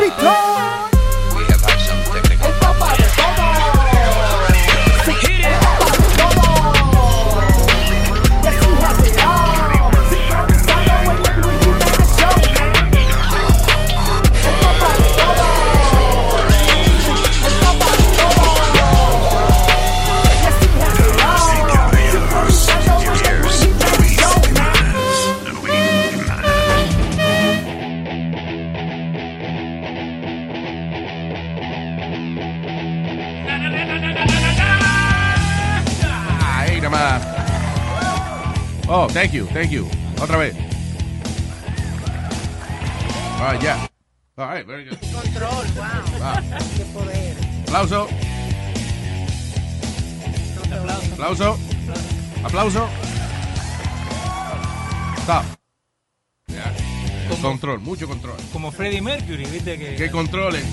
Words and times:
We 0.00 0.08
Otra 40.22 40.36
vez. 40.36 40.54
Ah, 43.40 43.58
ya. 43.60 43.90
All 44.36 44.54
right, 44.54 44.64
very 44.64 44.84
good. 44.84 44.98
Control, 45.00 45.64
wow. 45.74 45.84
Ah. 46.22 46.40
Qué 46.76 46.84
poder. 46.94 47.36
Aplauso. 47.66 48.08
Aplauso. 51.12 51.58
Aplauso. 52.44 52.88
Stop. 55.22 55.44
Ya. 56.46 56.72
Control, 57.42 57.80
mucho 57.80 58.06
control. 58.06 58.36
Como 58.52 58.70
Freddie 58.70 59.02
Mercury, 59.02 59.44
¿viste? 59.46 59.76
Que, 59.76 59.96
¿Qué 59.96 60.08
controles? 60.08 60.64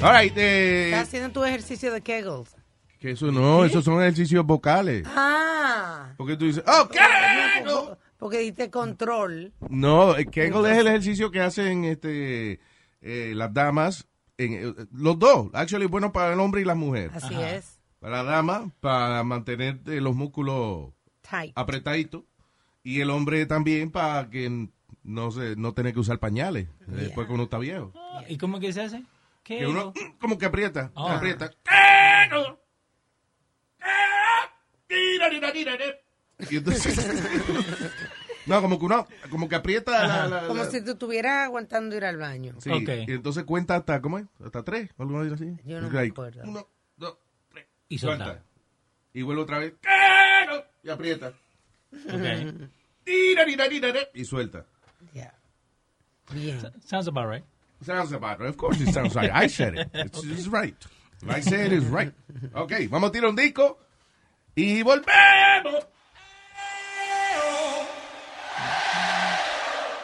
All 0.00 0.12
right, 0.12 0.32
eh, 0.36 0.86
Estás 0.86 1.08
haciendo 1.08 1.30
tu 1.30 1.44
ejercicio 1.44 1.92
de 1.92 2.00
Kegels. 2.00 2.63
Que 3.04 3.10
eso 3.10 3.30
no, 3.30 3.66
esos 3.66 3.84
son 3.84 4.00
ejercicios 4.00 4.46
vocales. 4.46 5.06
Ah. 5.14 6.14
Porque 6.16 6.38
tú 6.38 6.46
dices, 6.46 6.64
oh, 6.66 6.88
Porque, 6.88 7.98
porque 8.16 8.38
diste 8.38 8.70
control. 8.70 9.52
No, 9.68 10.14
el 10.16 10.30
Kegel 10.30 10.64
es 10.64 10.78
el 10.78 10.86
ejercicio 10.86 11.30
que 11.30 11.42
hacen 11.42 11.84
este, 11.84 12.60
eh, 13.02 13.32
las 13.36 13.52
damas, 13.52 14.08
en, 14.38 14.54
eh, 14.54 14.74
los 14.90 15.18
dos, 15.18 15.48
actually 15.52 15.84
bueno 15.84 16.12
para 16.12 16.32
el 16.32 16.40
hombre 16.40 16.62
y 16.62 16.64
la 16.64 16.74
mujer. 16.74 17.10
Así 17.12 17.34
es. 17.42 17.78
Para 18.00 18.22
la 18.22 18.30
dama, 18.30 18.70
para 18.80 19.22
mantener 19.22 19.80
eh, 19.84 20.00
los 20.00 20.16
músculos 20.16 20.94
apretaditos. 21.56 22.22
Y 22.82 23.02
el 23.02 23.10
hombre 23.10 23.44
también 23.44 23.90
para 23.90 24.30
que 24.30 24.70
no 25.02 25.30
se, 25.30 25.56
no 25.56 25.74
tener 25.74 25.92
que 25.92 26.00
usar 26.00 26.18
pañales 26.20 26.68
eh, 26.68 26.90
después 26.92 27.26
que 27.26 27.34
uno 27.34 27.42
está 27.42 27.58
viejo. 27.58 27.92
¿Y 28.30 28.38
cómo 28.38 28.60
que 28.60 28.72
se 28.72 28.80
hace? 28.80 29.02
¿Qué? 29.42 29.58
Que 29.58 29.66
uno 29.66 29.92
como 30.18 30.38
que 30.38 30.46
aprieta, 30.46 30.90
Ah. 30.96 31.16
aprieta. 31.16 31.50
Y 36.50 36.56
entonces- 36.56 36.96
no, 38.46 38.60
como 38.60 38.78
que 38.78 38.84
uno, 38.84 39.06
como 39.30 39.48
que 39.48 39.54
aprieta 39.54 40.06
la, 40.06 40.26
la- 40.26 40.46
Como 40.48 40.64
la- 40.64 40.70
si 40.70 40.82
tú 40.84 40.92
estuvieras 40.92 41.44
aguantando 41.46 41.96
ir 41.96 42.04
al 42.04 42.16
baño. 42.18 42.54
Sí, 42.60 42.70
Ok. 42.70 42.88
y 43.08 43.12
entonces 43.12 43.44
cuenta 43.44 43.76
hasta, 43.76 44.00
¿cómo 44.02 44.18
es? 44.18 44.26
Hasta 44.44 44.62
tres, 44.62 44.90
o 44.98 45.02
algo 45.04 45.20
así. 45.34 45.56
Yo 45.64 45.80
no 45.80 45.86
Es 45.86 45.92
me 45.92 45.98
like, 46.00 46.10
acuerdo. 46.12 46.42
Uno, 46.44 46.68
dos, 46.96 47.16
tres. 47.50 47.66
Y 47.88 47.98
soltar. 47.98 48.42
Y 49.12 49.22
vuelve 49.22 49.42
otra 49.42 49.58
vez. 49.58 49.74
Y 50.82 50.90
aprieta. 50.90 51.32
Ok. 51.92 52.68
Y 54.14 54.24
suelta. 54.24 54.64
Ya. 55.12 55.34
Bien. 56.32 56.58
Sounds 56.84 57.06
about 57.06 57.28
right. 57.30 57.44
Sounds 57.84 58.12
about 58.14 58.38
right. 58.40 58.48
Of 58.48 58.56
course 58.56 58.80
it 58.82 58.92
sounds 58.94 59.14
right. 59.14 59.30
I 59.30 59.46
said 59.48 59.74
it. 59.78 59.88
It's, 59.92 60.24
it's 60.24 60.46
right. 60.48 60.74
I 61.28 61.40
said 61.42 61.70
is 61.72 61.84
right. 61.90 62.12
Ok, 62.54 62.72
vamos 62.88 63.10
a 63.10 63.12
tirar 63.12 63.28
un 63.30 63.36
disco 63.36 63.78
y 64.56 64.82
volvemos. 64.82 65.86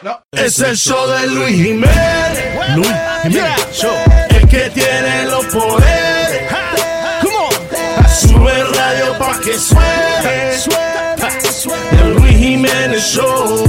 No. 0.01 0.19
Es 0.31 0.59
el 0.59 0.75
show 0.75 1.07
de 1.07 1.27
Luis 1.27 1.55
Jiménez. 1.55 2.75
Luis 2.75 2.91
Jiménez 3.23 3.67
Show. 3.71 3.95
El 4.29 4.47
que 4.47 4.69
tiene 4.71 5.25
los 5.25 5.45
poderes. 5.45 6.51
Come 7.21 7.35
on. 7.35 8.09
Sube 8.09 8.63
radio 8.63 9.17
pa' 9.19 9.39
que 9.39 9.53
suene. 9.53 10.51
El 12.01 12.13
Luis 12.15 12.37
Jiménez 12.37 13.03
Show. 13.03 13.63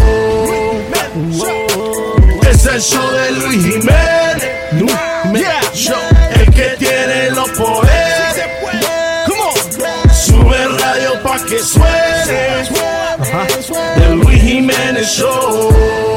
Es 2.50 2.66
el 2.66 2.80
show 2.80 3.10
de 3.10 3.32
Luis 3.32 3.62
Jiménez. 3.64 4.72
Luis 4.72 4.96
Jiménez 5.24 5.74
Show. 5.74 6.11
Show. 15.02 16.11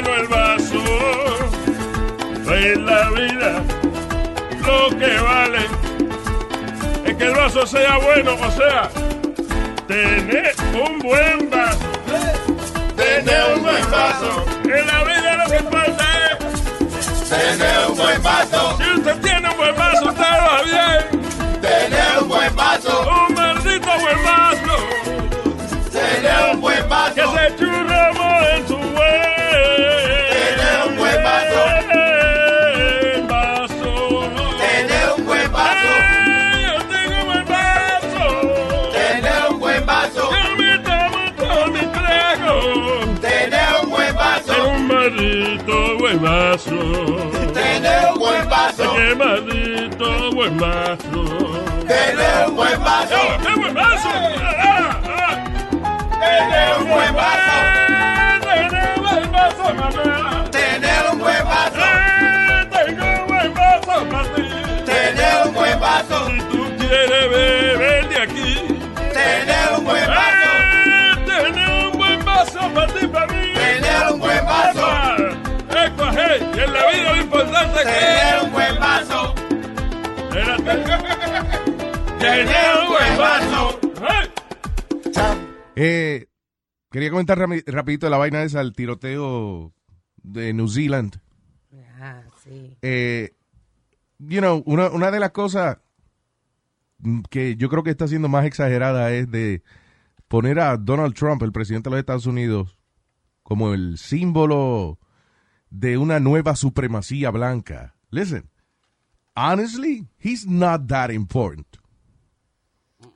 Lleno 0.00 0.14
el 0.14 0.28
vaso. 0.28 0.82
En 2.52 2.86
la 2.86 3.10
vida 3.10 3.62
lo 4.66 4.98
que 4.98 5.20
vale 5.20 5.66
es 7.04 7.16
que 7.16 7.24
el 7.24 7.34
vaso 7.34 7.66
sea 7.66 7.98
bueno, 7.98 8.34
o 8.34 8.50
sea, 8.50 8.90
tener 9.86 10.54
un 10.74 10.98
buen 10.98 11.50
vaso. 11.50 11.78
Tener 12.96 13.54
un 13.54 13.62
buen 13.62 13.90
vaso. 13.90 14.44
En 14.64 14.86
la 14.86 15.04
vida 15.04 15.36
lo 15.36 15.50
que 15.50 15.56
importa 15.58 16.04
es 16.30 17.28
tener 17.28 17.86
un 17.88 17.96
buen 17.96 18.22
vaso. 18.22 18.78
Si 18.78 18.98
usted 18.98 19.20
tiene 19.20 19.49
¡Qué 49.10 49.16
maldito 49.16 50.30
buen 50.30 50.56
vaso! 50.56 51.64
Tener 51.88 52.46
un 52.46 52.54
buen 52.54 52.80
vaso. 52.80 53.16
¡Oh, 53.16 53.42
¡Qué 53.42 53.54
buen 53.56 53.76
ah! 53.76 55.00
Tener 56.20 56.78
un 56.78 56.88
buen 56.88 57.14
vaso. 57.16 57.79
Vida 76.92 77.14
lo 77.14 77.20
importante 77.20 77.80
es. 77.80 77.86
Tener 77.86 78.44
un 78.44 78.52
buen 78.52 78.78
vaso. 78.78 79.34
Tener 82.18 82.76
un 82.82 82.88
buen 82.88 83.18
vaso. 83.18 83.80
¡Hey! 84.08 84.30
Eh, 85.76 86.26
quería 86.90 87.10
comentar 87.10 87.38
rapidito 87.38 88.06
de 88.06 88.10
la 88.10 88.18
vaina 88.18 88.42
esa, 88.42 88.60
el 88.60 88.74
tiroteo 88.74 89.72
de 90.22 90.52
New 90.52 90.68
Zealand. 90.68 91.20
Ah, 92.00 92.22
sí. 92.42 92.76
Eh, 92.82 93.34
you 94.18 94.40
know, 94.40 94.62
una, 94.66 94.88
una 94.90 95.10
de 95.10 95.20
las 95.20 95.30
cosas 95.30 95.78
que 97.30 97.56
yo 97.56 97.68
creo 97.68 97.82
que 97.82 97.90
está 97.90 98.08
siendo 98.08 98.28
más 98.28 98.44
exagerada 98.44 99.10
es 99.12 99.30
de 99.30 99.62
poner 100.28 100.60
a 100.60 100.76
Donald 100.76 101.14
Trump, 101.14 101.42
el 101.42 101.52
presidente 101.52 101.88
de 101.88 101.96
los 101.96 102.00
Estados 102.00 102.26
Unidos, 102.26 102.76
como 103.42 103.74
el 103.74 103.98
símbolo 103.98 104.98
de 105.70 105.96
una 105.98 106.20
nueva 106.20 106.56
supremacía 106.56 107.30
blanca. 107.30 107.94
Listen, 108.10 108.50
honestly, 109.34 110.06
he's 110.18 110.46
not 110.46 110.86
that 110.88 111.10
important. 111.10 111.66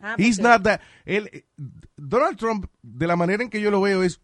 Ah, 0.00 0.14
He's 0.18 0.38
not 0.38 0.62
that. 0.62 0.80
eh, 1.06 1.44
Donald 1.96 2.36
Trump, 2.38 2.66
de 2.82 3.06
la 3.06 3.16
manera 3.16 3.42
en 3.42 3.50
que 3.50 3.60
yo 3.60 3.70
lo 3.70 3.80
veo, 3.80 4.02
es 4.02 4.20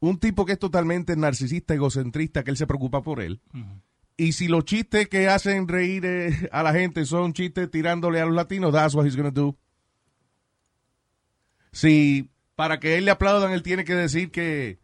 un 0.00 0.18
tipo 0.18 0.44
que 0.44 0.52
es 0.52 0.58
totalmente 0.58 1.16
narcisista, 1.16 1.74
egocentrista, 1.74 2.42
que 2.42 2.50
él 2.50 2.56
se 2.56 2.66
preocupa 2.66 3.02
por 3.02 3.20
él. 3.20 3.40
Y 4.16 4.32
si 4.32 4.48
los 4.48 4.64
chistes 4.64 5.08
que 5.08 5.28
hacen 5.28 5.66
reír 5.68 6.04
eh, 6.06 6.48
a 6.52 6.62
la 6.62 6.72
gente 6.72 7.04
son 7.04 7.32
chistes 7.32 7.70
tirándole 7.70 8.20
a 8.20 8.26
los 8.26 8.34
latinos, 8.34 8.72
that's 8.72 8.94
what 8.94 9.04
he's 9.06 9.16
gonna 9.16 9.30
do. 9.30 9.56
Si 11.72 12.30
para 12.54 12.78
que 12.78 12.96
él 12.98 13.04
le 13.04 13.10
aplaudan, 13.10 13.52
él 13.52 13.62
tiene 13.62 13.84
que 13.84 13.94
decir 13.94 14.30
que, 14.30 14.78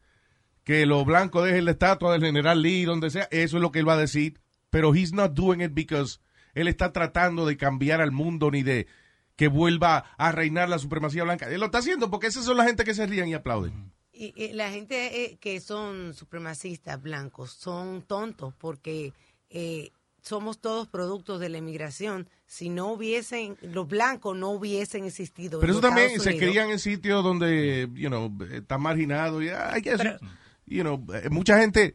que 0.71 0.87
los 0.87 1.05
blancos 1.05 1.45
dejen 1.45 1.65
la 1.65 1.73
estatua 1.73 2.13
del 2.13 2.23
general 2.23 2.63
Lee, 2.63 2.85
donde 2.85 3.11
sea, 3.11 3.27
eso 3.33 3.57
es 3.57 3.61
lo 3.61 3.73
que 3.73 3.81
él 3.81 3.89
va 3.89 3.95
a 3.95 3.99
decir. 3.99 4.39
Pero 4.71 4.95
he's 4.95 5.13
not 5.13 5.33
doing 5.33 5.61
it 5.63 5.73
because 5.75 6.21
él 6.55 6.69
está 6.69 6.93
tratando 6.93 7.45
de 7.45 7.57
cambiar 7.57 8.01
al 8.01 8.13
mundo 8.13 8.53
ni 8.53 8.63
de 8.63 8.87
que 9.35 9.49
vuelva 9.49 10.05
a 10.17 10.31
reinar 10.31 10.69
la 10.69 10.79
supremacía 10.79 11.25
blanca. 11.25 11.49
Él 11.49 11.59
lo 11.59 11.67
está 11.67 11.79
haciendo 11.79 12.09
porque 12.09 12.29
esas 12.29 12.45
son 12.45 12.57
la 12.57 12.65
gente 12.67 12.85
que 12.85 12.95
se 12.95 13.05
ríen 13.05 13.27
y 13.27 13.35
aplauden. 13.35 13.91
Y, 14.13 14.33
y 14.37 14.53
la 14.53 14.71
gente 14.71 15.25
eh, 15.25 15.39
que 15.41 15.59
son 15.59 16.15
supremacistas 16.15 17.03
blancos 17.03 17.51
son 17.51 18.03
tontos 18.03 18.55
porque 18.57 19.13
eh, 19.49 19.91
somos 20.23 20.61
todos 20.61 20.87
productos 20.87 21.41
de 21.41 21.49
la 21.49 21.59
inmigración. 21.59 22.29
Si 22.47 22.69
no 22.69 22.93
hubiesen, 22.93 23.57
los 23.63 23.89
blancos 23.89 24.37
no 24.37 24.51
hubiesen 24.51 25.05
existido. 25.05 25.59
en 25.59 25.63
Pero 25.63 25.73
eso 25.73 25.81
también 25.81 26.07
Estados 26.11 26.25
se 26.25 26.31
Unidos. 26.31 26.49
crían 26.49 26.71
en 26.71 26.79
sitios 26.79 27.25
donde, 27.25 27.89
you 27.95 28.09
know, 28.09 28.31
está 28.53 28.79
marginado. 28.79 29.43
Y, 29.43 29.47
I 29.49 29.81
guess, 29.83 29.97
Pero- 29.99 30.19
you 30.71 30.83
know, 30.83 31.05
eh, 31.15 31.29
mucha 31.31 31.59
gente 31.59 31.95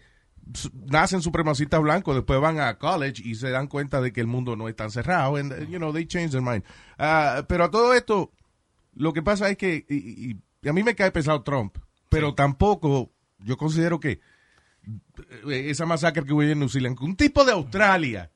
nacen 0.92 1.22
supremacistas 1.22 1.82
blancos, 1.82 2.16
después 2.16 2.40
van 2.40 2.60
a 2.60 2.78
college 2.78 3.22
y 3.26 3.34
se 3.36 3.50
dan 3.50 3.68
cuenta 3.68 4.00
de 4.02 4.14
que 4.14 4.22
el 4.22 4.28
mundo 4.28 4.56
no 4.56 4.70
es 4.70 4.76
tan 4.76 4.92
cerrado. 4.92 5.38
And, 5.38 5.68
you 5.70 5.78
know, 5.80 5.92
they 5.92 6.06
change 6.06 6.32
their 6.32 6.44
mind. 6.44 6.64
Ah, 7.00 7.44
pero 7.48 7.64
a 7.64 7.72
todo 7.72 7.94
esto, 7.96 8.32
lo 8.94 9.12
que 9.14 9.24
pasa 9.24 9.50
es 9.50 9.58
que, 9.58 9.86
y, 9.90 9.96
y- 10.32 10.42
y 10.62 10.70
a 10.70 10.74
mí 10.74 10.84
me 10.84 10.96
cae 10.96 11.12
pesado 11.12 11.42
Trump, 11.44 11.78
pero 12.10 12.34
tampoco, 12.36 13.12
yo 13.40 13.58
considero 13.58 14.00
que 14.00 14.20
eh, 15.50 15.70
esa 15.70 15.86
masacre 15.86 16.24
que 16.26 16.34
hubo 16.34 16.44
en 16.44 16.60
New 16.60 16.70
Zealand, 16.70 16.98
un 17.02 17.16
tipo 17.16 17.44
de 17.44 17.52
Australia, 17.52 18.32
eh, 18.32 18.35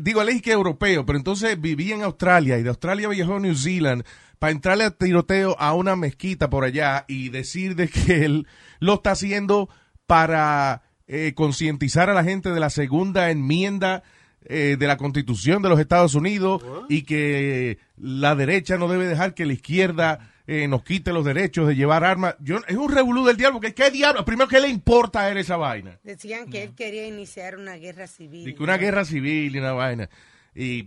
digo, 0.00 0.22
él 0.22 0.28
es 0.30 0.42
que 0.42 0.52
europeo, 0.52 1.06
pero 1.06 1.18
entonces 1.18 1.60
vivía 1.60 1.94
en 1.94 2.02
Australia 2.02 2.58
y 2.58 2.62
de 2.62 2.68
Australia 2.68 3.08
viajó 3.08 3.36
a 3.36 3.40
New 3.40 3.54
Zealand 3.54 4.04
para 4.38 4.52
entrarle 4.52 4.84
a 4.84 4.90
tiroteo 4.90 5.56
a 5.58 5.74
una 5.74 5.96
mezquita 5.96 6.50
por 6.50 6.64
allá 6.64 7.04
y 7.08 7.30
decir 7.30 7.74
de 7.74 7.88
que 7.88 8.24
él 8.24 8.46
lo 8.80 8.94
está 8.94 9.12
haciendo 9.12 9.68
para 10.06 10.82
eh, 11.08 11.32
concientizar 11.34 12.10
a 12.10 12.14
la 12.14 12.24
gente 12.24 12.50
de 12.50 12.60
la 12.60 12.70
segunda 12.70 13.30
enmienda 13.30 14.02
eh, 14.44 14.76
de 14.78 14.86
la 14.86 14.96
Constitución 14.96 15.62
de 15.62 15.68
los 15.68 15.80
Estados 15.80 16.14
Unidos 16.14 16.62
y 16.88 17.02
que 17.02 17.78
la 17.96 18.34
derecha 18.34 18.76
no 18.76 18.88
debe 18.88 19.06
dejar 19.06 19.34
que 19.34 19.46
la 19.46 19.54
izquierda 19.54 20.32
eh, 20.46 20.68
nos 20.68 20.82
quite 20.84 21.12
los 21.12 21.24
derechos 21.24 21.66
de 21.68 21.74
llevar 21.74 22.04
armas. 22.04 22.36
Yo, 22.40 22.58
es 22.68 22.76
un 22.76 22.88
revolú 22.90 23.24
del 23.24 23.36
diablo, 23.36 23.60
porque 23.60 23.74
¿qué 23.74 23.90
diablo? 23.90 24.24
Primero, 24.24 24.48
¿qué 24.48 24.60
le 24.60 24.68
importa 24.68 25.20
a 25.22 25.30
él 25.30 25.38
esa 25.38 25.56
vaina? 25.56 25.98
Decían 26.04 26.48
que 26.48 26.62
él 26.62 26.74
quería 26.74 27.06
iniciar 27.06 27.56
una 27.56 27.74
guerra 27.74 28.06
civil. 28.06 28.54
Que 28.54 28.62
una 28.62 28.76
guerra 28.76 29.04
civil 29.04 29.54
y 29.54 29.58
una 29.58 29.72
vaina. 29.72 30.08
Y, 30.54 30.84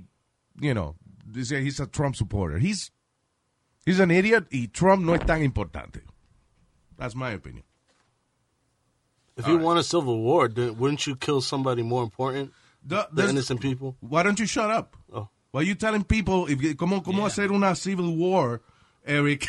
you 0.55 0.71
know, 0.73 0.95
dice, 1.25 1.61
he's 1.61 1.79
a 1.79 1.87
Trump 1.87 2.15
supporter. 2.15 2.59
He's, 2.59 2.91
he's 3.85 3.99
an 3.99 4.11
idiot 4.11 4.47
y 4.51 4.67
Trump 4.69 5.03
no 5.03 5.13
es 5.13 5.25
tan 5.25 5.43
importante. 5.43 6.03
That's 6.97 7.15
my 7.15 7.33
opinion. 7.33 7.63
If 9.37 9.47
you 9.47 9.57
want 9.57 9.79
a 9.79 9.83
civil 9.83 10.19
war, 10.21 10.49
wouldn't 10.49 11.05
you 11.07 11.15
kill 11.15 11.41
somebody 11.41 11.81
more 11.81 12.03
important? 12.03 12.51
The- 12.83 13.07
The 13.13 13.29
innocent 13.29 13.61
people? 13.61 13.95
Why 14.01 14.23
don't 14.23 14.37
you 14.39 14.45
shut 14.45 14.69
up? 14.69 14.95
Oh. 15.13 15.29
Why 15.51 15.61
you 15.61 15.75
telling 15.75 16.03
people 16.03 16.47
if, 16.49 16.59
cómo, 16.77 17.01
cómo 17.03 17.25
hacer 17.25 17.51
una 17.51 17.73
civil 17.75 18.15
war, 18.17 18.61
Eric? 19.09 19.47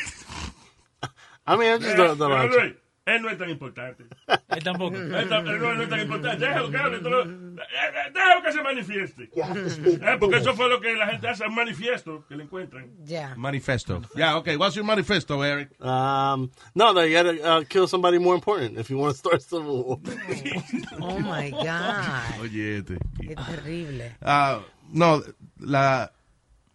I 1.47 1.57
mean, 1.57 1.73
I 1.75 1.79
just 1.79 1.97
don't, 1.97 2.19
don't 2.19 2.31
Pero, 2.31 2.49
know. 2.49 2.59
Luis, 2.61 2.75
él 3.07 3.23
no 3.23 3.29
es 3.31 3.39
tan 3.39 3.51
importante. 3.51 4.05
Él 4.51 4.63
tampoco. 4.63 4.97
Él, 4.97 5.15
él 5.15 5.29
no, 5.29 5.43
no 5.75 5.83
es 5.83 5.89
tan 5.89 6.01
importante. 6.01 6.47
Déjalo 6.47 6.71
que 6.71 6.77
hable. 6.77 6.99
tú 7.01 7.11
lo- 7.11 7.23
eh, 7.25 7.67
eh, 7.67 8.11
Déjalo 8.15 8.43
que 8.43 8.53
se 8.53 8.63
manifieste. 8.63 9.31
Eh, 10.03 10.17
porque 10.21 10.37
eso 10.37 10.55
fue 10.55 10.69
lo 10.69 10.81
que 10.81 10.95
la 10.95 11.09
gente 11.09 11.27
hace, 11.29 11.45
un 11.47 11.55
manifiesto 11.55 12.25
que 12.29 12.37
le 12.37 12.45
encuentran. 12.45 12.91
Ya. 13.05 13.35
manifesto. 13.37 14.01
Yeah, 14.15 14.37
okay. 14.37 14.57
What's 14.57 14.77
your 14.77 14.85
manifesto, 14.85 15.43
Eric? 15.45 15.71
Um, 15.81 16.51
no, 16.75 16.93
no, 16.93 17.03
you 17.05 17.15
gotta 17.15 17.43
uh, 17.43 17.65
kill 17.65 17.89
somebody 17.89 18.19
more 18.19 18.35
important 18.37 18.79
if 18.79 18.89
you 18.91 18.99
want 18.99 19.13
to 19.15 19.19
start 19.19 19.37
a 19.37 19.41
civil 19.41 19.85
war. 19.85 19.99
Oh 21.01 21.19
my 21.19 21.51
God. 21.51 22.41
Oye, 22.43 22.79
este. 22.79 22.99
Qué 23.21 23.35
terrible. 23.35 24.13
Ah, 24.23 24.61
no, 24.93 25.23
la, 25.59 26.13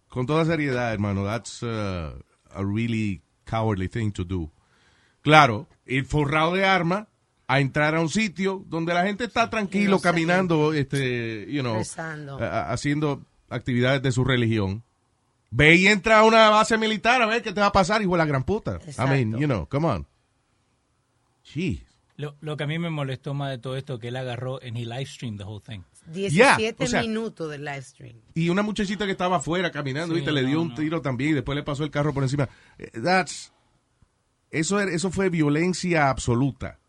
con 0.09 0.25
toda 0.25 0.43
seriedad, 0.45 0.91
hermano, 0.93 1.23
that's 1.23 1.61
uh, 1.63 2.13
a 2.55 2.63
really 2.63 3.21
cowardly 3.45 3.87
thing 3.89 4.11
to 4.11 4.23
do. 4.23 4.49
Claro, 5.21 5.67
ir 5.85 6.05
forrado 6.05 6.53
de 6.53 6.65
armas 6.65 7.07
a 7.47 7.59
entrar 7.59 7.95
a 7.95 8.01
un 8.01 8.09
sitio 8.09 8.63
donde 8.67 8.93
la 8.93 9.03
gente 9.05 9.23
está 9.25 9.49
tranquilo 9.49 9.99
caminando, 9.99 10.73
este, 10.73 11.45
you 11.51 11.61
know, 11.61 11.75
a- 12.41 12.71
haciendo 12.71 13.23
actividades 13.49 14.01
de 14.01 14.11
su 14.11 14.23
religión. 14.23 14.83
Ve 15.51 15.75
y 15.75 15.87
entra 15.87 16.19
a 16.19 16.23
una 16.23 16.49
base 16.49 16.77
militar 16.77 17.21
a 17.21 17.27
ver 17.27 17.41
qué 17.43 17.53
te 17.53 17.61
va 17.61 17.67
a 17.67 17.71
pasar, 17.71 18.01
hijo 18.01 18.11
de 18.13 18.17
la 18.17 18.25
gran 18.25 18.43
puta. 18.43 18.79
I 18.97 19.07
mean, 19.09 19.31
you 19.39 19.45
know, 19.47 19.67
come 19.69 19.87
on. 19.87 20.07
Jeez. 21.43 21.83
Lo, 22.17 22.35
lo 22.41 22.57
que 22.57 22.63
a 22.63 22.67
mí 22.67 22.79
me 22.79 22.89
molestó 22.89 23.33
más 23.33 23.51
de 23.51 23.57
todo 23.57 23.75
esto 23.77 23.99
que 23.99 24.07
él 24.07 24.15
agarró 24.15 24.61
en 24.61 24.77
el 24.77 24.89
live 24.89 25.05
stream 25.05 25.37
the 25.37 25.43
whole 25.43 25.61
thing. 25.65 25.81
17 26.07 26.83
o 26.83 26.87
sea- 26.87 27.01
minutos 27.01 27.49
del 27.51 27.63
live 27.65 27.81
stream. 27.81 28.17
Y 28.33 28.49
una 28.49 28.61
muchachita 28.61 29.05
que 29.05 29.11
estaba 29.11 29.37
afuera 29.37 29.71
caminando, 29.71 30.13
Sí, 30.13 30.21
¿viste? 30.21 30.31
le 30.31 30.43
dio 30.45 30.61
un 30.61 30.69
no. 30.69 30.75
tiro 30.75 31.01
también 31.01 31.31
y 31.31 31.33
después 31.33 31.55
le 31.55 31.63
pasó 31.63 31.83
el 31.83 31.91
carro 31.91 32.13
por 32.13 32.23
encima. 32.23 32.47
Eh, 32.77 32.91
That's, 33.03 33.51
eso, 34.51 34.79
eso 34.79 35.11
fue 35.11 35.29
violencia 35.29 36.09
absoluta. 36.09 36.79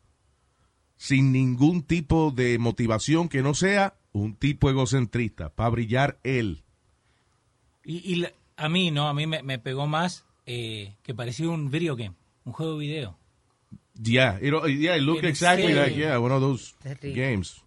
Sin 0.96 1.30
ningún 1.32 1.82
tipo 1.82 2.30
de 2.30 2.58
motivación 2.58 3.28
que 3.28 3.42
no 3.42 3.52
sea 3.54 3.94
un 4.12 4.34
tipo 4.34 4.70
egocentrista, 4.70 5.50
para 5.50 5.68
brillar 5.70 6.18
él. 6.24 6.62
Y, 7.84 7.98
y 8.12 8.16
la- 8.16 8.32
a 8.56 8.68
mí, 8.70 8.90
no, 8.90 9.06
a 9.08 9.12
mí 9.14 9.26
me, 9.26 9.42
me 9.42 9.58
pegó 9.58 9.86
más 9.86 10.24
eh, 10.46 10.94
que 11.02 11.12
parecía 11.14 11.48
un 11.48 11.70
video 11.70 11.96
game, 11.96 12.14
un 12.44 12.52
juego 12.52 12.72
de 12.74 12.78
video. 12.86 13.18
Yeah, 14.00 14.38
it, 14.40 14.52
yeah, 14.78 14.96
it 14.96 15.02
looked 15.02 15.24
exactly 15.24 15.72
like, 15.74 15.94
yeah, 15.96 16.18
one 16.18 16.32
of 16.34 16.40
those 16.40 16.74
Terrible. 16.82 17.12
games. 17.14 17.62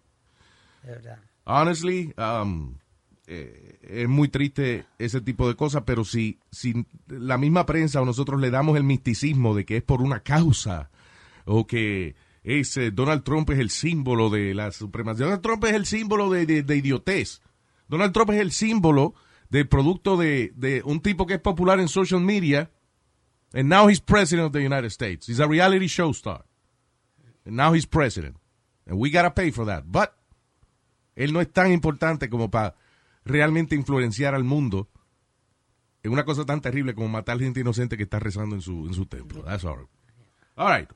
De 0.82 0.90
verdad. 0.92 1.18
Honestly, 1.52 2.12
um, 2.16 2.78
eh, 3.26 3.78
es 3.82 4.08
muy 4.08 4.28
triste 4.28 4.86
ese 4.98 5.20
tipo 5.20 5.48
de 5.48 5.54
cosas, 5.56 5.82
pero 5.86 6.04
si, 6.04 6.38
si 6.50 6.86
la 7.08 7.38
misma 7.38 7.66
prensa 7.66 8.00
o 8.00 8.04
nosotros 8.04 8.40
le 8.40 8.50
damos 8.50 8.76
el 8.76 8.84
misticismo 8.84 9.54
de 9.54 9.64
que 9.64 9.78
es 9.78 9.82
por 9.82 10.02
una 10.02 10.20
causa 10.20 10.90
o 11.44 11.66
que 11.66 12.14
es, 12.42 12.76
eh, 12.76 12.90
Donald 12.90 13.22
Trump 13.24 13.50
es 13.50 13.58
el 13.58 13.70
símbolo 13.70 14.30
de 14.30 14.54
la 14.54 14.70
supremacía, 14.72 15.26
Donald 15.26 15.42
Trump 15.42 15.64
es 15.64 15.72
el 15.72 15.86
símbolo 15.86 16.30
de, 16.30 16.46
de- 16.46 16.62
de 16.62 16.76
idiotez. 16.76 17.40
Donald 17.88 18.12
Trump 18.12 18.30
es 18.30 18.40
el 18.40 18.52
símbolo 18.52 19.14
del 19.48 19.66
producto 19.68 20.16
de, 20.16 20.52
de 20.56 20.82
un 20.84 21.00
tipo 21.00 21.26
que 21.26 21.34
es 21.34 21.40
popular 21.40 21.80
en 21.80 21.88
social 21.88 22.20
media 22.20 22.70
and 23.52 23.68
now 23.68 23.88
he's 23.88 24.00
president 24.00 24.46
of 24.46 24.52
the 24.52 24.64
United 24.64 24.90
States. 24.90 25.26
He's 25.28 25.40
a 25.40 25.46
reality 25.48 25.88
show 25.88 26.12
star. 26.12 26.44
And 27.44 27.56
now 27.56 27.72
he's 27.74 27.84
president. 27.86 28.36
And 28.86 28.96
we 29.00 29.10
gotta 29.10 29.32
pay 29.34 29.50
for 29.50 29.66
that. 29.66 29.84
But 29.90 30.14
él 31.24 31.32
no 31.32 31.40
es 31.40 31.52
tan 31.52 31.70
importante 31.72 32.28
como 32.30 32.50
para 32.50 32.74
realmente 33.24 33.74
influenciar 33.74 34.34
al 34.34 34.44
mundo 34.44 34.88
en 36.02 36.12
una 36.12 36.24
cosa 36.24 36.44
tan 36.46 36.60
terrible 36.60 36.94
como 36.94 37.08
matar 37.08 37.38
gente 37.38 37.60
inocente 37.60 37.96
que 37.96 38.04
está 38.04 38.18
rezando 38.18 38.54
en 38.56 38.62
su, 38.62 38.86
en 38.86 38.94
su 38.94 39.06
templo. 39.06 39.42
That's 39.44 39.64
all. 39.64 39.86
All 40.56 40.78
right. 40.78 40.90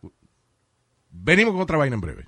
Venimos 1.11 1.53
con 1.53 1.63
otra 1.63 1.77
vaina 1.77 1.95
en 1.95 2.01
breve. 2.01 2.27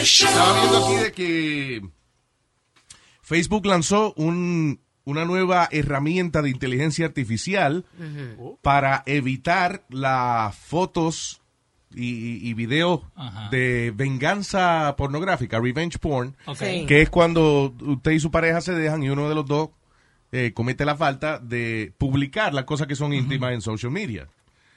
Estaba 0.00 0.60
viendo 0.60 0.86
aquí 0.86 0.96
de 0.96 1.12
que 1.12 1.88
Facebook 3.22 3.66
lanzó 3.66 4.12
un- 4.16 4.80
una 5.08 5.24
nueva 5.24 5.68
herramienta 5.70 6.42
de 6.42 6.50
inteligencia 6.50 7.06
artificial 7.06 7.84
para 8.62 9.02
evitar 9.06 9.82
las 9.88 10.54
fotos 10.56 11.40
y, 11.94 12.46
y 12.48 12.54
videos 12.54 13.00
de 13.50 13.92
venganza 13.96 14.94
pornográfica, 14.96 15.58
revenge 15.60 15.98
porn. 15.98 16.36
Sí. 16.54 16.86
que 16.86 17.00
es 17.02 17.10
cuando 17.10 17.74
usted 17.80 18.10
y 18.12 18.20
su 18.20 18.30
pareja 18.30 18.60
se 18.60 18.72
dejan 18.74 19.02
y 19.02 19.08
uno 19.10 19.28
de 19.28 19.34
los 19.34 19.46
dos 19.46 19.70
eh, 20.30 20.52
comete 20.54 20.84
la 20.84 20.94
falta 20.96 21.38
de 21.38 21.92
publicar 21.96 22.52
las 22.52 22.64
cosas 22.64 22.86
que 22.86 22.94
son 22.96 23.14
íntimas 23.14 23.52
en 23.54 23.62
social 23.62 23.90
media. 23.90 24.28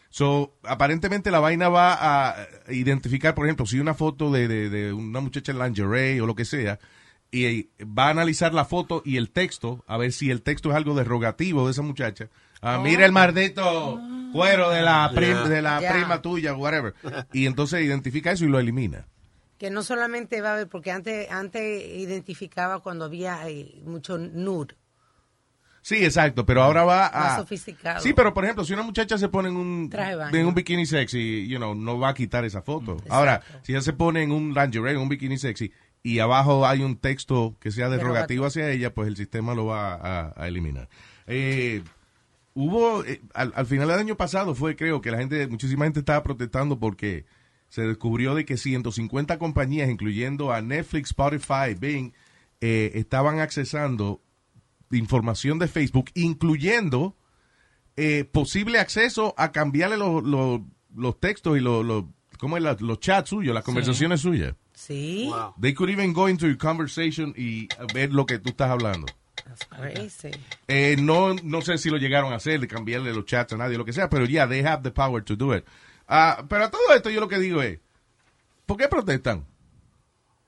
So, 0.09 0.53
aparentemente 0.63 1.31
la 1.31 1.39
vaina 1.39 1.69
va 1.69 1.97
a 2.31 2.47
identificar, 2.69 3.33
por 3.35 3.45
ejemplo, 3.45 3.65
si 3.65 3.79
una 3.79 3.93
foto 3.93 4.31
de, 4.31 4.47
de- 4.47 4.69
de 4.69 4.93
una 4.93 5.19
muchacha 5.21 5.51
en 5.51 5.59
lingerie 5.59 6.21
o 6.21 6.25
lo 6.25 6.35
que 6.35 6.43
sea, 6.45 6.79
y 7.31 7.69
va 7.83 8.07
a 8.07 8.09
analizar 8.09 8.53
la 8.53 8.65
foto 8.65 9.01
y 9.05 9.17
el 9.17 9.31
texto, 9.31 9.83
a 9.87 9.97
ver 9.97 10.11
si 10.11 10.29
el 10.31 10.41
texto 10.41 10.69
es 10.69 10.75
algo 10.75 10.95
derogativo 10.95 11.65
de 11.65 11.71
esa 11.71 11.81
muchacha. 11.81 12.27
Ah, 12.61 12.79
Mira 12.83 13.05
el 13.05 13.11
maldito 13.11 13.99
cuero 14.33 14.69
de 14.69 14.81
la, 14.81 15.09
prim- 15.15 15.29
Yeah. 15.31 15.47
de 15.47 15.61
la 15.61 15.79
prima 15.79 16.21
tuya, 16.21 16.53
whatever. 16.55 16.93
Y 17.33 17.45
entonces 17.45 17.81
identifica 17.83 18.31
eso 18.31 18.45
y 18.45 18.49
lo 18.49 18.59
elimina. 18.59 19.07
Que 19.57 19.69
no 19.69 19.81
solamente 19.83 20.41
va 20.41 20.49
a 20.49 20.53
haber, 20.53 20.67
porque 20.67 20.91
antes, 20.91 21.29
antes 21.31 21.61
identificaba 21.95 22.79
cuando 22.79 23.05
había 23.05 23.47
eh, 23.47 23.81
mucho 23.85 24.17
nude. 24.17 24.75
Sí, 25.83 26.03
exacto, 26.05 26.45
pero 26.45 26.61
ahora 26.61 26.83
va 26.83 27.07
a... 27.07 27.19
Más 27.19 27.35
sofisticado. 27.37 28.01
Sí, 28.01 28.13
pero 28.13 28.33
por 28.35 28.43
ejemplo, 28.43 28.63
si 28.63 28.73
una 28.73 28.83
muchacha 28.83 29.17
se 29.17 29.29
pone 29.29 29.49
en 29.49 29.55
un, 29.55 29.89
Traje 29.89 30.11
de 30.11 30.15
baño. 30.17 30.37
en 30.37 30.45
un 30.45 30.53
bikini 30.53 30.85
sexy, 30.85 31.47
you 31.47 31.57
know, 31.57 31.73
no 31.73 31.97
va 31.97 32.09
a 32.09 32.13
quitar 32.13 32.45
esa 32.45 32.61
foto. 32.61 32.97
Ahora, 33.09 33.41
si 33.63 33.71
ella 33.71 33.81
se 33.81 33.93
pone 33.93 34.21
en 34.21 34.31
un 34.31 34.53
lingerie, 34.53 34.91
en 34.91 34.97
un 34.99 35.09
bikini 35.09 35.39
sexy, 35.39 35.71
y 36.03 36.19
abajo 36.19 36.65
hay 36.65 36.81
un 36.81 36.97
texto 36.97 37.55
que 37.59 37.71
sea 37.71 37.89
derogativo 37.89 38.45
hacia 38.45 38.69
ella, 38.71 38.93
pues 38.93 39.07
el 39.07 39.15
sistema 39.15 39.53
lo 39.53 39.65
va 39.67 39.93
a, 39.93 40.33
a 40.35 40.47
eliminar. 40.47 40.89
Eh, 41.27 41.83
hubo, 42.53 43.03
eh, 43.05 43.21
al, 43.33 43.53
al 43.55 43.65
final 43.65 43.87
del 43.87 43.99
año 43.99 44.17
pasado 44.17 44.55
fue, 44.55 44.75
creo, 44.75 45.01
que 45.01 45.11
la 45.11 45.17
gente, 45.17 45.47
muchísima 45.47 45.85
gente 45.85 45.99
estaba 45.99 46.23
protestando 46.23 46.79
porque 46.79 47.25
se 47.69 47.83
descubrió 47.83 48.35
de 48.35 48.45
que 48.45 48.57
150 48.57 49.37
compañías, 49.37 49.89
incluyendo 49.89 50.51
a 50.51 50.61
Netflix, 50.61 51.11
Spotify, 51.11 51.73
Bing, 51.79 52.13
eh, 52.59 52.91
estaban 52.95 53.39
accesando 53.39 54.21
información 54.91 55.57
de 55.57 55.67
Facebook, 55.67 56.11
incluyendo 56.13 57.15
eh, 57.95 58.25
posible 58.25 58.79
acceso 58.79 59.33
a 59.37 59.51
cambiarle 59.51 59.97
los, 59.97 60.23
los, 60.23 60.61
los 60.95 61.19
textos 61.19 61.57
y 61.57 61.61
los, 61.61 61.85
los, 61.85 62.05
¿cómo 62.39 62.57
es 62.57 62.81
los 62.81 62.99
chats 62.99 63.29
suyos, 63.29 63.53
las 63.53 63.63
conversaciones 63.63 64.21
suyas. 64.21 64.55
Sí. 64.81 65.27
Wow. 65.29 65.53
They 65.59 65.73
could 65.73 65.91
even 65.91 66.11
go 66.11 66.27
into 66.27 66.47
your 66.47 66.57
conversation 66.57 67.35
y 67.37 67.67
ver 67.93 68.11
lo 68.11 68.25
que 68.25 68.39
tú 68.39 68.49
estás 68.49 68.71
hablando. 68.71 69.05
That's 69.45 69.65
crazy. 69.65 70.31
Eh, 70.67 70.95
no, 70.97 71.35
no 71.35 71.61
sé 71.61 71.77
si 71.77 71.91
lo 71.91 71.97
llegaron 71.97 72.33
a 72.33 72.37
hacer, 72.37 72.59
de 72.59 72.67
cambiarle 72.67 73.13
los 73.13 73.25
chats 73.25 73.53
a 73.53 73.57
nadie, 73.57 73.77
lo 73.77 73.85
que 73.85 73.93
sea, 73.93 74.09
pero 74.09 74.25
ya, 74.25 74.47
they 74.47 74.63
have 74.65 74.81
the 74.81 74.89
power 74.89 75.23
to 75.23 75.35
do 75.35 75.53
it. 75.53 75.65
Ah, 76.07 76.43
pero 76.49 76.65
a 76.65 76.71
todo 76.71 76.95
esto 76.95 77.11
yo 77.11 77.19
lo 77.19 77.27
que 77.27 77.37
digo 77.37 77.61
es, 77.61 77.79
¿por 78.65 78.77
qué 78.77 78.87
protestan? 78.87 79.45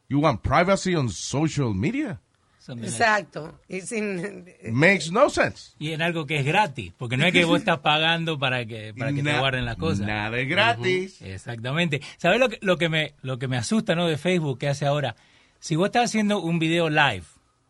You 0.09 0.19
want 0.19 0.41
privacy 0.41 0.95
on 0.95 1.09
social 1.09 1.73
media? 1.75 2.19
Something 2.63 2.87
Exacto. 2.87 3.59
Y 3.67 3.81
sin- 3.81 4.45
Makes 4.71 5.11
no 5.11 5.29
sense. 5.29 5.73
Y 5.79 5.91
en 5.91 6.01
algo 6.01 6.25
que 6.25 6.37
es 6.39 6.45
gratis, 6.45 6.93
porque 6.97 7.17
no 7.17 7.25
es 7.25 7.33
que 7.33 7.43
vos 7.43 7.59
estás 7.59 7.79
pagando 7.79 8.39
para 8.39 8.65
que, 8.65 8.93
para 8.97 9.11
que 9.11 9.21
te 9.21 9.37
guarden 9.37 9.65
las 9.65 9.75
cosas. 9.75 10.07
Nada 10.07 10.37
es 10.39 10.47
gratis. 10.47 11.21
Exactamente. 11.21 11.99
¿Sabes 12.15 12.39
lo 12.39 12.47
que, 12.47 12.59
lo 12.61 12.77
que 12.77 12.87
me 12.87 13.15
lo 13.21 13.37
que 13.37 13.49
me 13.49 13.57
asusta 13.57 13.95
no 13.95 14.07
de 14.07 14.17
Facebook 14.17 14.59
que 14.59 14.69
hace 14.69 14.85
ahora? 14.85 15.17
Si 15.59 15.75
vos 15.75 15.87
estás 15.87 16.05
haciendo 16.05 16.39
un 16.39 16.57
video 16.57 16.89
live 16.89 17.23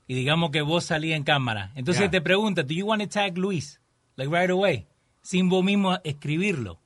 y 0.05 0.13
digamos 0.13 0.51
que 0.51 0.61
vos 0.61 0.83
salís 0.85 1.15
en 1.15 1.23
cámara, 1.23 1.71
entonces 1.73 2.01
Yeah. 2.03 2.11
te 2.11 2.21
pregunta, 2.21 2.61
"Do 2.61 2.75
you 2.75 2.85
want 2.85 3.01
to 3.01 3.09
tag 3.09 3.35
Luis?" 3.35 3.81
Like 4.15 4.31
right 4.31 4.51
away, 4.51 4.85
sin 5.23 5.49
vos 5.49 5.63
mismo 5.63 5.97
escribirlo. 6.03 6.79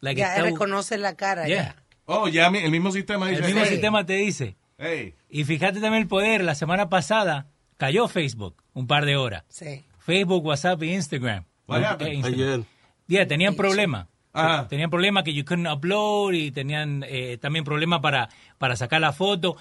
Like 0.00 0.18
ya 0.18 0.28
está- 0.36 0.42
reconoce 0.44 0.96
la 0.96 1.16
cara. 1.16 1.46
Yeah. 1.46 1.74
Ya. 1.74 1.76
Oh, 2.06 2.28
ya 2.28 2.46
el 2.46 2.70
mismo 2.70 2.90
sistema 2.92 3.28
dice, 3.28 3.40
El 3.42 3.46
mismo 3.46 3.64
sistema 3.66 4.06
te 4.06 4.14
dice. 4.14 4.56
Hey, 4.82 5.14
Y 5.28 5.44
fíjate 5.44 5.80
también 5.80 6.02
el 6.02 6.08
poder, 6.08 6.44
la 6.44 6.54
semana 6.54 6.88
pasada 6.88 7.46
cayó 7.76 8.08
Facebook 8.08 8.62
un 8.74 8.86
par 8.86 9.04
de 9.06 9.16
horas. 9.16 9.44
Sí. 9.48 9.84
Facebook, 9.98 10.44
WhatsApp 10.44 10.82
y 10.82 10.92
Instagram. 10.92 11.44
What 11.66 12.00
Eh? 12.00 12.14
Instagram. 12.14 12.24
Ayer. 12.24 12.64
Yeah, 13.06 13.26
tenían 13.26 13.54
problemas. 13.54 14.08
Ajá. 14.32 14.66
Tenían 14.68 14.90
problemas 14.90 15.24
que 15.24 15.34
you 15.34 15.44
couldn't 15.44 15.70
upload 15.70 16.32
y 16.32 16.50
tenían 16.50 17.04
eh, 17.06 17.38
también 17.38 17.64
problemas 17.64 18.00
para, 18.00 18.28
para 18.58 18.76
sacar 18.76 19.00
la 19.00 19.12
foto. 19.12 19.56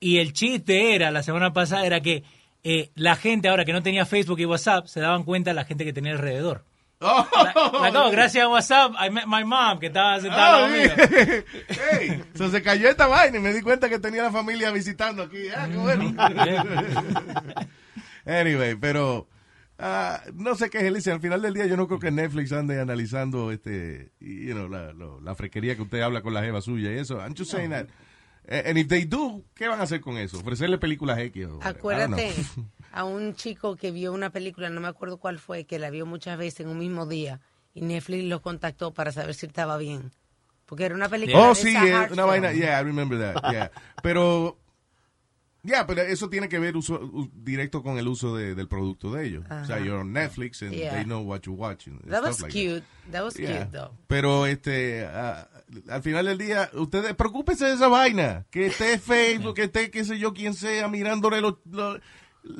Y 0.00 0.18
el 0.18 0.32
chiste 0.32 0.94
era, 0.94 1.10
la 1.10 1.22
semana 1.22 1.52
pasada, 1.52 1.86
era 1.86 2.00
que 2.00 2.24
eh, 2.64 2.90
la 2.94 3.14
gente 3.16 3.48
ahora 3.48 3.64
que 3.64 3.72
no 3.72 3.82
tenía 3.82 4.04
Facebook 4.04 4.40
y 4.40 4.44
WhatsApp 4.44 4.86
se 4.86 5.00
daban 5.00 5.22
cuenta 5.22 5.50
de 5.50 5.54
la 5.54 5.64
gente 5.64 5.84
que 5.84 5.92
tenía 5.92 6.12
alrededor. 6.12 6.64
Oh, 6.98 7.28
La- 7.82 7.90
la- 7.90 8.10
gracias 8.10 8.42
a 8.44 8.48
WhatsApp, 8.48 8.92
I 8.98 9.10
met 9.10 9.26
my 9.26 9.44
mom, 9.44 9.78
que 9.78 9.88
estaba 9.88 10.18
sentada 10.20 10.66
mío. 10.68 10.90
hey, 11.92 12.22
so 12.34 12.48
se 12.50 12.62
cayó 12.62 12.88
esta 12.88 13.06
vaina 13.06 13.36
y 13.36 13.40
me 13.40 13.52
di 13.52 13.60
cuenta 13.60 13.88
que 13.90 13.98
tenía 13.98 14.22
la 14.22 14.30
familia 14.30 14.70
visitando 14.70 15.22
aquí. 15.24 15.48
Ah, 15.54 15.68
qué 15.70 15.76
bueno. 15.76 16.14
anyway, 18.24 18.74
pero 18.76 19.28
ah, 19.78 20.22
no 20.34 20.54
sé 20.54 20.70
qué 20.70 20.78
es, 20.78 20.84
Alicia. 20.84 21.12
Al 21.12 21.20
final 21.20 21.42
del 21.42 21.54
día 21.54 21.66
yo 21.66 21.76
no 21.76 21.86
creo 21.86 22.00
que 22.00 22.10
Netflix 22.10 22.52
ande 22.52 22.80
analizando 22.80 23.50
este, 23.52 24.12
you 24.20 24.54
know, 24.54 24.68
la, 24.68 24.92
lo- 24.92 25.20
la 25.20 25.34
frequería 25.34 25.76
que 25.76 25.82
usted 25.82 26.00
habla 26.00 26.22
con 26.22 26.34
la 26.34 26.42
jeva 26.42 26.60
suya 26.62 26.92
y 26.92 26.98
eso. 26.98 27.18
I'm 27.20 27.34
just 27.36 27.50
saying 27.50 27.70
that. 27.70 27.88
Eh, 28.48 28.62
And 28.66 28.78
if 28.78 28.88
they 28.88 29.04
do, 29.04 29.42
¿qué 29.54 29.68
van 29.68 29.80
a 29.80 29.84
hacer 29.84 30.00
con 30.00 30.16
eso? 30.18 30.38
¿Ofrecerle 30.38 30.78
películas 30.78 31.18
X? 31.18 31.46
Acuérdate 31.62 32.32
a 32.92 33.04
un 33.04 33.34
chico 33.34 33.76
que 33.76 33.90
vio 33.90 34.12
una 34.12 34.30
película, 34.30 34.70
no 34.70 34.80
me 34.80 34.88
acuerdo 34.88 35.18
cuál 35.18 35.38
fue, 35.38 35.64
que 35.64 35.78
la 35.78 35.90
vio 35.90 36.06
muchas 36.06 36.38
veces 36.38 36.60
en 36.60 36.68
un 36.68 36.78
mismo 36.78 37.06
día 37.06 37.40
y 37.74 37.80
Netflix 37.82 38.24
lo 38.24 38.40
contactó 38.42 38.94
para 38.94 39.12
saber 39.12 39.34
si 39.34 39.46
estaba 39.46 39.76
bien. 39.78 40.12
Porque 40.64 40.84
era 40.84 40.94
una 40.94 41.08
película 41.08 41.38
Oh, 41.40 41.48
de 41.50 41.54
sí, 41.54 41.74
eh, 41.76 42.08
una 42.10 42.24
vaina, 42.24 42.52
yeah, 42.52 42.80
I 42.80 42.84
remember 42.84 43.18
that, 43.18 43.52
yeah. 43.52 43.70
Pero, 44.02 44.58
yeah, 45.66 45.86
pero 45.86 46.02
eso 46.02 46.28
tiene 46.30 46.48
que 46.48 46.58
ver 46.58 46.76
uso, 46.76 46.94
u- 46.94 47.30
directo 47.34 47.82
con 47.82 47.98
el 47.98 48.06
uso 48.08 48.34
de- 48.36 48.54
del 48.54 48.68
producto 48.68 49.12
de 49.12 49.26
ellos. 49.26 49.44
O 49.50 49.64
sea, 49.64 49.78
you're 49.78 50.00
on 50.00 50.12
Netflix 50.12 50.62
and 50.62 50.72
Yeah. 50.72 50.94
they 50.94 51.04
know 51.04 51.20
what 51.22 51.40
you're 51.42 51.60
watching. 51.60 51.98
That 52.08 52.22
was 52.22 52.40
like 52.40 52.52
cute. 52.52 52.84
That 53.10 53.22
was 53.24 53.34
Yeah. 53.38 53.64
cute, 53.64 53.70
though. 53.72 53.90
Pero, 54.06 54.46
este, 54.46 55.04
ah, 55.04 55.48
al 55.88 56.02
final 56.02 56.24
del 56.26 56.38
día, 56.38 56.70
ustedes, 56.74 57.14
preocúpense 57.14 57.64
de 57.66 57.74
esa 57.74 57.88
vaina. 57.88 58.46
Que 58.50 58.66
esté 58.66 58.98
Facebook, 58.98 59.54
que 59.54 59.64
esté, 59.64 59.90
qué 59.90 60.04
sé 60.04 60.18
yo, 60.18 60.32
quien 60.32 60.54
sea, 60.54 60.88
mirándole 60.88 61.40
los... 61.40 61.54
los- 61.70 62.00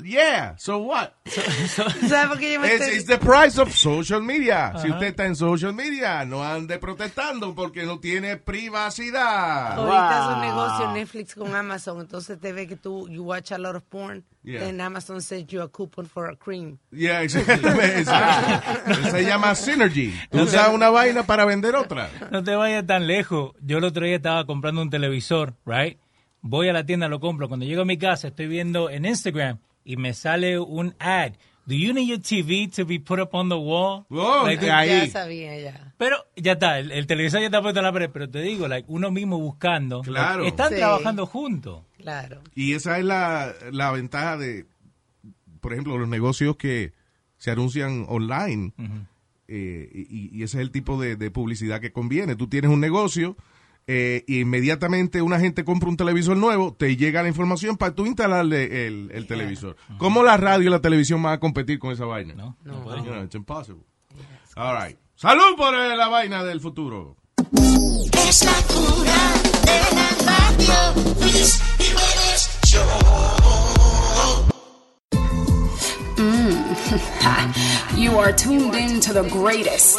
yeah, 0.05 0.55
so 0.59 0.78
what? 0.78 1.11
¿Sabes 1.26 2.28
por 2.28 2.38
qué 2.38 2.55
yo 2.55 2.61
me 2.61 2.75
It's, 2.75 2.88
it's 2.88 3.05
the 3.07 3.19
price 3.19 3.59
of 3.61 3.73
social 3.75 4.21
media. 4.23 4.73
Si 4.81 4.90
usted 4.90 5.07
está 5.09 5.26
en 5.26 5.37
social 5.37 5.73
media, 5.73 6.25
no 6.25 6.43
ande 6.43 6.78
protestando 6.78 7.55
porque 7.55 7.85
no 7.85 7.99
tiene 7.99 8.37
privacidad. 8.37 9.73
Ahorita 9.73 10.19
es 10.21 10.26
un 10.26 10.35
Wow. 10.35 10.43
negocio 10.43 10.93
Netflix 10.93 11.35
con 11.35 11.55
Amazon, 11.55 12.00
entonces 12.00 12.38
te 12.40 12.52
ve 12.52 12.66
que 12.66 12.76
tú, 12.76 13.09
you 13.09 13.23
watch 13.25 13.52
a 13.52 13.59
lot 13.59 13.76
of 13.76 13.83
porn, 13.85 14.25
Yeah. 14.43 14.61
then 14.61 14.81
Amazon 14.81 15.21
sends 15.21 15.49
you 15.52 15.61
a 15.61 15.69
coupon 15.69 16.07
for 16.07 16.28
a 16.31 16.37
cream. 16.37 16.78
Yeah, 16.93 17.23
exactamente. 17.23 18.05
Se 19.11 19.25
llama 19.25 19.55
Synergy. 19.57 20.14
Tú 20.31 20.43
usas 20.43 20.69
una 20.73 20.88
vaina 20.88 21.25
para 21.26 21.45
vender 21.45 21.75
otra. 21.75 22.09
No 22.31 22.45
te 22.45 22.55
vayas 22.55 22.87
tan 22.87 23.07
lejos. 23.09 23.52
Yo 23.61 23.78
el 23.78 23.85
otro 23.85 24.05
día 24.07 24.16
estaba 24.16 24.47
comprando 24.47 24.83
un 24.83 24.90
televisor, 24.90 25.55
right? 25.64 25.99
Voy 26.43 26.69
a 26.69 26.73
la 26.73 26.87
tienda, 26.87 27.09
lo 27.09 27.19
compro. 27.19 27.49
Cuando 27.49 27.66
llego 27.66 27.83
a 27.83 27.85
mi 27.87 27.99
casa, 27.99 28.28
estoy 28.28 28.47
viendo 28.47 28.88
en 28.88 29.05
Instagram 29.05 29.59
y 29.87 29.97
me 29.97 30.12
sale 30.12 30.59
un 30.59 30.95
ad. 30.99 31.33
Do 31.64 31.75
you 31.75 31.93
need 31.93 32.07
your 32.09 32.21
TV 32.21 32.69
to 32.76 32.85
be 32.85 33.00
put 33.00 33.19
up 33.19 33.35
on 33.35 33.49
the 33.49 33.57
wall? 33.57 34.05
Oh, 34.11 34.43
Like, 34.45 34.71
Ahí. 34.71 34.88
Ya 34.88 35.07
sabía, 35.11 35.59
ya. 35.59 35.95
pero 35.99 36.16
ya 36.37 36.52
está, 36.52 36.78
el, 36.78 36.93
el 36.93 37.07
televisor 37.09 37.40
ya 37.40 37.47
está 37.47 37.61
puesto 37.62 37.81
en 37.81 37.85
la 37.87 37.93
pared, 37.93 38.11
pero 38.12 38.28
te 38.31 38.40
digo, 38.40 38.69
like, 38.69 38.87
uno 38.88 39.11
mismo 39.11 39.38
buscando. 39.40 40.02
Claro. 40.02 40.45
like, 40.45 40.49
están 40.50 40.69
Sí. 40.71 40.76
trabajando 40.76 41.26
juntos. 41.26 41.83
Claro. 41.97 42.40
Y 42.55 42.75
esa 42.75 42.99
es 42.99 43.05
la, 43.05 43.52
la 43.73 43.90
ventaja 43.90 44.37
de, 44.37 44.66
por 45.61 45.73
ejemplo, 45.73 45.99
los 45.99 46.09
negocios 46.09 46.57
que 46.57 46.93
se 47.37 47.50
anuncian 47.50 48.05
online. 48.09 48.73
eh, 49.49 49.88
y, 49.93 50.31
y 50.38 50.43
ese 50.45 50.59
es 50.59 50.62
el 50.62 50.71
tipo 50.71 51.00
de, 51.00 51.16
de 51.16 51.31
publicidad 51.33 51.81
que 51.81 51.90
conviene. 51.93 52.37
Tú 52.37 52.47
tienes 52.49 52.71
un 52.71 52.81
negocio 52.81 53.37
eh, 53.87 54.25
inmediatamente 54.26 55.23
una 55.23 55.38
gente 55.38 55.64
compra 55.64 55.88
un 55.88 55.97
televisor 55.97 56.37
nuevo, 56.37 56.75
te 56.75 56.97
llega 56.97 57.23
la 57.23 57.28
información 57.28 57.76
para 57.76 57.95
tú 57.95 58.05
instalarle 58.07 58.87
el, 58.87 59.11
el 59.12 59.26
televisor. 59.26 59.76
¿Cómo 59.99 60.23
la 60.23 60.37
radio 60.37 60.69
y 60.69 60.71
la 60.71 60.81
televisión 60.81 61.23
van 61.23 61.35
a 61.35 61.40
competir 61.40 61.78
con 61.78 61.93
esa 61.93 62.05
vaina? 62.05 62.35
¿No? 62.35 62.57
No. 62.64 62.97
You 62.97 63.05
know, 63.05 63.23
it's 63.23 63.35
impossible. 63.35 63.85
All 64.57 64.75
right. 64.75 64.99
Salud 65.14 65.57
por 65.57 65.75
eh, 65.75 65.97
la 65.97 66.09
vaina 66.09 66.43
del 66.45 66.61
futuro. 66.61 67.16
Es 68.28 68.45
la 68.45 68.52
cura 68.69 69.35
de 69.64 69.78
la 69.95 70.09
radio. 70.26 71.02
Luis 71.21 71.62
Jiménez 71.78 72.59
Show. 72.66 72.83
You 77.97 78.19
are 78.19 78.33
tuned 78.33 78.75
in 78.75 79.00
to 79.00 79.12
the 79.12 79.23
greatest. 79.31 79.99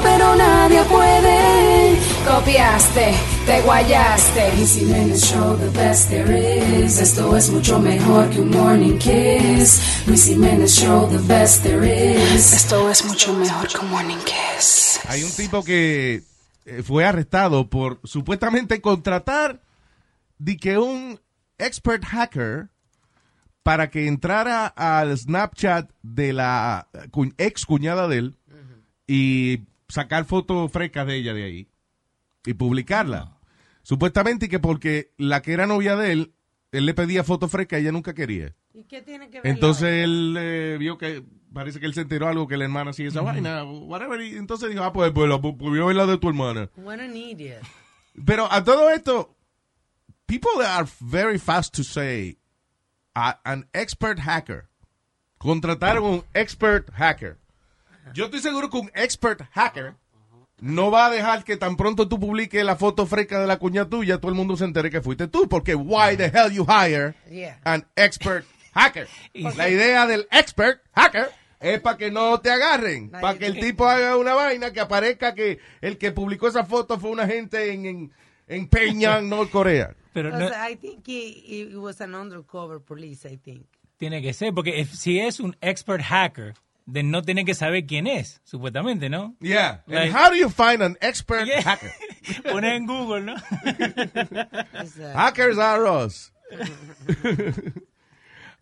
Copiaste, 2.51 3.13
te 3.45 3.61
guayaste. 3.61 4.53
Luis 4.57 4.75
Jiménez 4.77 5.23
Show, 5.23 5.55
the 5.57 5.69
best 5.69 6.09
there 6.09 6.83
is. 6.83 6.99
Esto 6.99 7.37
es 7.37 7.49
mucho 7.49 7.79
mejor 7.79 8.29
que 8.29 8.41
un 8.41 8.49
morning 8.49 8.97
kiss. 8.97 10.03
Luis 10.05 10.25
Jiménez 10.25 10.75
Show, 10.77 11.07
the 11.09 11.33
best 11.33 11.63
there 11.63 11.85
is. 11.87 12.51
Esto 12.51 12.89
es 12.89 13.05
mucho 13.05 13.33
mejor 13.35 13.69
que 13.69 13.77
un 13.77 13.89
morning 13.89 14.17
kiss. 14.25 14.99
Hay 15.07 15.23
un 15.23 15.31
tipo 15.31 15.63
que 15.63 16.23
eh, 16.65 16.83
fue 16.83 17.05
arrestado 17.05 17.69
por 17.69 18.01
supuestamente 18.03 18.81
contratar 18.81 19.61
de 20.37 20.57
que 20.57 20.77
un 20.77 21.21
expert 21.57 22.03
hacker 22.03 22.67
para 23.63 23.89
que 23.89 24.07
entrara 24.07 24.67
al 24.67 25.17
Snapchat 25.17 25.89
de 26.03 26.33
la 26.33 26.89
cu- 27.11 27.33
ex 27.37 27.65
cuñada 27.65 28.09
de 28.09 28.17
él 28.17 28.37
y 29.07 29.61
sacar 29.87 30.25
fotos 30.25 30.69
frescas 30.69 31.07
de 31.07 31.15
ella 31.15 31.33
de 31.33 31.43
ahí 31.45 31.67
y 32.45 32.53
publicarla. 32.53 33.37
Supuestamente 33.83 34.49
que 34.49 34.59
porque 34.59 35.11
la 35.17 35.41
que 35.41 35.53
era 35.53 35.65
novia 35.67 35.95
de 35.95 36.11
él, 36.11 36.33
él 36.71 36.85
le 36.85 36.93
pedía 36.93 37.23
fotos 37.23 37.51
frescas 37.51 37.79
y 37.79 37.83
ella 37.83 37.91
nunca 37.91 38.13
quería. 38.13 38.53
¿Y 38.73 38.83
qué 38.83 39.01
tiene 39.01 39.29
que 39.29 39.41
ver? 39.41 39.51
Entonces 39.51 40.03
él 40.03 40.35
eh, 40.39 40.77
vio 40.79 40.97
que 40.97 41.23
parece 41.53 41.79
que 41.79 41.85
él 41.85 41.93
se 41.93 42.01
enteró 42.01 42.27
algo 42.27 42.47
que 42.47 42.55
la 42.57 42.63
hermana 42.65 42.91
hacía 42.91 43.07
esa 43.09 43.21
vaina, 43.21 43.63
whatever, 43.63 44.21
y 44.21 44.37
entonces 44.37 44.69
dijo, 44.69 44.83
ah, 44.83 44.93
pues, 44.93 45.11
pues, 45.11 45.27
la, 45.29 45.41
pues 45.41 45.55
voy 45.57 45.79
a 45.79 45.85
ver 45.85 45.95
la 45.95 46.05
de 46.05 46.17
tu 46.17 46.29
hermana. 46.29 46.69
What 46.77 46.99
an 46.99 47.15
idiot. 47.17 47.59
Pero 48.25 48.49
a 48.51 48.63
todo 48.63 48.89
esto, 48.91 49.35
people 50.25 50.63
are 50.65 50.87
very 51.01 51.37
fast 51.37 51.75
to 51.75 51.83
say 51.83 52.37
a- 53.15 53.39
an 53.43 53.67
expert 53.73 54.19
hacker. 54.19 54.69
Contrataron 55.37 56.03
un 56.03 56.23
expert 56.33 56.89
hacker. 56.93 57.37
Yo 58.13 58.25
estoy 58.25 58.39
seguro 58.41 58.69
que 58.69 58.77
un 58.77 58.91
expert 58.93 59.41
hacker 59.51 59.95
no 60.61 60.89
va 60.91 61.07
a 61.07 61.09
dejar 61.09 61.43
que 61.43 61.57
tan 61.57 61.75
pronto 61.75 62.07
tú 62.07 62.19
publiques 62.19 62.63
la 62.63 62.75
foto 62.77 63.05
fresca 63.05 63.39
de 63.39 63.47
la 63.47 63.57
cuña 63.59 63.89
tuya, 63.89 64.19
todo 64.19 64.29
el 64.31 64.37
mundo 64.37 64.55
se 64.55 64.63
entere 64.63 64.89
que 64.89 65.01
fuiste 65.01 65.27
tú, 65.27 65.49
porque 65.49 65.75
why 65.75 66.15
the 66.15 66.25
hell 66.33 66.51
you 66.51 66.65
hire 66.65 67.13
Yeah. 67.29 67.59
an 67.65 67.85
expert 67.95 68.45
hacker? 68.73 69.07
La 69.33 69.67
idea 69.69 70.05
del 70.07 70.27
expert 70.31 70.81
hacker 70.93 71.29
es 71.59 71.79
para 71.81 71.97
que 71.97 72.09
no 72.11 72.39
te 72.39 72.49
agarren, 72.51 73.09
para 73.09 73.37
que 73.37 73.45
el 73.47 73.59
tipo 73.59 73.85
haga 73.87 74.17
una 74.17 74.33
vaina 74.33 74.71
que 74.71 74.79
aparezca 74.79 75.33
que 75.35 75.59
el 75.81 75.97
que 75.97 76.11
publicó 76.11 76.47
esa 76.47 76.63
foto 76.65 76.99
fue 76.99 77.09
una 77.11 77.27
gente 77.27 77.71
en, 77.73 77.85
en, 77.85 78.11
en 78.47 78.67
Pyongyang, 78.67 79.27
North 79.29 79.51
Corea. 79.51 79.95
Pero 80.13 80.29
no, 80.31 80.47
I 80.47 80.75
think 80.75 81.07
he, 81.07 81.43
he 81.71 81.75
was 81.77 82.01
an 82.01 82.15
undercover 82.15 82.79
police, 82.81 83.27
I 83.27 83.37
think. 83.37 83.65
tiene 83.97 84.21
que 84.23 84.33
ser, 84.33 84.53
porque 84.53 84.79
if- 84.81 84.93
si 84.93 85.19
es 85.19 85.39
un 85.39 85.55
expert 85.61 86.01
hacker, 86.03 86.53
de 86.85 87.03
no 87.03 87.21
tiene 87.21 87.45
que 87.45 87.53
saber 87.53 87.85
quién 87.85 88.07
es, 88.07 88.41
supuestamente, 88.43 89.09
¿no? 89.09 89.35
Yeah. 89.39 89.83
And 89.87 89.95
Like- 89.95 90.11
how 90.13 90.29
do 90.29 90.35
you 90.35 90.49
find 90.49 90.81
an 90.81 90.97
expert 91.01 91.45
Yeah. 91.47 91.61
hacker? 91.63 91.91
Poner 92.51 92.73
en 92.75 92.85
Google, 92.85 93.21
¿no? 93.21 93.35
Hackers 95.15 95.57
are 95.57 95.85
us. 95.87 96.31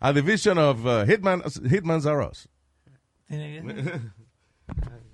A 0.00 0.12
division 0.12 0.56
of 0.58 0.86
uh, 0.86 1.04
hitman, 1.04 1.42
hitmans 1.68 2.06
are 2.06 2.22
us. 2.22 2.48
Tiene 3.28 3.62
que 3.62 3.82
ser. 3.82 4.00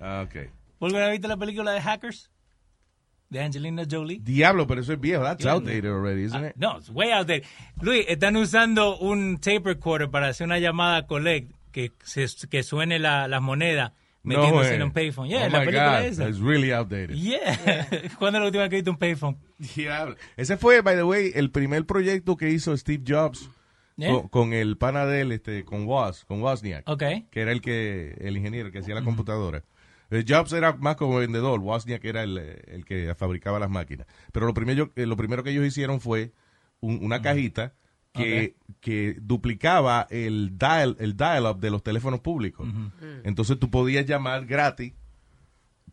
Ah, 0.01 0.21
Okay. 0.23 0.51
¿Vos 0.79 0.89
alguna 0.93 1.07
vez 1.07 1.13
viste 1.13 1.29
la 1.29 1.37
película 1.37 1.73
de 1.73 1.81
Hackers? 1.81 2.31
De 3.31 3.41
Angelina 3.41 3.85
Jolie. 3.91 4.21
Diablo, 4.23 4.67
pero 4.69 4.81
eso 4.83 4.93
es 4.93 5.01
viejo. 5.01 5.23
That's 5.25 5.43
Yeah. 5.43 5.55
outdated 5.55 5.87
already, 5.87 6.23
isn't 6.25 6.45
it? 6.45 6.57
No, 6.57 6.77
it's 6.79 6.91
way 6.91 7.11
out 7.13 7.27
there. 7.27 7.43
Luis, 7.81 8.05
están 8.09 8.37
usando 8.37 8.97
un 8.99 9.39
tape 9.39 9.63
recorder 9.65 10.09
para 10.11 10.29
hacer 10.29 10.47
una 10.47 10.59
llamada 10.61 11.07
collect 11.09 11.51
que, 11.77 11.93
se, 12.03 12.27
que 12.49 12.63
suene 12.63 12.99
la- 12.99 13.29
las 13.29 13.43
monedas 13.43 13.93
metiéndose 14.23 14.69
way. 14.71 14.77
en 14.77 14.83
un 14.83 14.93
payphone. 14.93 15.29
Yeah, 15.29 15.47
oh 15.47 15.51
la 15.51 15.61
my 15.61 15.67
película 15.67 15.99
God, 16.01 16.07
esa. 16.09 16.29
It's 16.29 16.41
really 16.41 16.73
outdated. 16.73 17.15
Yeah. 17.17 17.87
¿Cuándo 18.19 18.39
es 18.39 18.41
la 18.41 18.47
última 18.47 18.63
vez 18.63 18.71
que 18.71 18.77
viste 18.77 18.91
un 18.91 18.97
payphone? 18.97 19.37
Diablo. 19.77 20.17
Ese 20.39 20.57
fue, 20.57 20.81
by 20.81 20.97
the 20.97 21.03
way, 21.05 21.33
el 21.35 21.51
primer 21.51 21.85
proyecto 21.85 22.37
que 22.37 22.49
hizo 22.51 22.75
Steve 22.77 23.05
Jobs 23.07 23.51
Yeah. 23.99 24.11
con, 24.11 24.29
con 24.29 24.53
el 24.53 24.77
pana 24.77 25.07
de 25.07 25.23
él, 25.23 25.33
este, 25.33 25.65
con 25.65 25.87
Woz, 25.87 26.25
con 26.27 26.43
Wozniak, 26.43 26.87
Ok. 26.87 27.03
que 27.31 27.41
era 27.41 27.51
el 27.53 27.61
que, 27.63 28.15
el 28.21 28.37
ingeniero 28.37 28.71
que 28.71 28.81
hacía 28.81 28.95
la 28.95 29.03
computadora. 29.03 29.65
Eh, 30.11 30.23
Jobs 30.29 30.53
era 30.53 30.73
más 30.75 30.97
como 30.97 31.17
vendedor, 31.17 31.61
Wozniak 31.61 32.05
era 32.05 32.23
el, 32.23 32.37
eh, 32.39 32.63
el 32.67 32.85
que 32.85 33.15
fabricaba 33.15 33.59
las 33.59 33.71
máquinas. 33.71 34.07
Pero 34.33 34.45
lo 34.47 34.53
primero, 34.53 34.93
eh, 34.97 35.07
lo 35.07 35.17
primero 35.17 35.43
que 35.43 35.51
ellos 35.51 35.65
hicieron 35.65 36.01
fue 36.03 36.33
un- 36.81 37.03
una 37.03 37.23
cajita 37.23 37.73
que, 38.17 38.55
que 38.81 39.17
duplicaba 39.21 40.07
el 40.11 40.59
dial, 40.59 40.97
el 41.01 41.17
dial-up 41.17 41.59
de 41.61 41.71
los 41.71 41.83
teléfonos 41.83 42.21
públicos. 42.21 42.67
Entonces 43.25 43.59
tú 43.59 43.71
podías 43.71 44.07
llamar 44.07 44.47
gratis 44.47 44.93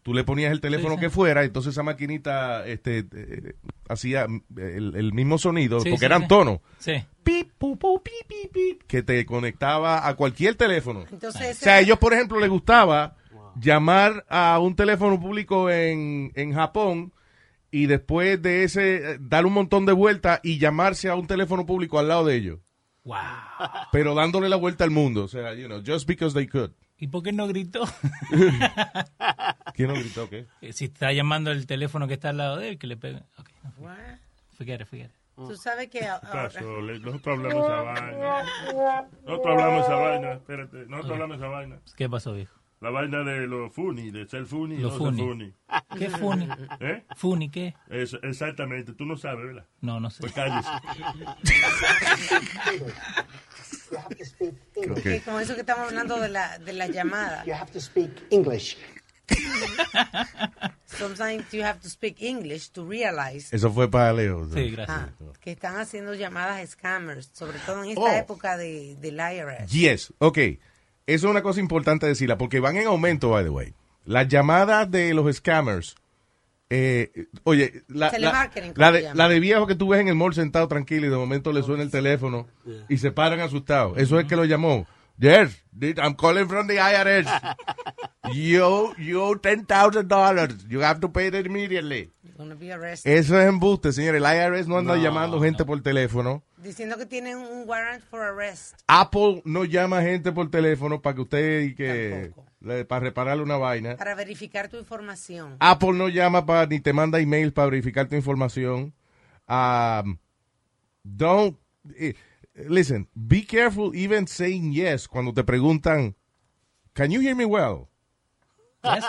tú 0.01 0.13
le 0.13 0.25
ponías 0.25 0.51
el 0.51 0.59
teléfono 0.59 0.95
sí. 0.95 0.99
que 0.99 1.09
fuera, 1.09 1.45
entonces 1.45 1.71
esa 1.71 1.81
maquinita 1.81 2.67
este, 2.67 3.05
eh, 3.15 3.55
hacía 3.87 4.27
el, 4.57 4.95
el 4.97 5.13
mismo 5.13 5.37
sonido, 5.37 5.79
Sí, 5.79 5.91
porque 5.91 5.99
sí, 5.99 6.05
eran 6.05 6.23
sí. 6.23 6.27
tonos, 6.27 6.59
Sí. 6.77 6.91
pip, 7.23 7.51
pu, 7.57 7.77
pu, 7.77 8.03
pip, 8.03 8.13
pip, 8.27 8.51
pip, 8.51 8.81
que 8.85 9.01
te 9.01 9.25
conectaba 9.25 10.05
a 10.05 10.13
cualquier 10.15 10.55
teléfono. 10.55 11.05
Entonces, 11.09 11.55
O 11.57 11.63
sea, 11.63 11.75
a 11.75 11.79
ellos, 11.79 11.99
por 11.99 12.13
ejemplo, 12.13 12.37
les 12.41 12.49
gustaba 12.49 13.15
llamar 13.57 14.25
a 14.27 14.59
un 14.59 14.75
teléfono 14.75 15.17
público 15.21 15.69
en, 15.69 16.33
en 16.35 16.53
Japón 16.53 17.13
y 17.73 17.87
después 17.87 18.39
de 18.39 18.63
ese, 18.63 19.13
eh, 19.13 19.17
dar 19.19 19.47
un 19.47 19.53
montón 19.53 19.87
de 19.87 19.93
vueltas 19.93 20.39
y 20.43 20.59
llamarse 20.59 21.09
a 21.09 21.15
un 21.15 21.25
teléfono 21.25 21.65
público 21.65 21.97
al 21.97 22.07
lado 22.07 22.23
de 22.23 22.35
ellos. 22.35 22.59
Wow. 23.03 23.17
Pero 23.91 24.13
dándole 24.13 24.47
la 24.47 24.57
vuelta 24.57 24.83
al 24.83 24.91
mundo. 24.91 25.23
O 25.23 25.27
sea, 25.27 25.55
you 25.55 25.65
know, 25.65 25.81
just 25.83 26.07
because 26.07 26.35
they 26.35 26.45
could. 26.45 26.69
¿Y 26.97 27.07
por 27.07 27.23
qué 27.23 27.33
no 27.33 27.47
gritó? 27.47 27.83
¿Quién 29.73 29.87
no 29.87 29.95
gritó 29.95 30.29
qué? 30.29 30.45
Eh, 30.61 30.71
si 30.71 30.85
está 30.85 31.11
llamando 31.13 31.49
el 31.49 31.65
teléfono 31.65 32.07
que 32.07 32.13
está 32.13 32.29
al 32.29 32.37
lado 32.37 32.57
de 32.57 32.69
él, 32.69 32.77
que 32.77 32.85
le 32.85 32.95
pegue. 32.95 33.23
Ok, 33.39 33.49
no, 33.63 33.71
forget 34.55 34.81
it, 34.81 34.87
forget 34.87 35.05
it. 35.07 35.11
Tú 35.35 35.55
sabes 35.55 35.89
que 35.89 36.05
ahora, 36.05 36.51
nosotros 37.01 37.39
hablamos 37.39 37.65
esa 37.65 37.81
vaina. 37.81 39.11
Nosotros 39.25 39.47
hablamos 39.47 39.85
esa 39.85 39.95
vaina, 39.95 40.33
espérate. 40.33 40.85
Nosotros 40.85 41.11
hablamos 41.13 41.37
esa 41.37 41.47
vaina. 41.47 41.79
¿Qué 41.97 42.07
pasó, 42.07 42.33
viejo? 42.33 42.62
La 42.83 42.89
vaina 42.89 43.23
de 43.23 43.47
los 43.47 43.71
funny, 43.73 44.11
de 44.11 44.27
ser 44.27 44.45
funny 44.45 44.75
y 44.75 44.79
Los 44.79 44.91
no 44.93 44.99
funny. 44.99 45.17
ser 45.17 45.27
funny. 45.29 45.53
¿Qué 45.97 46.09
funny? 46.09 46.49
¿Eh? 46.81 47.03
¿Funny 47.15 47.49
qué? 47.49 47.73
Eso, 47.89 48.19
exactamente, 48.23 48.91
tú 48.93 49.05
no 49.05 49.15
sabes, 49.15 49.45
¿verdad? 49.47 49.65
No, 49.79 50.01
no 50.01 50.09
sé. 50.09 50.19
Pues 50.19 50.33
cállese. 50.33 50.69
que 55.03 55.21
con 55.21 55.41
eso 55.41 55.53
que 55.55 55.61
estamos 55.61 55.87
hablando 55.87 56.19
de 56.19 56.29
la, 56.29 56.57
de 56.59 56.73
la 56.73 56.87
llamada, 56.87 57.43
You 57.45 57.53
have 57.53 57.71
to 57.71 57.79
speak 57.79 58.09
English. 58.31 58.77
sometimes 60.85 61.49
you 61.53 61.63
have 61.63 61.79
to 61.79 61.89
speak 61.89 62.21
English 62.21 62.69
to 62.71 62.85
realize 62.85 63.55
Eso 63.55 63.71
fue 63.71 63.89
para 63.89 64.11
Leo. 64.11 64.45
Sí, 64.53 64.71
gracias. 64.71 64.89
ah, 64.99 65.09
que 65.39 65.51
están 65.51 65.77
haciendo 65.77 66.13
llamadas 66.15 66.69
scammers, 66.71 67.29
sobre 67.33 67.59
todo 67.59 67.83
en 67.83 67.91
esta 67.91 68.01
Oh. 68.01 68.07
época 68.17 68.57
de, 68.57 68.95
del 68.99 69.15
IRS. 69.19 69.71
Yes, 69.71 70.13
ok. 70.19 70.37
Eso 71.05 71.27
es 71.27 71.31
una 71.31 71.41
cosa 71.43 71.59
importante 71.59 72.07
decirla, 72.07 72.37
porque 72.37 72.59
van 72.59 72.77
en 72.77 72.87
aumento, 72.87 73.29
by 73.29 73.43
the 73.43 73.49
way. 73.49 73.73
Las 74.05 74.27
llamadas 74.27 74.89
de 74.89 75.13
los 75.13 75.33
scammers. 75.35 75.95
eh, 76.69 77.27
oye, 77.43 77.83
la, 77.87 78.07
la, 78.07 78.11
Telemarketing, 78.11 78.73
la 78.75 78.87
¿cómo 78.87 78.97
de, 78.97 79.13
la 79.15 79.29
de 79.29 79.39
viejo 79.39 79.67
que 79.67 79.75
tú 79.75 79.89
ves 79.89 80.01
en 80.01 80.07
el 80.07 80.15
mall 80.15 80.33
sentado 80.33 80.67
tranquilo 80.67 81.05
y 81.07 81.09
de 81.09 81.15
momento 81.15 81.51
le 81.51 81.61
suena 81.63 81.83
el 81.83 81.91
teléfono 81.91 82.47
y 82.89 82.97
se 82.97 83.11
paran 83.11 83.39
asustados. 83.41 83.97
Eso 83.97 84.19
es 84.19 84.25
que 84.25 84.35
lo 84.35 84.45
llamó. 84.45 84.87
Yes, 85.19 85.55
I'm 85.97 86.15
calling 86.15 86.47
from 86.47 86.67
the 86.67 86.77
IRS. 86.77 87.27
You, 88.31 88.95
you 88.97 89.35
$10,000. 89.35 90.71
You 90.71 90.79
have 90.79 91.01
to 91.01 91.09
pay 91.09 91.27
it 91.27 91.45
immediately. 91.45 92.09
You're 92.23 92.37
gonna 92.37 92.55
be 92.55 92.71
arrested. 92.71 93.11
Eso 93.11 93.37
es 93.37 93.49
embuste, 93.49 93.91
señor. 93.91 94.15
El 94.15 94.23
IRS 94.23 94.65
no 94.65 94.77
anda 94.77 94.95
llamando 94.95 95.41
gente 95.41 95.65
por 95.65 95.81
teléfono. 95.81 96.41
Diciendo 96.57 96.97
que 96.97 97.05
tienen 97.05 97.37
un 97.37 97.67
warrant 97.67 98.01
for 98.01 98.21
arrest. 98.21 98.79
Apple 98.87 99.41
no 99.43 99.65
llama 99.65 100.01
gente 100.01 100.31
por 100.31 100.49
teléfono 100.49 101.01
para 101.01 101.15
que 101.15 101.21
usted 101.21 101.61
y 101.63 101.75
que 101.75 102.31
Tampoco. 102.33 102.87
para 102.87 102.99
repararle 103.01 103.43
una 103.43 103.57
vaina. 103.57 103.97
Para 103.97 104.15
verificar 104.15 104.69
tu 104.69 104.77
información. 104.77 105.57
Apple 105.59 105.91
no 105.91 106.07
llama 106.07 106.45
para 106.45 106.65
ni 106.65 106.79
te 106.79 106.93
manda 106.93 107.19
email 107.19 107.51
para 107.51 107.65
verificar 107.69 108.07
tu 108.07 108.15
información. 108.15 108.93
Um, 109.49 110.17
don't 111.03 111.57
eh, 111.97 112.15
listen. 112.55 113.07
Be 113.15 113.43
careful 113.43 113.95
even 113.95 114.27
saying 114.27 114.73
yes 114.73 115.07
cuando 115.07 115.33
te 115.33 115.43
preguntan, 115.43 116.15
"Can 116.93 117.11
you 117.11 117.19
hear 117.21 117.35
me 117.35 117.45
well?" 117.45 117.89
Yes. 118.83 119.03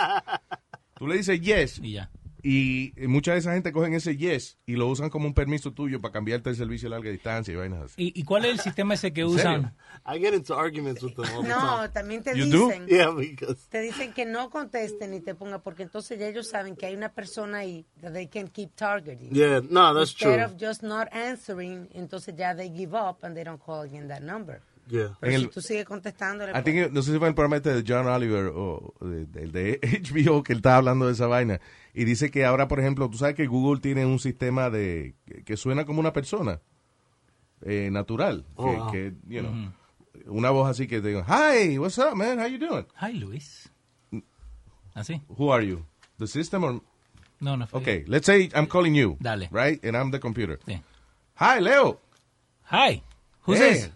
Tú 0.97 1.07
le 1.07 1.17
dices 1.17 1.39
yes 1.41 1.79
Y 1.79 1.93
ya. 1.93 2.09
Y 2.47 2.93
mucha 3.07 3.31
de 3.33 3.39
esa 3.39 3.53
gente 3.53 3.71
cogen 3.71 3.93
ese 3.95 4.15
yes 4.17 4.59
y 4.67 4.75
lo 4.75 4.87
usan 4.87 5.09
como 5.09 5.25
un 5.25 5.33
permiso 5.33 5.71
tuyo 5.73 5.99
para 5.99 6.11
cambiarte 6.11 6.51
el 6.51 6.55
servicio 6.55 6.87
a 6.87 6.91
larga 6.91 7.09
distancia 7.09 7.51
y 7.51 7.55
vainas 7.55 7.81
así. 7.81 7.93
¿Y, 7.97 8.19
y 8.19 8.23
cuál 8.23 8.45
es 8.45 8.51
el 8.51 8.59
sistema 8.59 8.93
ese 8.93 9.11
que 9.11 9.25
usan? 9.25 9.75
I 10.05 10.19
get 10.19 10.35
into 10.35 10.53
arguments 10.55 11.01
with 11.01 11.13
them 11.15 11.25
all 11.35 11.41
the 11.41 11.49
No, 11.49 11.77
time. 11.77 11.89
también 11.89 12.21
te 12.23 12.37
You 12.37 12.45
dicen, 12.45 12.87
Yeah, 12.87 13.09
because 13.09 13.67
te 13.69 13.81
dicen 13.81 14.13
que 14.13 14.25
no 14.25 14.51
contesten 14.51 15.09
ni 15.11 15.21
te 15.21 15.33
ponga 15.33 15.59
porque 15.63 15.81
entonces 15.83 16.19
ya 16.19 16.27
ellos 16.27 16.47
saben 16.47 16.75
que 16.75 16.85
hay 16.85 16.93
una 16.95 17.09
persona 17.09 17.57
ahí 17.59 17.85
that 18.01 18.13
they 18.13 18.27
can 18.27 18.47
keep 18.47 18.75
targeting. 18.75 19.31
yeah, 19.33 19.61
no, 19.67 19.93
that's 19.95 20.11
Instead 20.11 20.35
true. 20.35 20.45
of 20.45 20.53
just 20.61 20.83
not 20.83 21.07
answering, 21.13 21.89
entonces 21.93 22.35
ya 22.37 22.53
they 22.55 22.69
give 22.69 22.93
up 22.95 23.23
and 23.23 23.35
they 23.35 23.43
don't 23.43 23.59
call 23.63 23.81
again 23.81 24.07
that 24.07 24.21
number. 24.21 24.61
Yeah. 24.87 25.17
En 25.21 25.29
si 25.29 25.35
el- 25.35 25.49
tú 25.49 25.61
sigues 25.61 25.85
contestándole, 25.85 26.51
I 26.51 26.61
think, 26.63 26.91
no 26.91 27.01
sé 27.01 27.11
si 27.13 27.17
fue 27.19 27.27
el 27.27 27.33
programa 27.33 27.57
este 27.57 27.73
de 27.73 27.83
John 27.87 28.07
Oliver 28.07 28.51
o 28.55 28.93
de, 29.01 29.25
de- 29.25 29.47
de 29.81 30.01
HBO 30.03 30.43
que 30.43 30.53
él 30.53 30.57
estaba 30.59 30.77
hablando 30.77 31.07
de 31.07 31.13
esa 31.13 31.27
vaina. 31.27 31.59
Y 31.93 32.03
dice 32.05 32.29
que 32.29 32.45
ahora, 32.45 32.67
por 32.67 32.79
ejemplo, 32.79 33.09
tú 33.09 33.17
sabes 33.17 33.35
que 33.35 33.47
Google 33.47 33.81
tiene 33.81 34.05
un 34.05 34.19
sistema 34.19 34.69
de 34.69 35.15
que, 35.25 35.43
que 35.43 35.57
suena 35.57 35.85
como 35.85 35.99
una 35.99 36.13
persona 36.13 36.59
eh, 37.61 37.89
natural. 37.91 38.45
Oh, 38.55 38.69
que, 38.69 38.77
wow. 38.77 38.91
que, 38.91 39.13
you 39.27 39.41
know, 39.41 39.71
Una 40.27 40.49
voz 40.49 40.69
así 40.69 40.87
que 40.87 41.01
te 41.01 41.09
diga, 41.09 41.25
Hi, 41.27 41.77
what's 41.77 41.97
up, 41.97 42.15
man? 42.15 42.39
How 42.39 42.47
you 42.47 42.57
doing? 42.59 42.85
Hi, 43.01 43.13
Luis. 43.13 43.69
¿Así? 44.93 45.21
Who 45.37 45.51
are 45.51 45.65
you? 45.65 45.85
The 46.19 46.27
system 46.27 46.63
or... 46.63 46.81
No, 47.41 47.57
no. 47.57 47.67
Okay, 47.73 48.05
let's 48.07 48.25
say 48.25 48.49
I'm 48.55 48.65
calling 48.65 48.95
you. 48.95 49.17
Dale. 49.19 49.49
Right? 49.51 49.83
And 49.83 49.95
I'm 49.97 50.11
the 50.11 50.19
computer. 50.19 50.57
Sí. 50.65 50.81
Hi, 51.35 51.59
Leo. 51.59 51.99
Hi. 52.71 53.01
Who's 53.45 53.59
Hey, 53.59 53.73
this? 53.73 53.89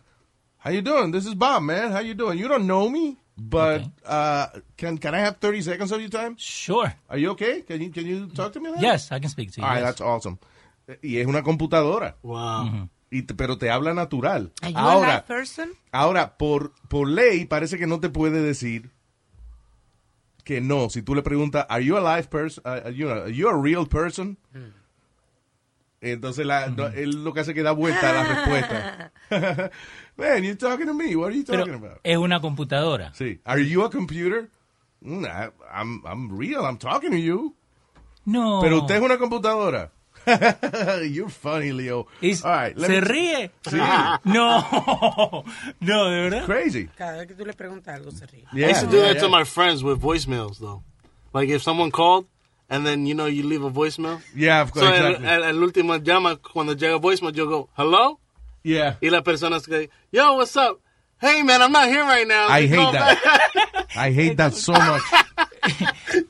How 0.60 0.72
you 0.72 0.82
doing? 0.82 1.12
This 1.12 1.26
is 1.26 1.36
Bob, 1.36 1.64
man. 1.64 1.92
How 1.92 2.00
you 2.00 2.14
doing? 2.14 2.38
You 2.38 2.48
don't 2.48 2.68
know 2.68 2.90
me, 2.90 3.18
but 3.38 3.82
Okay. 3.82 3.92
uh, 4.06 4.48
can 4.78 4.98
can 4.98 5.16
I 5.16 5.20
have 5.20 5.38
30 5.40 5.62
seconds 5.62 5.92
of 5.92 6.02
your 6.02 6.10
time? 6.10 6.36
Sure. 6.38 6.94
Are 7.10 7.18
you 7.18 7.30
okay? 7.32 7.62
Can 7.62 7.82
you 7.82 7.90
can 7.92 8.06
you 8.06 8.28
talk 8.28 8.52
to 8.54 8.60
me? 8.60 8.72
now? 8.72 8.82
Yes, 8.82 9.12
I 9.12 9.20
can 9.20 9.30
speak 9.30 9.52
to 9.54 9.62
you. 9.62 9.66
All 9.66 9.72
right, 9.74 9.80
yes. 9.82 9.96
that's 9.98 10.02
awesome. 10.02 10.38
Y 11.04 11.18
es 11.20 11.28
una 11.28 11.44
computadora, 11.44 12.16
Wow. 12.24 12.90
y 13.12 13.22
te- 13.22 13.36
pero 13.36 13.58
te 13.58 13.70
habla 13.70 13.94
natural. 13.94 14.52
Are 14.62 14.72
you 14.72 14.78
a 14.78 14.82
Ahora, 14.82 15.08
live 15.14 15.28
person? 15.28 15.70
ahora 15.94 16.36
por 16.38 16.74
por 16.90 17.08
ley 17.08 17.46
parece 17.46 17.78
que 17.78 17.88
no 17.88 18.00
te 18.00 18.10
puede 18.10 18.42
decir 18.42 18.90
que 20.44 20.62
no. 20.62 20.90
Si 20.90 21.02
tú 21.04 21.14
le 21.16 21.22
preguntas, 21.22 21.66
"Are 21.70 21.84
you 21.86 21.96
a 21.96 22.02
live 22.02 22.28
person? 22.30 22.64
Uh, 22.66 22.88
are 22.88 22.92
you 22.94 23.10
a, 23.10 23.22
are 23.26 23.32
you 23.34 23.48
a 23.50 23.56
real 23.56 23.86
person?" 23.88 24.38
Entonces 26.02 26.46
la, 26.46 26.68
no, 26.68 26.88
él 26.88 27.24
lo 27.24 27.34
que 27.34 27.42
hace 27.42 27.52
es 27.52 27.56
que 27.56 27.64
da 27.64 27.72
vuelta 27.74 28.10
a 28.10 28.14
la 28.14 28.24
respuesta. 28.24 29.12
Man, 30.18 30.44
you 30.44 30.56
talking 30.56 30.86
to 30.88 30.94
me? 30.94 31.16
What 31.16 31.28
are 31.30 31.36
you 31.36 31.44
talking 31.44 31.66
Pero 31.66 31.78
about? 31.78 32.00
es 32.04 32.18
una 32.18 32.40
computadora. 32.40 33.12
Sí. 33.14 33.40
Are 33.46 33.60
you 33.62 33.84
a 33.84 33.90
computer? 33.90 34.50
Mm, 35.02 35.26
I, 35.26 35.50
I'm, 35.74 36.02
I'm 36.06 36.38
real. 36.38 36.66
I'm 36.66 36.78
talking 36.78 37.12
to 37.12 37.18
you. 37.18 37.54
No. 38.26 38.60
Pero 38.62 38.80
usted 38.82 38.96
es 38.96 39.02
una 39.02 39.18
computadora. 39.18 39.92
You're 41.10 41.30
funny, 41.30 41.72
Leo. 41.72 42.08
Y 42.22 42.34
All 42.44 42.52
right, 42.52 42.78
let 42.78 42.88
¿Se 42.88 42.94
me- 42.94 43.02
ríe? 43.02 43.52
Sí. 43.64 43.78
No. 44.26 45.44
No, 45.80 46.06
de 46.10 46.22
verdad. 46.30 46.46
Crazy. 46.46 46.88
Cada 46.98 47.18
vez 47.18 47.28
que 47.28 47.34
tú 47.36 47.46
le 47.46 47.54
preguntas 47.54 47.96
algo 47.96 48.12
se 48.12 48.26
ríe. 48.28 48.46
I 48.54 48.72
used 48.72 48.82
to 48.82 48.86
Yeah, 48.88 48.92
do 48.92 48.98
yeah, 48.98 49.08
that 49.14 49.20
to 49.22 49.28
yeah. 49.28 49.38
my 49.38 49.44
friends 49.46 49.84
with 49.84 50.00
voicemails, 50.02 50.60
though. 50.60 50.84
Like 51.34 51.50
if 51.50 51.62
someone 51.64 51.92
called 51.92 52.26
and 52.70 52.86
then 52.86 53.06
you 53.06 53.14
know 53.16 53.26
you 53.26 53.44
leave 53.44 53.64
a 53.64 53.72
voicemail. 53.72 54.22
Yeah, 54.36 54.62
of 54.62 54.70
So 54.74 54.82
course, 54.82 54.98
el, 55.00 55.06
exactly. 55.16 55.28
el, 55.28 55.44
el 55.44 55.64
último 55.64 55.98
llama 56.04 56.38
cuando 56.38 56.74
llega 56.74 56.98
voicemail 57.00 57.34
yo 57.34 57.46
go 57.48 57.70
hello 57.78 58.20
Yeah. 58.64 58.98
y 59.02 59.10
la 59.10 59.22
persona 59.24 59.60
que 59.62 59.90
yo 60.12 60.34
what's 60.36 60.56
up 60.58 60.82
hey 61.22 61.44
man 61.44 61.62
I'm 61.62 61.72
not 61.72 61.88
here 61.88 62.04
right 62.04 62.28
now 62.28 62.48
I 62.50 62.62
They 62.62 62.68
hate 62.68 62.76
call 62.78 62.92
that. 62.92 63.86
I 63.96 64.12
hate 64.12 64.38
that 64.38 64.54
so 64.54 64.74
much. 64.74 65.02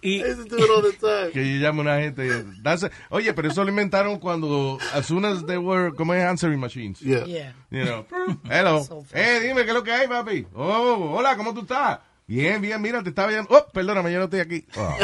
Y 0.01 0.21
I 0.21 0.33
to 0.33 0.57
it 0.57 0.69
all 0.69 0.81
the 0.81 0.93
time. 0.99 1.31
Que 1.31 1.41
yo 1.43 1.59
llamo 1.61 1.81
a 1.81 1.85
una 1.85 1.99
gente. 2.01 2.21
that's- 2.63 2.89
oye, 3.09 3.33
pero 3.33 3.49
eso 3.49 3.63
lo 3.63 3.69
inventaron 3.69 4.19
cuando, 4.19 4.77
as 4.93 5.05
soon 5.05 5.23
as 5.25 5.45
they 5.45 5.57
were, 5.57 5.91
como 5.91 6.13
es 6.13 6.23
answering 6.23 6.59
machines. 6.59 7.01
Yeah. 7.01 7.25
Yeah. 7.25 7.51
You 7.71 7.85
know. 7.85 8.05
Hello. 8.49 8.83
So 8.83 9.01
fast. 9.01 9.15
eh, 9.15 9.39
dime, 9.41 9.63
¿qué 9.63 9.69
es 9.69 9.73
lo 9.73 9.83
que 9.83 9.91
hay, 9.91 10.07
papi? 10.07 10.45
Oh, 10.55 11.15
hola, 11.17 11.35
¿cómo 11.37 11.53
tú 11.53 11.61
estás? 11.61 11.99
Bien, 12.29 12.61
bien, 12.61 12.79
mira, 12.79 13.01
te 13.01 13.09
estaba 13.09 13.29
viendo. 13.29 13.47
Oh, 13.49 13.65
perdóname, 13.73 14.11
yo 14.13 14.19
no 14.19 14.25
estoy 14.25 14.41
aquí. 14.41 14.63
Oh. 14.77 14.95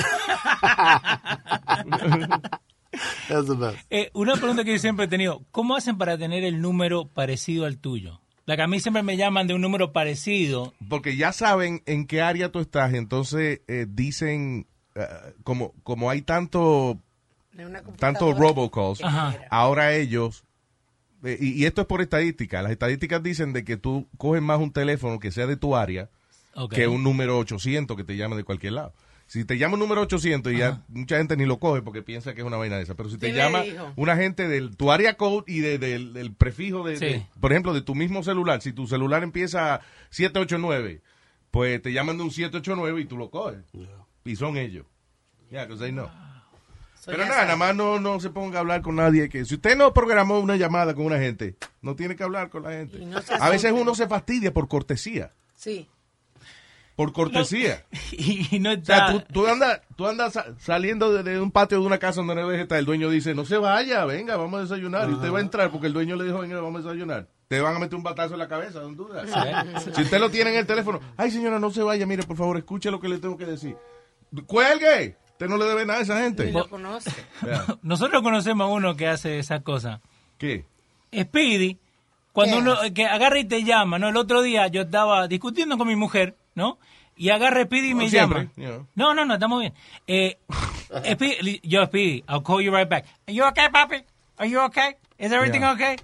That's 3.28 3.48
the 3.48 3.56
best. 3.56 3.80
eh, 3.90 4.12
una 4.14 4.36
pregunta 4.36 4.64
que 4.64 4.74
yo 4.74 4.78
siempre 4.78 5.06
he 5.06 5.08
tenido. 5.08 5.42
¿Cómo 5.50 5.76
hacen 5.76 5.98
para 5.98 6.20
tener 6.20 6.44
el 6.44 6.62
número 6.62 7.08
parecido 7.08 7.66
al 7.66 7.80
tuyo? 7.80 8.22
La 8.46 8.56
que 8.56 8.62
a 8.62 8.68
mí 8.68 8.80
siempre 8.80 9.02
me 9.02 9.18
llaman 9.18 9.48
de 9.48 9.56
un 9.56 9.62
número 9.62 9.92
parecido. 9.92 10.76
Porque 10.88 11.18
ya 11.18 11.34
saben 11.34 11.82
en 11.88 12.06
qué 12.06 12.22
área 12.22 12.52
tú 12.52 12.60
estás, 12.60 12.94
entonces 12.94 13.62
eh, 13.68 13.88
dicen, 13.90 14.68
eh, 14.94 15.08
como, 15.44 15.74
como 15.82 16.12
hay 16.12 16.22
tanto, 16.22 17.00
tanto 17.98 18.34
robocalls, 18.34 19.04
Ajá. 19.04 19.36
ahora 19.50 19.96
ellos, 19.96 20.44
eh, 21.24 21.38
y, 21.42 21.60
y 21.60 21.66
esto 21.66 21.82
es 21.82 21.88
por 21.88 22.02
estadística, 22.02 22.62
las 22.62 22.72
estadísticas 22.72 23.24
dicen 23.24 23.52
de 23.52 23.64
que 23.66 23.78
tú 23.78 24.08
coges 24.20 24.44
más 24.44 24.60
un 24.60 24.72
teléfono 24.72 25.20
que 25.20 25.32
sea 25.32 25.48
de 25.48 25.58
tu 25.58 25.76
área 25.76 26.12
Ok. 26.56 26.74
que 26.74 26.88
un 26.88 27.04
número 27.04 27.38
800 27.38 27.96
que 27.98 28.04
te 28.04 28.16
llame 28.18 28.36
de 28.36 28.44
cualquier 28.44 28.74
lado. 28.74 28.94
Si 29.28 29.44
te 29.44 29.58
llama 29.58 29.74
un 29.74 29.80
número 29.80 30.02
800 30.02 30.54
y 30.54 30.58
ya 30.58 30.84
mucha 30.88 31.18
gente 31.18 31.36
ni 31.36 31.46
lo 31.46 31.58
coge 31.60 31.82
porque 31.82 32.04
piensa 32.04 32.34
que 32.36 32.42
es 32.42 32.48
una 32.48 32.58
vaina 32.58 32.78
de 32.78 32.84
esa, 32.84 32.94
pero 32.94 33.10
si 33.10 33.18
te 33.18 33.26
¿Quién 33.32 33.36
le 33.38 33.42
llama 33.42 33.62
dijo? 33.64 33.92
una 33.96 34.16
gente 34.16 34.48
de 34.48 34.70
tu 34.70 34.92
área 34.92 35.18
code 35.18 35.44
y 35.48 35.62
de- 35.62 35.80
del, 35.80 36.14
del 36.14 36.32
prefijo 36.34 36.84
de, 36.88 36.98
Sí. 36.98 37.06
de- 37.06 37.26
por 37.42 37.52
ejemplo, 37.52 37.74
de 37.74 37.82
tu 37.82 37.96
mismo 37.96 38.22
celular, 38.24 38.62
si 38.62 38.72
tu 38.72 38.86
celular 38.86 39.24
empieza 39.24 39.82
789, 40.12 41.02
pues 41.52 41.82
te 41.82 41.92
llaman 41.92 42.18
de 42.18 42.24
un 42.24 42.32
789 42.32 43.02
y 43.02 43.06
tú 43.06 43.18
lo 43.18 43.30
coges. 43.32 43.60
Y 44.24 44.36
son 44.36 44.58
ellos. 44.58 44.86
Ya, 45.52 45.66
know. 45.68 46.08
So 47.00 47.12
Pero 47.12 47.26
nada, 47.26 47.44
nada 47.44 47.56
más 47.56 47.76
no, 47.76 48.00
no 48.00 48.20
se 48.20 48.30
ponga 48.32 48.58
a 48.58 48.62
hablar 48.62 48.82
con 48.82 48.96
nadie. 48.96 49.30
que 49.30 49.46
Si 49.46 49.56
usted 49.56 49.76
no 49.78 49.94
programó 49.94 50.40
una 50.40 50.56
llamada 50.56 50.94
con 50.96 51.06
una 51.06 51.20
gente, 51.20 51.56
no 51.82 51.96
tiene 51.96 52.16
que 52.16 52.24
hablar 52.24 52.50
con 52.50 52.64
la 52.64 52.72
gente. 52.72 52.98
No 53.00 53.20
a 53.40 53.50
veces 53.50 53.72
uno 53.72 53.94
se 53.96 54.08
fastidia 54.08 54.52
por 54.54 54.68
cortesía. 54.68 55.32
Sí. 55.56 55.88
Por 56.96 57.12
cortesía. 57.14 57.84
Y, 58.12 58.56
y 58.56 58.60
no 58.60 58.70
O 58.70 58.74
está. 58.74 59.08
sea, 59.12 59.26
tú, 59.28 59.34
tú 59.98 60.08
andas, 60.08 60.34
sa- 60.34 60.46
saliendo 60.60 61.12
de, 61.12 61.24
de 61.24 61.40
un 61.42 61.52
patio 61.52 61.80
de 61.82 61.86
una 61.86 61.98
casa 61.98 62.22
donde 62.22 62.36
no 62.36 62.42
hay 62.42 62.48
vegetal. 62.48 62.80
El 62.80 62.86
dueño 62.86 63.10
dice, 63.10 63.36
no 63.36 63.44
se 63.46 63.58
vaya, 63.58 64.06
venga, 64.06 64.38
vamos 64.38 64.60
a 64.60 64.62
desayunar. 64.64 65.10
Y 65.10 65.14
usted 65.14 65.32
va 65.34 65.40
a 65.40 65.42
entrar 65.42 65.70
porque 65.72 65.88
el 65.88 65.94
dueño 65.94 66.16
le 66.16 66.24
dijo, 66.26 66.40
venga, 66.40 66.60
vamos 66.62 66.82
a 66.86 66.88
desayunar. 66.88 67.28
Te 67.50 67.60
van 67.62 67.76
a 67.76 67.80
meter 67.80 67.96
un 67.96 68.04
batazo 68.04 68.34
en 68.34 68.40
la 68.40 68.48
cabeza, 68.48 68.80
no 68.80 68.90
dudas. 68.90 69.30
Si 69.94 70.02
usted 70.02 70.20
lo 70.20 70.30
tiene 70.32 70.52
en 70.52 70.58
el 70.58 70.66
teléfono, 70.66 71.00
ay 71.18 71.30
señora, 71.32 71.60
no 71.60 71.70
se 71.70 71.84
vaya, 71.84 72.06
mire, 72.06 72.24
por 72.24 72.38
favor, 72.38 72.58
escuche 72.58 72.90
lo 72.90 73.00
que 73.00 73.10
le 73.10 73.18
tengo 73.20 73.38
que 73.38 73.46
decir. 73.46 73.76
¡Cuelgue! 74.46 75.18
Usted 75.32 75.48
no 75.48 75.58
le 75.58 75.66
debe 75.66 75.86
nada 75.86 76.00
a 76.00 76.02
esa 76.04 76.22
gente. 76.22 76.52
lo 76.52 76.68
conoce. 76.70 77.12
Ya. 77.46 77.66
Nosotros 77.82 78.22
conocemos 78.22 78.66
a 78.66 78.74
uno 78.74 78.96
que 78.96 79.08
hace 79.08 79.38
esa 79.40 79.60
cosa. 79.62 80.02
¿Qué? 80.38 80.66
Speedy, 81.14 81.78
cuando 82.32 82.56
¿Qué 82.58 82.62
uno 82.62 82.76
que 82.94 83.06
agarra 83.06 83.40
y 83.40 83.46
te 83.46 83.64
llama, 83.64 84.00
¿no? 84.00 84.10
El 84.10 84.18
otro 84.18 84.42
día 84.42 84.68
yo 84.68 84.84
estaba 84.84 85.28
discutiendo 85.28 85.78
con 85.78 85.88
mi 85.88 85.96
mujer, 85.96 86.36
¿no? 86.56 86.80
Y 87.18 87.30
agarra 87.30 87.64
Speedy 87.64 87.92
y 87.92 87.94
me 87.94 88.10
siempre, 88.10 88.50
llama. 88.50 88.52
you 88.58 88.66
know. 88.66 88.88
No, 88.96 89.14
no, 89.14 89.24
no, 89.26 89.36
estamos 89.36 89.62
bien. 89.62 89.74
Eh, 90.08 90.38
Speedy, 91.14 91.60
yo, 91.64 91.86
Speedy, 91.86 92.24
I'll 92.28 92.42
call 92.44 92.62
you 92.62 92.72
right 92.72 92.90
back. 92.90 93.06
Are 93.28 93.34
you 93.34 93.44
okay, 93.46 93.68
papi? 93.72 94.04
Are 94.38 94.48
you 94.50 94.60
okay? 94.62 94.96
Is 95.18 95.32
everything 95.32 95.62
Yeah. 95.62 95.74
okay? 95.74 95.96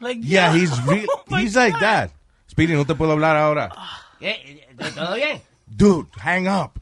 Like, 0.00 0.18
Yeah, 0.22 0.52
he's 0.54 0.70
real, 0.86 1.06
Oh 1.30 1.36
he's 1.36 1.56
like 1.56 1.72
God. 1.72 1.80
that. 1.82 2.10
Speedy, 2.48 2.74
no 2.74 2.84
te 2.84 2.94
puedo 2.94 3.12
hablar 3.12 3.36
ahora. 3.36 3.70
¿Todo 4.94 5.14
bien? 5.16 5.40
Dude, 5.66 6.08
hang 6.18 6.46
up. 6.48 6.78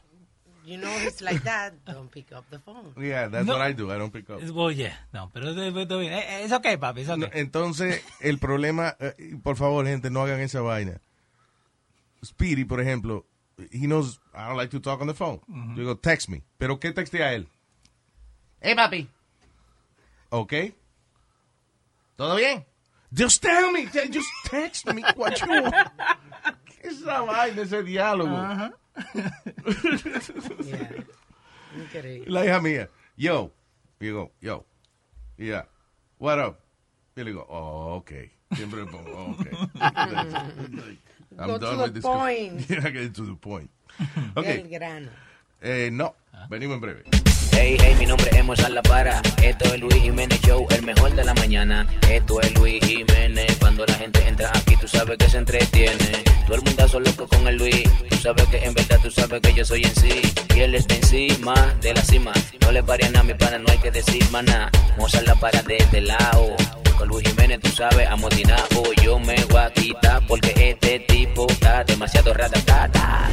You 0.65 0.77
know 0.79 0.91
he's 1.01 1.21
like 1.23 1.43
that. 1.45 1.73
Don't 1.87 2.11
pick 2.11 2.31
up 2.33 2.45
the 2.51 2.59
phone. 2.59 2.93
Yeah, 2.97 3.29
that's 3.29 3.47
No. 3.47 3.55
what 3.55 3.63
I 3.63 3.73
do. 3.73 3.91
I 3.91 3.99
don't 3.99 4.13
pick 4.13 4.29
up. 4.31 4.41
Oh, 4.55 4.69
yeah. 4.71 4.93
No, 5.13 5.29
pero 5.33 5.55
todo 5.55 5.87
todo 5.87 5.99
bien. 6.01 6.13
Eh, 6.13 6.19
eh, 6.19 6.45
Es 6.45 6.53
okay, 6.53 6.77
papi, 6.77 7.01
es 7.03 7.09
okay. 7.09 7.19
No, 7.21 7.27
entonces, 7.33 8.03
el 8.21 8.39
problema, 8.39 8.95
eh, 9.01 9.35
por 9.43 9.57
favor, 9.57 9.87
gente, 9.87 10.11
no 10.11 10.21
hagan 10.23 10.41
esa 10.41 10.61
vaina. 10.61 11.01
Speedy, 12.23 12.65
por 12.65 12.81
ejemplo, 12.81 13.25
he 13.71 13.87
knows 13.87 14.19
I 14.35 14.49
don't 14.49 14.57
like 14.57 14.71
to 14.71 14.81
talk 14.81 15.01
on 15.01 15.07
the 15.07 15.15
phone. 15.15 15.41
Mm-hmm. 15.51 15.77
Yo 15.77 15.83
digo, 15.83 16.01
text 16.01 16.29
me. 16.29 16.43
¿Pero 16.59 16.79
qué 16.79 16.93
textea 16.93 17.33
él? 17.35 17.47
Hey, 18.61 18.75
papi, 18.75 19.09
¿Ok? 20.31 20.53
¿todo 22.17 22.37
bien? 22.37 22.65
Just 23.17 23.43
tell 23.43 23.73
me. 23.73 23.87
Just 23.87 24.29
text 24.45 24.87
me 24.87 25.03
what 25.17 25.41
you 25.41 25.49
want. 25.49 25.75
¿Qué 26.67 26.89
es 26.89 27.01
esa 27.01 27.23
vaina, 27.23 27.63
ese 27.63 27.83
diálogo? 27.83 28.37
Yeah. 30.65 31.05
Increíble. 31.75 32.31
La 32.31 32.45
hija 32.45 32.61
mía, 32.61 32.89
yo. 33.17 33.51
Y 33.99 34.07
digo, 34.07 34.33
yo. 34.41 34.67
Yeah. 35.39 35.67
What 36.19 36.39
up? 36.39 36.59
Y 37.17 37.21
le 37.21 37.31
digo, 37.31 37.47
oh, 37.49 37.97
okay. 37.97 38.31
Siempre 38.55 38.85
le 38.85 38.91
pongo, 38.91 39.11
oh, 39.11 39.31
okay. 39.33 39.53
I'm 41.39 41.47
Go 41.49 41.59
to 41.59 41.65
done 41.65 41.77
the 41.77 41.83
with 41.85 41.95
this. 41.95 42.03
point. 42.05 42.71
Yeah, 42.71 42.91
get 42.91 43.15
to 43.15 43.25
the 43.27 43.35
point. 43.37 43.71
Okay. 44.37 44.61
El 44.61 44.69
grano. 44.69 45.09
Eh, 45.63 45.91
no, 45.93 46.15
venimos 46.49 46.77
en 46.77 46.81
breve. 46.81 47.03
Hey, 47.53 47.77
hey, 47.81 47.95
mi 47.99 48.07
nombre 48.07 48.31
es 48.33 48.45
Mozart 48.45 48.71
La 48.73 48.83
Para. 48.83 49.21
Esto 49.43 49.75
es 49.75 49.81
Luis 49.81 49.95
Jiménez 49.97 50.41
Show, 50.41 50.67
el 50.71 50.83
mejor 50.83 51.15
de 51.15 51.25
la 51.25 51.35
mañana. 51.35 51.87
Esto 52.09 52.41
es 52.41 52.55
Luis 52.55 52.83
Jiménez. 52.85 53.57
Cuando 53.59 53.85
la 53.85 53.95
gente 53.95 54.27
entra 54.27 54.51
aquí, 54.55 54.77
tú 54.77 54.89
sabes 54.89 55.19
que 55.19 55.29
se 55.29 55.39
entretiene. 55.39 56.25
Todo 56.47 56.57
el 56.57 56.63
mundo 56.63 57.01
loco 57.01 57.27
con 57.29 57.47
el 57.47 57.57
Luis. 57.57 57.83
sabes 58.23 58.47
que 58.47 58.59
en 58.65 58.73
verdad 58.75 58.99
tú 59.03 59.11
sabes 59.11 59.41
que 59.43 59.53
yo 59.53 59.65
soy 59.65 59.83
en 59.85 59.95
sí. 59.95 60.23
Y 60.55 60.61
él 60.61 60.75
está 60.75 60.95
encima 60.95 61.55
de 61.83 61.93
la 61.95 62.03
cima. 62.03 62.33
No 62.63 62.73
le 62.73 62.83
pare 62.83 63.05
a 63.07 63.11
nada, 63.11 63.25
mi 63.25 63.35
pana, 63.35 63.59
no 63.59 63.71
hay 63.71 63.79
que 63.79 63.91
decir 63.91 64.23
maná. 64.31 64.71
Mozart 64.97 65.27
la 65.27 65.35
para 65.35 65.61
de 65.63 65.77
este 65.77 66.01
lado. 66.01 66.57
Con 67.01 67.09
Luis 67.09 67.27
Jiménez, 67.27 67.61
tú 67.61 67.71
sabes, 67.71 68.07
amotinado. 68.09 68.93
Yo 69.03 69.19
me 69.19 69.35
voy 69.47 69.59
a 69.59 69.73
quitar 69.73 70.21
porque 70.29 70.53
este 70.55 71.01
tipo 71.09 71.47
está 71.49 71.83
demasiado 71.83 72.35
ratatata. 72.35 73.31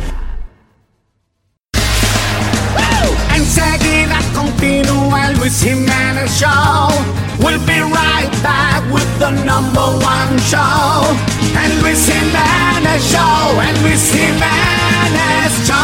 Enseguida 3.35 4.19
continúa 4.33 5.27
el 5.27 5.37
Luis 5.37 5.61
Jiménez 5.61 6.31
Show. 6.31 6.87
We'll 7.39 7.59
be 7.65 7.81
right 7.81 8.31
back 8.41 8.89
with 8.89 9.05
the 9.19 9.31
number 9.31 9.81
one 9.81 10.39
show. 10.47 11.13
El 11.61 11.81
Luis 11.81 12.07
Jiménez 12.07 13.03
Show. 13.03 13.61
El 13.61 13.83
Luis 13.83 14.13
Jiménez 14.13 15.67
Show. 15.67 15.75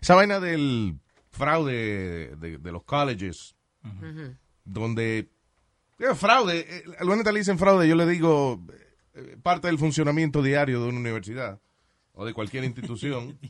Esa 0.00 0.14
vaina 0.14 0.40
del 0.40 0.96
fraude 1.30 2.34
de, 2.38 2.56
de 2.56 2.72
los 2.72 2.84
colleges, 2.84 3.54
donde... 4.64 5.28
eh, 5.98 6.14
fraude, 6.14 6.60
eh, 6.68 6.84
algunos 6.98 7.24
le 7.24 7.38
dicen 7.38 7.58
fraude, 7.58 7.88
yo 7.88 7.94
le 7.96 8.06
digo 8.06 8.60
eh, 9.14 9.36
parte 9.42 9.66
del 9.68 9.78
funcionamiento 9.78 10.42
diario 10.42 10.82
de 10.82 10.88
una 10.88 10.98
universidad 11.00 11.60
o 12.12 12.24
de 12.24 12.32
cualquier 12.34 12.64
institución. 12.64 13.38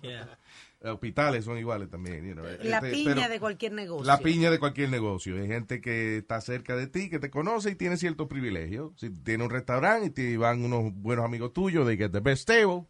Hospitales 0.82 1.44
son 1.44 1.58
iguales 1.58 1.90
también. 1.90 2.26
you 2.26 2.32
know, 2.32 2.42
La 2.62 2.78
este, 2.78 2.90
piña 2.92 3.14
pero- 3.14 3.28
de 3.28 3.38
cualquier 3.40 3.72
negocio. 3.72 4.06
La 4.06 4.18
piña 4.18 4.50
de 4.50 4.58
cualquier 4.58 4.88
negocio. 4.88 5.36
Hay 5.36 5.46
gente 5.46 5.82
que 5.82 6.16
está 6.18 6.40
cerca 6.40 6.74
de 6.74 6.86
ti, 6.86 7.10
que 7.10 7.18
te 7.18 7.28
conoce 7.28 7.72
y 7.72 7.74
tiene 7.74 7.98
ciertos 7.98 8.28
privilegios. 8.28 8.92
Si 8.96 9.10
tiene 9.10 9.44
un 9.44 9.50
restaurante 9.50 10.06
y 10.06 10.10
te 10.10 10.36
van 10.38 10.64
unos 10.64 10.94
buenos 10.94 11.26
amigos 11.26 11.52
tuyos, 11.52 11.86
de 11.86 11.98
get 11.98 12.12
the 12.12 12.20
best 12.20 12.46
table. 12.48 12.86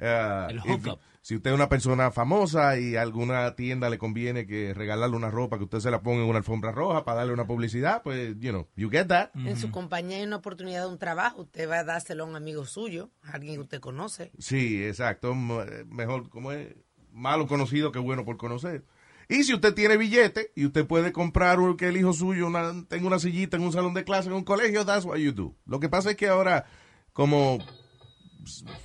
Uh, 0.00 0.50
El 0.50 0.58
if- 0.58 0.64
hookup. 0.86 1.00
si 1.22 1.34
usted 1.36 1.50
es 1.50 1.54
una 1.56 1.68
persona 1.68 2.10
famosa 2.10 2.78
y 2.78 2.96
a 2.96 3.02
alguna 3.02 3.54
tienda 3.56 3.90
le 3.90 3.98
conviene 3.98 4.46
que 4.46 4.72
regalarle 4.74 5.16
una 5.16 5.30
ropa 5.30 5.58
que 5.58 5.64
usted 5.64 5.80
se 5.80 5.90
la 5.90 6.00
ponga 6.02 6.22
en 6.22 6.28
una 6.28 6.38
alfombra 6.38 6.70
roja 6.72 7.04
para 7.04 7.18
darle 7.18 7.32
una 7.32 7.46
publicidad, 7.46 8.02
pues, 8.02 8.36
you 8.38 8.50
know, 8.50 8.68
you 8.76 8.88
get 8.90 9.06
that. 9.08 9.30
En 9.34 9.56
su 9.56 9.70
compañía 9.70 10.18
hay 10.18 10.22
una 10.22 10.36
oportunidad 10.36 10.82
de 10.84 10.88
un 10.92 10.98
trabajo. 10.98 11.42
Usted 11.42 11.68
va 11.68 11.80
a 11.80 11.84
dárselo 11.84 12.24
a 12.24 12.26
un 12.26 12.36
amigo 12.36 12.64
suyo, 12.64 13.10
a 13.22 13.32
alguien 13.32 13.56
que 13.56 13.60
usted 13.62 13.80
conoce. 13.80 14.30
Sí, 14.38 14.84
exacto. 14.84 15.32
M- 15.32 15.84
Mejor, 15.86 16.28
como 16.30 16.52
es, 16.52 16.74
malo 17.12 17.46
conocido 17.48 17.90
que 17.90 17.98
bueno 17.98 18.24
por 18.24 18.36
conocer. 18.36 18.84
Y 19.28 19.42
si 19.44 19.52
usted 19.52 19.74
tiene 19.74 19.96
billete 19.98 20.52
y 20.54 20.64
usted 20.64 20.86
puede 20.86 21.12
comprar 21.12 21.58
un- 21.60 21.76
que 21.76 21.88
el 21.88 21.96
hijo 21.98 22.12
suyo 22.14 22.46
una, 22.46 22.72
tenga 22.88 23.06
una 23.08 23.18
sillita 23.18 23.56
en 23.58 23.64
un 23.64 23.72
salón 23.72 23.92
de 23.92 24.04
clase 24.04 24.28
en 24.28 24.34
un 24.34 24.44
colegio, 24.44 24.86
that's 24.86 25.04
what 25.04 25.16
you 25.18 25.32
do. 25.32 25.54
Lo 25.66 25.80
que 25.80 25.88
pasa 25.90 26.10
es 26.12 26.16
que 26.16 26.28
ahora, 26.28 26.64
como 27.12 27.58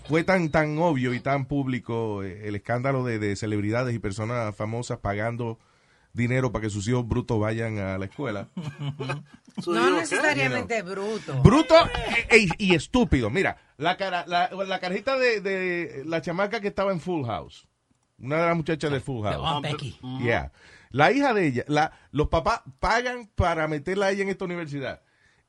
fue 0.08 0.23
tan 0.23 0.49
tan 0.49 0.78
obvio 0.78 1.13
y 1.13 1.19
tan 1.19 1.45
público 1.45 2.23
eh, 2.23 2.47
el 2.47 2.56
escándalo 2.56 3.04
de, 3.04 3.19
de 3.19 3.36
celebridades 3.36 3.93
y 3.95 3.99
personas 3.99 4.56
famosas 4.56 4.99
pagando 4.99 5.60
dinero 6.13 6.52
para 6.52 6.63
que 6.63 6.69
sus 6.69 6.88
hijos 6.88 7.08
brutos 7.08 7.39
vayan 7.39 7.80
a 7.80 7.97
la 7.97 8.06
escuela. 8.06 8.47
no 9.67 9.91
necesariamente 9.97 10.82
bruto. 10.84 11.41
Bruto 11.41 11.76
e- 12.30 12.38
e- 12.38 12.47
y 12.58 12.76
estúpido. 12.76 13.30
Mira, 13.30 13.58
la, 13.78 13.97
cara, 13.97 14.26
la, 14.28 14.49
la 14.52 14.80
carajita 14.80 15.17
de, 15.17 15.41
de 15.41 16.04
la 16.06 16.21
chamaca 16.21 16.60
que 16.62 16.67
estaba 16.67 16.91
en 16.91 16.99
Full 16.99 17.26
House. 17.26 17.67
Una 18.19 18.38
de 18.38 18.45
las 18.47 18.56
muchachas 18.56 18.91
de 18.91 18.99
Full 18.99 19.23
House. 19.23 19.62
Becky. 19.62 19.99
Yeah. 20.21 20.52
La 20.91 21.12
hija 21.12 21.34
de 21.34 21.47
ella, 21.47 21.63
la, 21.67 21.91
los 22.12 22.28
papás 22.28 22.62
pagan 22.80 23.28
para 23.36 23.67
meterla 23.67 24.06
a 24.08 24.12
ella 24.12 24.21
en 24.21 24.30
esta 24.30 24.45
universidad. 24.45 25.02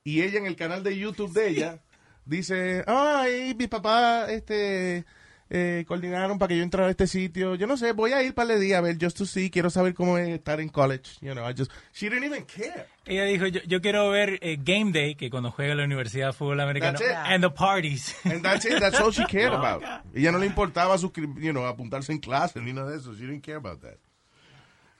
Y 0.03 0.23
ella 0.23 0.39
en 0.39 0.47
el 0.47 0.55
canal 0.55 0.83
de 0.83 0.97
YouTube 0.97 1.31
de 1.31 1.49
ella 1.49 1.79
dice, 2.25 2.83
ay, 2.87 3.55
mi 3.57 3.67
papá 3.67 4.31
este, 4.31 5.05
eh, 5.49 5.85
coordinaron 5.87 6.39
para 6.39 6.49
que 6.49 6.57
yo 6.57 6.63
entrara 6.63 6.87
a 6.87 6.91
este 6.91 7.07
sitio. 7.07 7.55
Yo 7.55 7.67
no 7.67 7.77
sé, 7.77 7.91
voy 7.91 8.13
a 8.13 8.23
ir 8.23 8.33
para 8.33 8.53
el 8.55 8.61
día 8.61 8.79
a 8.79 8.81
ver, 8.81 8.97
just 8.99 9.17
to 9.17 9.25
see, 9.25 9.49
quiero 9.49 9.69
saber 9.69 9.93
cómo 9.93 10.17
es 10.17 10.29
estar 10.29 10.59
en 10.59 10.69
college. 10.69 11.17
You 11.21 11.33
know, 11.33 11.47
I 11.47 11.53
just, 11.55 11.71
she 11.93 12.09
didn't 12.09 12.25
even 12.25 12.45
care. 12.45 12.87
Ella 13.05 13.25
dijo, 13.25 13.45
yo, 13.47 13.61
yo 13.67 13.81
quiero 13.81 14.09
ver 14.09 14.39
eh, 14.41 14.57
Game 14.59 14.91
Day, 14.91 15.15
que 15.15 15.29
cuando 15.29 15.51
juega 15.51 15.75
la 15.75 15.83
Universidad 15.83 16.27
de 16.27 16.33
Fútbol 16.33 16.59
Americano, 16.59 16.97
and 17.25 17.43
the 17.43 17.51
parties. 17.51 18.15
And 18.25 18.41
that's 18.41 18.65
it. 18.65 18.79
That's 18.79 18.99
all 18.99 19.11
she 19.11 19.25
cared 19.25 19.53
about. 19.53 19.83
Ella 20.13 20.31
no 20.31 20.39
le 20.39 20.47
importaba 20.47 20.97
you 20.97 21.51
know, 21.51 21.67
apuntarse 21.67 22.11
en 22.11 22.19
clase 22.19 22.59
ni 22.61 22.73
nada 22.73 22.91
de 22.91 22.97
eso. 22.97 23.13
She 23.13 23.21
didn't 23.21 23.43
care 23.43 23.57
about 23.57 23.81
that. 23.81 23.97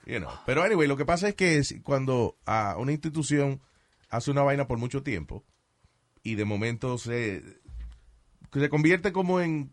You 0.06 0.20
know. 0.20 0.30
Pero 0.46 0.62
anyway, 0.62 0.86
lo 0.86 0.96
que 0.96 1.04
pasa 1.04 1.28
es 1.28 1.34
que 1.34 1.60
cuando 1.82 2.36
ah, 2.46 2.76
una 2.78 2.92
institución 2.92 3.60
hace 4.08 4.30
una 4.30 4.42
vaina 4.42 4.68
por 4.68 4.78
mucho 4.78 5.02
tiempo 5.02 5.42
y 6.30 6.34
de 6.34 6.44
momento 6.44 6.98
se, 6.98 7.42
se 8.52 8.68
convierte 8.68 9.12
como 9.12 9.40
en 9.40 9.72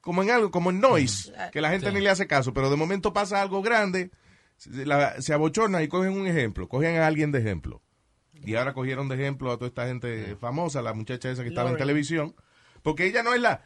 como 0.00 0.22
en 0.22 0.30
algo, 0.30 0.50
como 0.50 0.70
en 0.70 0.80
noise, 0.80 1.30
que 1.52 1.60
la 1.60 1.68
gente 1.70 1.88
Sí. 1.88 1.94
ni 1.94 2.00
le 2.00 2.08
hace 2.08 2.26
caso, 2.26 2.54
pero 2.54 2.70
de 2.70 2.76
momento 2.76 3.12
pasa 3.12 3.42
algo 3.42 3.60
grande, 3.60 4.10
se, 4.56 4.86
la- 4.86 5.20
se 5.20 5.34
abochorna 5.34 5.82
y 5.82 5.88
cogen 5.88 6.12
un 6.12 6.26
ejemplo, 6.26 6.68
cogen 6.68 6.96
a 6.96 7.06
alguien 7.06 7.32
de 7.32 7.38
ejemplo. 7.40 7.82
Y 8.32 8.54
ahora 8.54 8.72
cogieron 8.72 9.08
de 9.08 9.16
ejemplo 9.16 9.52
a 9.52 9.56
toda 9.58 9.68
esta 9.68 9.86
gente 9.86 10.36
famosa, 10.36 10.80
la 10.80 10.94
muchacha 10.94 11.30
esa 11.30 11.42
que 11.42 11.50
estaba 11.50 11.68
en 11.70 11.76
televisión, 11.76 12.34
porque 12.82 13.04
ella 13.04 13.22
no 13.22 13.34
es 13.34 13.42
la, 13.42 13.60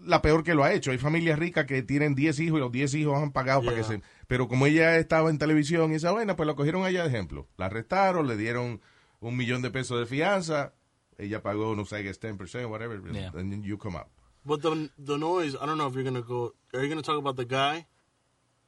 la 0.00 0.22
peor 0.22 0.42
que 0.42 0.54
lo 0.54 0.64
ha 0.64 0.72
hecho. 0.72 0.90
Hay 0.90 0.96
familias 0.98 1.38
ricas 1.38 1.66
que 1.66 1.82
tienen 1.82 2.14
10 2.14 2.40
hijos 2.40 2.56
y 2.56 2.60
los 2.60 2.72
10 2.72 2.94
hijos 2.94 3.22
han 3.22 3.32
pagado 3.32 3.62
para 3.62 3.76
que 3.76 3.84
se... 3.84 4.00
Pero 4.26 4.48
como 4.48 4.64
ella 4.66 4.96
estaba 4.96 5.28
en 5.28 5.36
televisión 5.36 5.92
y 5.92 5.96
esa 5.96 6.12
vaina, 6.12 6.34
pues 6.36 6.46
la 6.46 6.54
cogieron 6.54 6.84
a 6.84 6.88
ella 6.88 7.02
de 7.02 7.10
ejemplo. 7.10 7.46
La 7.58 7.66
arrestaron, 7.66 8.26
le 8.26 8.38
dieron 8.38 8.80
un 9.20 9.36
millón 9.36 9.60
de 9.60 9.70
pesos 9.70 10.00
de 10.00 10.06
fianza, 10.06 10.72
ella 11.18 11.40
pagó, 11.42 11.74
no 11.76 11.84
sé, 11.84 12.00
I 12.00 12.02
guess 12.02 12.18
10%, 12.18 12.68
whatever, 12.68 13.00
Yeah. 13.12 13.30
and 13.34 13.50
then 13.52 13.62
you 13.62 13.76
come 13.78 13.96
out. 13.96 14.08
But 14.44 14.60
the 14.62 14.90
the 14.98 15.16
noise, 15.16 15.54
I 15.54 15.64
don't 15.66 15.78
know 15.78 15.86
if 15.88 15.94
you're 15.94 16.04
gonna 16.04 16.22
go. 16.22 16.52
Are 16.74 16.82
you 16.82 16.88
gonna 16.88 17.02
talk 17.02 17.18
about 17.18 17.36
the 17.36 17.46
guy, 17.46 17.86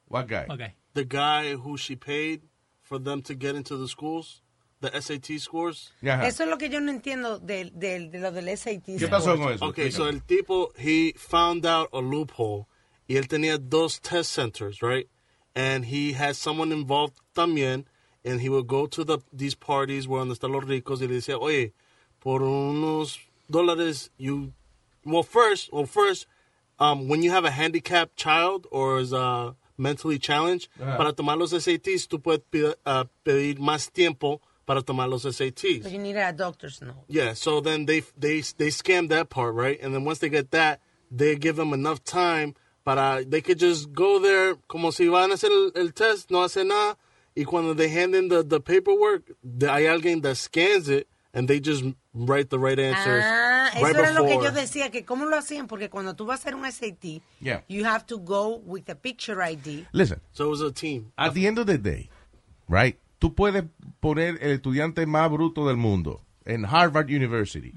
What 0.08 0.26
guy? 0.28 0.46
Okay. 0.48 0.74
the 0.94 1.04
guy 1.04 1.54
who 1.56 1.76
she 1.76 1.96
paid 1.96 2.42
for 2.82 2.98
them 2.98 3.20
to 3.22 3.34
get 3.34 3.54
into 3.56 3.76
the 3.76 3.88
schools, 3.88 4.42
the 4.80 4.90
SAT 4.98 5.38
scores? 5.38 5.92
Yeah. 6.00 6.22
Eso 6.24 6.44
es 6.44 6.48
lo 6.50 6.56
que 6.56 6.68
yo 6.70 6.80
no 6.80 6.92
entiendo 6.92 7.38
de, 7.44 7.70
de- 7.74 8.08
de 8.08 8.18
lo 8.20 8.30
del 8.30 8.48
SAT. 8.56 8.86
¿Qué 8.98 9.08
pasó 9.08 9.36
con 9.36 9.52
eso? 9.52 9.66
Okay, 9.66 9.90
so 9.90 10.04
Explícame. 10.06 10.14
el 10.14 10.20
tipo 10.22 10.72
he 10.78 11.12
found 11.16 11.66
out 11.66 11.88
a 11.92 12.00
loophole 12.00 12.66
y 13.08 13.16
él 13.16 13.26
tenía 13.28 13.58
dos 13.58 14.00
test 14.00 14.32
centers, 14.32 14.80
right? 14.80 15.08
And 15.54 15.86
he 15.86 16.12
had 16.12 16.36
someone 16.36 16.70
involved 16.72 17.16
también, 17.34 17.86
and 18.24 18.40
he 18.40 18.48
would 18.48 18.66
go 18.66 18.86
to 18.86 19.04
the 19.04 19.18
these 19.32 19.54
parties 19.54 20.06
where 20.06 20.20
donde 20.20 20.34
están 20.38 20.52
los 20.52 20.64
ricos 20.64 21.00
y 21.02 21.06
le 21.06 21.14
decía, 21.20 21.38
oye, 21.38 21.72
por 22.26 22.42
unos 22.42 23.20
dólares, 23.48 24.10
you, 24.18 24.52
well 25.04 25.22
first, 25.22 25.72
well 25.72 25.86
first, 25.86 26.26
um, 26.80 27.06
when 27.06 27.22
you 27.22 27.30
have 27.30 27.44
a 27.44 27.52
handicapped 27.52 28.16
child 28.16 28.66
or 28.72 28.98
is 28.98 29.12
uh, 29.12 29.52
mentally 29.78 30.18
challenged, 30.18 30.68
Ajá. 30.80 30.96
para 30.96 31.12
tomar 31.12 31.38
los 31.38 31.52
SATs 31.52 32.08
tú 32.08 32.20
puedes 32.20 32.42
pi- 32.50 32.74
uh, 32.84 33.04
pedir 33.24 33.58
más 33.60 33.92
tiempo 33.92 34.40
para 34.66 34.82
tomar 34.82 35.08
los 35.08 35.22
SATs. 35.22 35.84
But 35.84 35.92
you 35.92 35.98
need 36.00 36.16
a 36.16 36.32
doctor's 36.32 36.82
note. 36.82 36.96
Yeah, 37.06 37.34
so 37.34 37.60
then 37.60 37.86
they 37.86 38.02
they 38.18 38.40
they 38.58 38.70
scam 38.70 39.08
that 39.10 39.28
part, 39.30 39.54
right? 39.54 39.78
And 39.80 39.94
then 39.94 40.04
once 40.04 40.18
they 40.18 40.28
get 40.28 40.50
that, 40.50 40.80
they 41.08 41.36
give 41.36 41.54
them 41.54 41.72
enough 41.72 42.02
time 42.02 42.56
para 42.84 43.24
they 43.24 43.40
could 43.40 43.60
just 43.60 43.92
go 43.92 44.18
there 44.18 44.56
como 44.66 44.90
si 44.90 45.06
van 45.06 45.30
a 45.30 45.34
hacer 45.34 45.50
el, 45.52 45.70
el 45.76 45.92
test, 45.92 46.32
no 46.32 46.42
hace 46.42 46.64
nada, 46.64 46.96
y 47.36 47.44
cuando 47.44 47.72
they 47.72 47.88
hand 47.88 48.16
in 48.16 48.26
the, 48.26 48.42
the 48.42 48.58
paperwork, 48.58 49.30
the, 49.44 49.68
hay 49.70 49.84
alguien 49.84 50.22
that 50.22 50.36
scans 50.36 50.88
it 50.88 51.06
and 51.32 51.48
they 51.48 51.60
just 51.60 51.84
write 52.16 52.48
the 52.48 52.58
right 52.58 52.78
answers 52.78 53.22
Ah, 53.24 53.70
eso 53.74 53.84
right 53.86 53.96
era 53.96 54.12
lo 54.12 54.24
que 54.24 54.34
yo 54.34 54.50
decía, 54.52 54.90
que 54.90 55.04
cómo 55.04 55.26
lo 55.26 55.36
hacían, 55.36 55.66
porque 55.66 55.90
cuando 55.90 56.14
tú 56.14 56.24
vas 56.26 56.40
a 56.40 56.42
hacer 56.42 56.54
un 56.54 56.64
SAT, 56.64 57.20
Yeah. 57.40 57.62
you 57.68 57.84
have 57.84 58.06
to 58.06 58.18
go 58.18 58.56
with 58.64 58.88
a 58.88 58.94
picture 58.94 59.40
ID. 59.42 59.86
Listen, 59.92 60.20
So 60.32 60.46
it 60.46 60.50
was 60.50 60.60
a 60.62 60.72
team. 60.72 61.12
at 61.16 61.34
the 61.34 61.46
end 61.46 61.58
of 61.58 61.66
the 61.66 61.78
day, 61.78 62.08
right? 62.68 62.98
Tú 63.18 63.34
puedes 63.34 63.64
poner 64.00 64.38
el 64.42 64.52
estudiante 64.52 65.06
más 65.06 65.30
bruto 65.30 65.66
del 65.66 65.76
mundo 65.76 66.22
en 66.44 66.64
Harvard 66.64 67.06
University. 67.10 67.72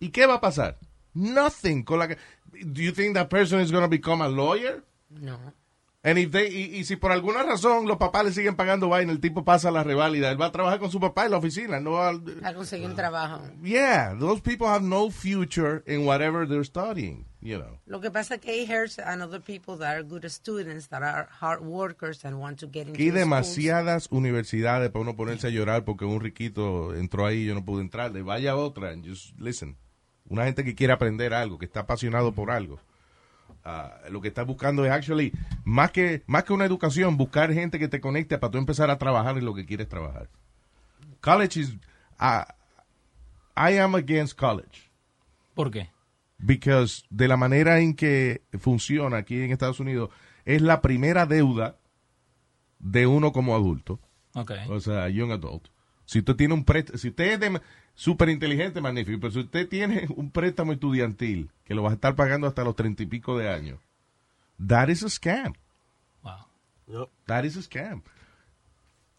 ¿Y 0.00 0.10
qué 0.10 0.26
va 0.26 0.34
a 0.34 0.40
pasar? 0.40 0.78
Nothing. 1.14 1.84
Con 1.84 1.98
la 1.98 2.08
que- 2.08 2.18
Do 2.64 2.82
you 2.82 2.92
think 2.92 3.14
that 3.14 3.28
person 3.28 3.60
is 3.60 3.70
going 3.70 3.82
to 3.84 3.88
become 3.88 4.20
a 4.22 4.28
lawyer? 4.28 4.82
No. 5.10 5.38
And 6.04 6.18
if 6.18 6.32
they- 6.32 6.48
y, 6.52 6.78
y 6.78 6.84
si 6.84 6.96
por 6.96 7.12
alguna 7.12 7.44
razón 7.44 7.86
los 7.86 7.96
papás 7.96 8.24
le 8.24 8.32
siguen 8.32 8.56
pagando 8.56 8.88
vaina, 8.88 9.12
el 9.12 9.20
tipo 9.20 9.44
pasa 9.44 9.70
la 9.70 9.84
reválida, 9.84 10.32
él 10.32 10.40
va 10.40 10.46
a 10.46 10.50
trabajar 10.52 10.80
con 10.80 10.90
su 10.90 10.98
papá 10.98 11.26
en 11.26 11.30
la 11.30 11.36
oficina, 11.36 11.78
no 11.78 11.92
va 11.92 12.08
A 12.42 12.54
conseguir 12.54 12.88
un 12.88 12.96
trabajo. 12.96 13.40
Yeah, 13.62 14.16
those 14.18 14.40
people 14.42 14.66
have 14.66 14.82
no 14.82 15.10
future 15.12 15.84
in 15.86 16.04
whatever 16.04 16.44
they're 16.48 16.64
studying, 16.64 17.24
you 17.40 17.56
know. 17.56 17.78
Lo 17.86 18.00
que 18.00 18.10
pasa 18.10 18.34
es 18.34 18.40
que 18.40 18.52
he 18.52 18.66
heard 18.66 18.90
and 19.06 19.22
other 19.22 19.40
people 19.40 19.78
that 19.78 19.94
are 19.94 20.02
good 20.02 20.24
students, 20.28 20.88
that 20.88 21.04
are 21.04 21.28
hard 21.40 21.60
workers 21.62 22.24
and 22.24 22.34
want 22.40 22.58
to 22.58 22.66
get 22.66 22.88
into 22.88 22.98
hay 22.98 23.10
the 23.12 23.20
schools. 23.20 23.20
demasiadas 23.20 24.08
universidades 24.10 24.90
para 24.90 25.02
uno 25.02 25.14
ponerse 25.14 25.46
a 25.46 25.50
llorar 25.50 25.84
porque 25.84 26.04
un 26.04 26.20
riquito 26.20 26.96
entró 26.96 27.26
ahí 27.26 27.42
y 27.42 27.46
yo 27.46 27.54
no 27.54 27.64
pude 27.64 27.80
entrar. 27.82 28.10
Vaya 28.24 28.56
otra, 28.56 28.90
and 28.90 29.06
just 29.06 29.38
listen. 29.38 29.76
Una 30.28 30.46
gente 30.46 30.64
que 30.64 30.74
quiere 30.74 30.92
aprender 30.94 31.32
algo, 31.32 31.58
que 31.58 31.66
está 31.66 31.80
apasionado 31.80 32.32
por 32.32 32.50
algo. 32.50 32.80
Ah, 33.64 34.00
lo 34.10 34.20
que 34.20 34.28
está 34.28 34.42
buscando 34.42 34.84
es 34.84 34.90
actually, 34.90 35.32
más 35.64 35.92
que, 35.92 36.24
más 36.26 36.44
que 36.44 36.52
una 36.52 36.64
educación, 36.64 37.16
buscar 37.16 37.52
gente 37.52 37.78
que 37.78 37.88
te 37.88 38.00
conecte 38.00 38.36
para 38.38 38.50
tú 38.50 38.58
empezar 38.58 38.90
a 38.90 38.98
trabajar 38.98 39.38
en 39.38 39.44
lo 39.44 39.54
que 39.54 39.66
quieres 39.66 39.88
trabajar. 39.88 40.28
College 41.20 41.60
is, 41.60 41.76
ah, 42.18 42.54
I 43.56 43.78
am 43.78 43.94
against 43.94 44.36
college. 44.36 44.90
¿Por 45.54 45.70
qué? 45.70 45.90
because 46.42 47.04
de 47.08 47.28
la 47.28 47.36
manera 47.36 47.80
en 47.80 47.94
que 47.94 48.42
funciona 48.58 49.18
aquí 49.18 49.40
en 49.40 49.52
Estados 49.52 49.80
Unidos, 49.80 50.10
es 50.44 50.60
la 50.60 50.82
primera 50.82 51.24
deuda 51.24 51.78
de 52.78 53.06
uno 53.06 53.32
como 53.32 53.54
adulto. 53.54 54.00
Ok. 54.34 54.52
O 54.68 54.80
sea, 54.80 55.08
young 55.08 55.30
adult. 55.30 55.68
Si 56.04 56.18
usted 56.18 56.34
tiene 56.34 56.54
un 56.54 56.64
préstamo, 56.64 56.98
si 56.98 57.08
usted 57.08 57.32
es 57.32 57.40
de 57.40 57.60
súper 57.94 58.28
inteligente, 58.30 58.80
magnífico, 58.80 59.18
pero 59.20 59.32
si 59.32 59.40
usted 59.40 59.68
tiene 59.68 60.06
un 60.16 60.30
préstamo 60.30 60.72
estudiantil 60.72 61.50
que 61.64 61.74
lo 61.74 61.82
vas 61.82 61.92
a 61.92 61.94
estar 61.94 62.14
pagando 62.14 62.46
hasta 62.46 62.64
los 62.64 62.76
treinta 62.76 63.02
y 63.02 63.06
pico 63.06 63.36
de 63.38 63.48
años, 63.50 63.78
that 64.64 64.88
is 64.88 65.02
a 65.02 65.08
scam. 65.08 65.54
Yep. 66.88 67.08
That 67.26 67.44
is 67.44 67.56
a 67.56 67.62
scam. 67.62 68.02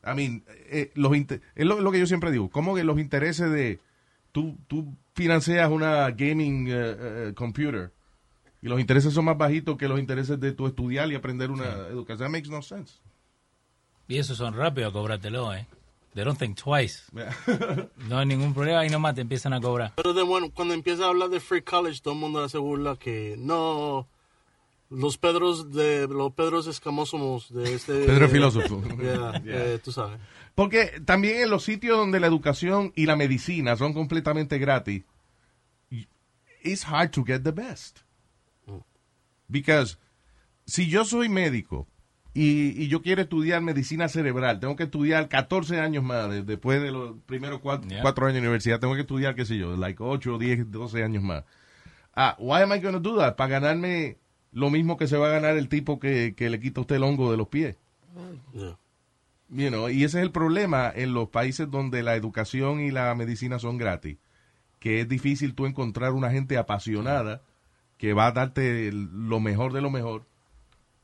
I 0.05 0.13
mean, 0.13 0.43
eh, 0.69 0.91
los 0.95 1.15
inter- 1.15 1.41
es 1.55 1.65
lo, 1.65 1.79
lo 1.79 1.91
que 1.91 1.99
yo 1.99 2.05
siempre 2.05 2.29
digo, 2.31 2.49
¿cómo 2.49 2.75
que 2.75 2.83
los 2.83 2.99
intereses 2.99 3.49
de 3.49 3.79
tú, 4.31 4.57
tú 4.67 4.95
financias 5.15 5.69
una 5.71 6.11
gaming 6.11 6.67
eh, 6.67 6.73
eh, 6.75 7.33
computer 7.35 7.91
y 8.61 8.67
los 8.67 8.79
intereses 8.79 9.13
son 9.13 9.25
más 9.25 9.37
bajitos 9.37 9.77
que 9.77 9.87
los 9.87 9.99
intereses 9.99 10.39
de 10.39 10.51
tu 10.51 10.67
estudiar 10.67 11.09
y 11.09 11.15
aprender 11.15 11.51
una 11.51 11.87
educación? 11.87 12.27
That 12.27 12.31
makes 12.31 12.49
no 12.49 12.61
sense. 12.61 12.99
Y 14.07 14.17
esos 14.17 14.37
son 14.37 14.55
rápidos 14.55 14.91
a 14.91 14.93
cobrártelo, 14.93 15.53
¿eh? 15.53 15.65
They 16.13 16.23
don't 16.23 16.37
think 16.37 16.57
twice. 16.61 17.03
no 18.07 18.19
hay 18.19 18.25
ningún 18.25 18.53
problema 18.53 18.85
y 18.85 18.89
nomás 18.89 19.15
te 19.15 19.21
empiezan 19.21 19.53
a 19.53 19.59
cobrar. 19.61 19.93
Pero 19.95 20.13
de 20.13 20.21
bueno, 20.23 20.51
cuando 20.53 20.73
empieza 20.73 21.05
a 21.05 21.07
hablar 21.09 21.29
de 21.29 21.39
free 21.39 21.61
college, 21.63 22.01
todo 22.01 22.13
el 22.13 22.19
mundo 22.19 22.43
hace 22.43 22.57
burla 22.57 22.95
que 22.97 23.35
no. 23.37 24.07
Los 24.89 25.17
Pedros 25.17 25.71
de 25.73 26.07
los 26.07 26.33
Pedros 26.33 26.67
escamosos 26.67 27.51
de 27.51 27.73
este. 27.73 27.93
Pedro 28.05 28.29
filósofo. 28.29 28.81
Yeah, 29.01 29.41
Yeah. 29.43 29.65
eh, 29.73 29.79
tú 29.83 29.91
sabes. 29.91 30.19
Porque 30.53 31.01
también 31.03 31.41
en 31.41 31.49
los 31.49 31.63
sitios 31.63 31.97
donde 31.97 32.19
la 32.19 32.27
educación 32.27 32.93
y 32.95 33.07
la 33.07 33.15
medicina 33.15 33.75
son 33.75 33.93
completamente 33.93 34.59
gratis, 34.59 35.03
it's 36.63 36.83
hard 36.85 37.09
to 37.11 37.23
get 37.25 37.41
the 37.41 37.51
best. 37.51 38.01
Because 39.47 39.97
si 40.65 40.87
yo 40.89 41.05
soy 41.05 41.27
médico 41.27 41.87
y, 42.33 42.81
y 42.83 42.87
yo 42.87 43.01
quiero 43.01 43.21
estudiar 43.21 43.61
medicina 43.61 44.07
cerebral, 44.09 44.59
tengo 44.59 44.75
que 44.75 44.83
estudiar 44.83 45.27
14 45.29 45.79
años 45.79 46.03
más, 46.03 46.29
de- 46.29 46.43
después 46.43 46.81
de 46.81 46.91
los 46.91 47.15
primeros 47.25 47.59
cuatro, 47.59 47.87
Yeah. 47.89 48.01
cuatro 48.01 48.25
años 48.25 48.35
de 48.35 48.47
universidad, 48.47 48.79
tengo 48.79 48.95
que 48.95 49.01
estudiar, 49.01 49.35
qué 49.35 49.45
sé 49.45 49.57
yo, 49.57 49.75
like 49.77 50.01
8, 50.01 50.37
10, 50.39 50.71
12 50.71 51.03
años 51.03 51.21
más. 51.23 51.43
Ah, 52.15 52.35
why 52.39 52.61
am 52.61 52.73
I 52.73 52.79
going 52.79 52.93
to 52.93 52.99
do 52.99 53.17
that? 53.17 53.35
Para 53.35 53.59
ganarme 53.59 54.17
lo 54.51 54.69
mismo 54.69 54.97
que 54.97 55.07
se 55.07 55.17
va 55.17 55.27
a 55.27 55.31
ganar 55.31 55.57
el 55.57 55.67
tipo 55.69 55.99
que, 55.99 56.33
que 56.35 56.49
le 56.49 56.59
quita 56.59 56.79
a 56.79 56.81
usted 56.81 56.95
el 56.95 57.03
hongo 57.03 57.29
de 57.31 57.37
los 57.37 57.47
pies. 57.47 57.75
Yeah. 58.53 58.77
You 59.49 59.69
know, 59.69 59.89
y 59.89 60.03
ese 60.03 60.17
es 60.19 60.23
el 60.23 60.31
problema 60.31 60.91
en 60.95 61.13
los 61.13 61.29
países 61.29 61.69
donde 61.69 62.01
la 62.01 62.15
educación 62.15 62.79
y 62.79 62.89
la 62.89 63.13
medicina 63.13 63.59
son 63.59 63.77
gratis, 63.77 64.17
que 64.79 65.01
es 65.01 65.07
difícil 65.07 65.53
tú 65.53 65.67
encontrar 65.67 66.13
una 66.13 66.31
gente 66.31 66.57
apasionada 66.57 67.41
que 67.99 68.13
va 68.13 68.27
a 68.27 68.31
darte 68.31 68.87
el- 68.87 69.09
lo 69.29 69.39
mejor 69.39 69.71
de 69.73 69.81
lo 69.81 69.91
mejor, 69.91 70.25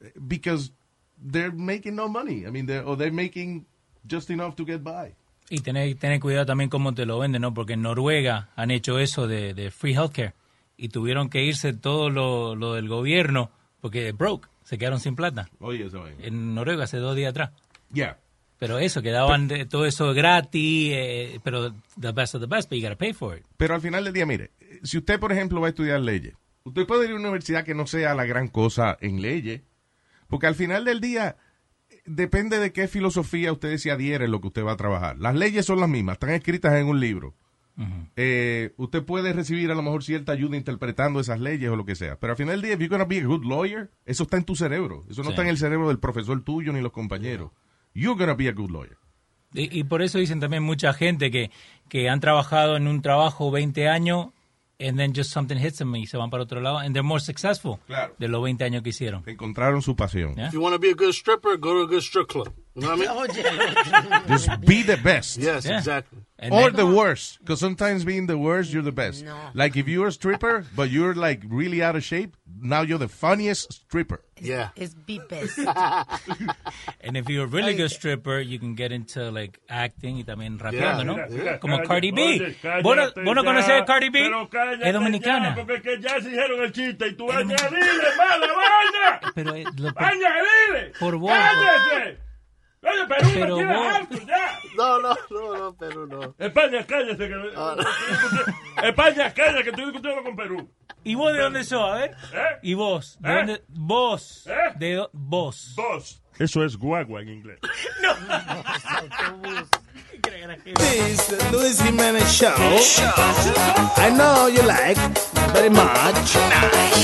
eh, 0.02 0.12
because 0.16 0.74
they're 1.22 1.52
making 1.52 1.96
no 1.96 2.08
money, 2.08 2.46
I 2.46 2.52
mean, 2.52 2.66
they're, 2.66 2.84
or 2.86 2.98
they're 2.98 3.12
making 3.14 3.66
just 4.10 4.30
enough 4.30 4.56
to 4.56 4.66
get 4.66 4.82
by. 4.84 5.14
Y 5.50 5.60
tener, 5.62 5.96
tener 5.98 6.20
cuidado 6.20 6.46
también 6.46 6.70
cómo 6.70 6.94
te 6.94 7.06
lo 7.06 7.18
venden, 7.20 7.42
¿no? 7.42 7.54
Porque 7.54 7.74
en 7.74 7.82
Noruega 7.82 8.50
han 8.56 8.70
hecho 8.72 9.00
eso 9.00 9.28
de, 9.28 9.54
de 9.54 9.72
free 9.72 9.94
healthcare 9.94 10.34
y 10.78 10.90
tuvieron 10.90 11.30
que 11.30 11.44
irse 11.44 11.74
todo 11.74 12.10
lo, 12.10 12.56
lo 12.56 12.76
del 12.76 12.88
gobierno 12.88 13.50
porque 13.82 14.12
broke, 14.12 14.48
se 14.64 14.78
quedaron 14.78 15.00
sin 15.00 15.16
plata. 15.16 15.50
Oye, 15.60 15.86
eso 15.86 16.02
vaina. 16.02 16.24
En 16.24 16.54
Noruega 16.54 16.84
hace 16.84 16.98
dos 16.98 17.16
días 17.16 17.32
atrás. 17.32 17.52
Yeah. 17.92 18.18
Pero 18.60 18.78
eso, 18.78 19.02
que 19.02 19.10
daban 19.12 19.48
de- 19.48 19.66
todo 19.66 19.86
eso 19.86 20.14
gratis, 20.14 20.92
eh, 20.94 21.40
pero 21.44 21.72
the 22.00 22.12
best 22.12 22.36
of 22.36 22.42
the 22.42 22.48
best, 22.48 22.70
but 22.70 22.78
you 22.78 22.84
gotta 22.84 22.98
pay 22.98 23.14
for 23.14 23.38
it. 23.38 23.44
Pero 23.58 23.74
al 23.74 23.82
final 23.82 24.04
del 24.04 24.14
día, 24.14 24.26
mire, 24.26 24.52
si 24.84 24.98
usted, 24.98 25.20
por 25.20 25.32
ejemplo, 25.32 25.62
va 25.62 25.68
a 25.68 25.70
estudiar 25.70 26.00
leyes, 26.02 26.36
usted 26.66 26.86
puede 26.86 27.06
ir 27.06 27.12
a 27.12 27.16
una 27.16 27.30
universidad 27.30 27.64
que 27.64 27.74
no 27.74 27.88
sea 27.88 28.14
la 28.14 28.26
gran 28.26 28.50
cosa 28.50 28.98
en 29.00 29.22
leyes, 29.22 29.62
porque 30.30 30.48
al 30.48 30.56
final 30.56 30.86
del 30.86 31.02
día 31.02 31.36
depende 32.06 32.60
de 32.60 32.72
qué 32.72 32.88
filosofía 32.88 33.52
usted 33.52 33.76
se 33.78 33.92
adhiere 33.92 34.26
en 34.26 34.32
lo 34.32 34.40
que 34.42 34.48
usted 34.48 34.64
va 34.64 34.72
a 34.74 34.78
trabajar. 34.78 35.18
Las 35.20 35.36
leyes 35.36 35.66
son 35.66 35.80
las 35.80 35.90
mismas, 35.90 36.14
están 36.14 36.30
escritas 36.32 36.74
en 36.76 36.88
un 36.88 37.00
libro. 37.00 37.36
Eh, 38.18 38.74
usted 38.76 39.04
puede 39.06 39.32
recibir 39.32 39.72
a 39.72 39.74
lo 39.76 39.82
mejor 39.82 40.04
cierta 40.04 40.34
ayuda 40.34 40.58
interpretando 40.58 41.22
esas 41.22 41.40
leyes 41.40 41.70
o 41.70 41.78
lo 41.78 41.86
que 41.86 41.96
sea, 41.96 42.20
pero 42.20 42.32
al 42.34 42.38
final 42.38 42.56
del 42.60 42.62
día, 42.64 42.74
if 42.74 42.80
you're 42.80 42.90
gonna 42.90 43.06
be 43.06 43.20
a 43.20 43.24
good 43.24 43.46
lawyer, 43.46 43.90
eso 44.06 44.24
está 44.24 44.36
en 44.36 44.44
tu 44.44 44.54
cerebro, 44.58 45.04
eso 45.10 45.22
no 45.22 45.28
Sí. 45.28 45.30
está 45.32 45.44
en 45.44 45.48
el 45.48 45.58
cerebro 45.58 45.88
del 45.88 45.98
profesor 46.00 46.44
tuyo 46.44 46.74
ni 46.74 46.82
los 46.82 46.92
compañeros. 46.92 47.52
You're 47.94 48.20
gonna 48.20 48.34
be 48.36 48.50
a 48.50 48.52
good 48.52 48.70
lawyer. 48.70 48.98
Y, 49.54 49.80
y 49.80 49.86
por 49.86 50.02
eso 50.02 50.18
dicen 50.20 50.42
también 50.42 50.62
mucha 50.62 50.92
gente 50.94 51.32
que, 51.32 51.52
que 51.88 52.10
han 52.10 52.20
trabajado 52.20 52.76
en 52.76 52.86
un 52.86 53.02
trabajo 53.02 53.50
20 53.50 53.88
años 53.88 54.28
and 54.80 54.98
then 54.98 55.12
just 55.14 55.32
something 55.32 55.58
hits 55.58 55.78
them 55.78 55.92
y 55.94 56.06
se 56.06 56.18
van 56.18 56.30
para 56.30 56.44
otro 56.44 56.62
lado 56.62 56.78
and 56.78 56.94
they're 56.96 57.04
more 57.04 57.20
successful 57.20 57.80
Claro. 57.88 58.16
de 58.18 58.28
los 58.30 58.42
20 58.42 58.64
años 58.64 58.82
que 58.82 58.90
hicieron. 58.92 59.24
Encontraron 59.28 59.82
su 59.82 59.96
pasión. 59.96 60.36
Yeah. 60.36 60.48
If 60.48 60.54
you 60.54 60.62
want 60.62 60.74
to 60.74 60.80
be 60.80 60.90
a 60.92 60.96
good 60.96 61.14
stripper, 61.14 61.58
go 61.58 61.74
to 61.74 61.82
a 61.84 61.88
good 61.88 62.02
strip 62.02 62.28
club. 62.30 62.54
You 62.76 62.84
know 62.84 62.96
what 62.96 63.30
I 63.32 63.52
mean? 63.52 64.28
Just 64.28 64.50
be 64.62 64.84
the 64.84 64.96
best. 64.98 65.38
Yes, 65.38 65.66
Yeah. 65.66 65.78
exactly. 65.80 66.20
And 66.38 66.54
or 66.54 66.72
then- 66.72 66.76
the 66.78 66.86
worst, 66.86 67.40
because 67.40 67.60
sometimes 67.60 68.06
being 68.06 68.28
the 68.28 68.38
worst, 68.38 68.72
you're 68.72 68.82
the 68.84 68.94
best. 68.94 69.26
Like 69.54 69.76
if 69.76 69.88
you're 69.90 70.08
a 70.08 70.12
stripper, 70.14 70.66
but 70.76 70.90
you're 70.90 71.14
like 71.14 71.42
really 71.50 71.84
out 71.84 71.96
of 71.98 72.04
shape, 72.04 72.38
now 72.62 72.82
you're 72.82 72.98
the 73.00 73.08
funniest 73.08 73.72
stripper. 73.74 74.22
Yeah. 74.42 74.70
Es 74.76 74.94
be 74.96 75.20
best. 75.30 75.58
And 77.02 77.18
if 77.18 77.28
you're 77.30 77.44
a 77.44 77.48
really 77.48 77.74
good 77.76 77.90
stripper, 77.92 78.40
you 78.40 78.58
can 78.60 78.76
get 78.76 78.92
into 78.92 79.32
like 79.32 79.60
acting 79.70 80.18
y 80.18 80.24
también 80.24 80.58
rapeando, 80.60 81.04
¿no? 81.06 81.16
Mira, 81.16 81.28
mira, 81.30 81.60
Como 81.60 81.80
Cardi 81.84 82.12
B. 82.12 82.22
oye, 82.22 82.82
¿Vos 82.82 82.96
no, 82.96 83.02
cállate 83.04 83.24
vos 83.24 83.36
no 83.36 83.44
conocés 83.44 83.82
a 83.82 83.86
Cardi 83.86 84.10
B? 84.10 84.20
Pero 84.22 84.50
Es 84.82 84.94
dominicana. 84.94 85.50
ya, 85.50 85.56
porque 85.56 85.76
es 85.76 85.82
que 85.82 86.02
ya 86.02 86.22
se 86.22 86.30
hicieron 86.30 86.62
el 86.64 86.72
chiste 86.72 87.08
y 87.08 87.16
tú 87.16 87.32
añadile, 87.32 88.16
mala 88.18 88.48
vaina. 88.48 89.32
Pero 89.36 89.56
eh, 89.56 89.66
lo- 89.78 89.90
Añadile. 89.96 90.94
Por 91.00 91.16
vos. 91.18 91.32
Cállate. 91.32 92.20
Oye, 92.82 93.08
Perú 93.10 93.28
me 93.28 93.34
Pero 93.42 93.56
tiene 93.56 93.76
vos- 93.76 93.94
harto 93.94 94.18
ya. 94.26 94.60
No, 94.78 95.00
no, 95.02 95.16
no, 95.32 95.58
no, 95.58 95.76
pero 95.78 96.08
no. 96.08 96.36
España, 96.40 96.86
cállate. 96.88 97.28
Que, 97.28 97.36
España, 98.88 99.34
cállate, 99.34 99.64
que 99.64 99.70
estoy 99.72 99.86
discutiendo 99.86 100.24
con 100.24 100.36
Perú. 100.38 100.72
¿Y 101.04 101.16
vos 101.16 101.34
de 101.34 101.40
dónde 101.40 101.64
sos? 101.64 101.82
A 101.82 101.96
ver. 101.96 102.12
¿Eh? 102.34 102.60
¿Y 102.64 102.74
vos? 102.74 103.18
¿De 103.20 103.32
¿Eh? 103.32 103.36
dónde? 103.36 103.64
Vos. 103.70 104.48
¿Eh? 104.48 104.54
¿De 104.78 105.08
vos? 105.14 105.74
Dos. 105.76 106.22
Eso 106.38 106.64
es 106.64 106.78
guagua 106.78 107.22
en 107.22 107.30
inglés. 107.30 107.60
This 110.76 111.28
the 111.28 111.52
Luis 111.52 111.82
Jimenez 111.82 112.32
Show. 112.32 112.54
I 113.98 114.10
know 114.16 114.48
you 114.48 114.62
like 114.64 114.98
very 115.54 115.70
much. 115.70 116.34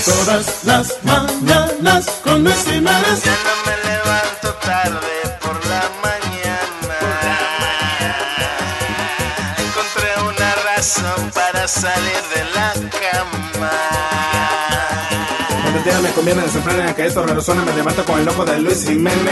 Todas 0.04 0.64
las 0.66 1.04
mañanas 1.04 2.10
con 2.24 2.44
Luis 2.44 2.66
Jimenez. 2.66 3.24
Para 11.66 11.68
salir 11.68 12.22
de 12.36 12.44
la 12.54 12.74
cama. 12.92 13.72
Cuando 15.62 15.80
el 15.80 15.84
día 15.84 16.00
me 16.00 16.12
conviene 16.12 16.42
desenfrenar 16.44 16.96
que 16.96 17.06
estos 17.08 17.26
raros 17.26 17.46
suenan, 17.46 17.66
me 17.66 17.74
levanto 17.74 18.06
con 18.06 18.20
el 18.20 18.26
loco 18.26 18.46
de 18.46 18.60
Luis 18.60 18.86
Jiménez. 18.86 19.26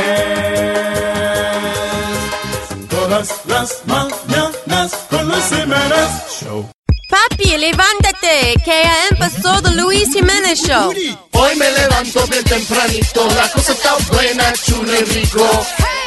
Todas 2.90 3.42
las 3.46 3.82
mañanas 3.86 4.92
con 5.10 5.28
Luis 5.28 5.46
Jiménez 5.50 6.10
Show. 6.42 6.70
Papi, 7.10 7.58
levántate, 7.58 8.56
que 8.66 8.82
ya 8.84 9.08
empezó 9.12 9.62
The 9.62 9.72
Luis 9.72 10.12
Jiménez 10.12 10.60
Show. 10.60 10.92
Hoy 11.34 11.56
me 11.56 11.72
levanto 11.72 12.26
bien 12.28 12.44
tempranito, 12.46 13.28
la 13.36 13.48
cosa 13.52 13.74
está 13.74 13.96
buena, 14.12 14.54
chulo 14.54 14.92
y 14.92 15.04
rico. 15.04 15.66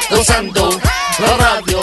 Gozando 0.09 0.77
la 1.19 1.37
radio 1.37 1.79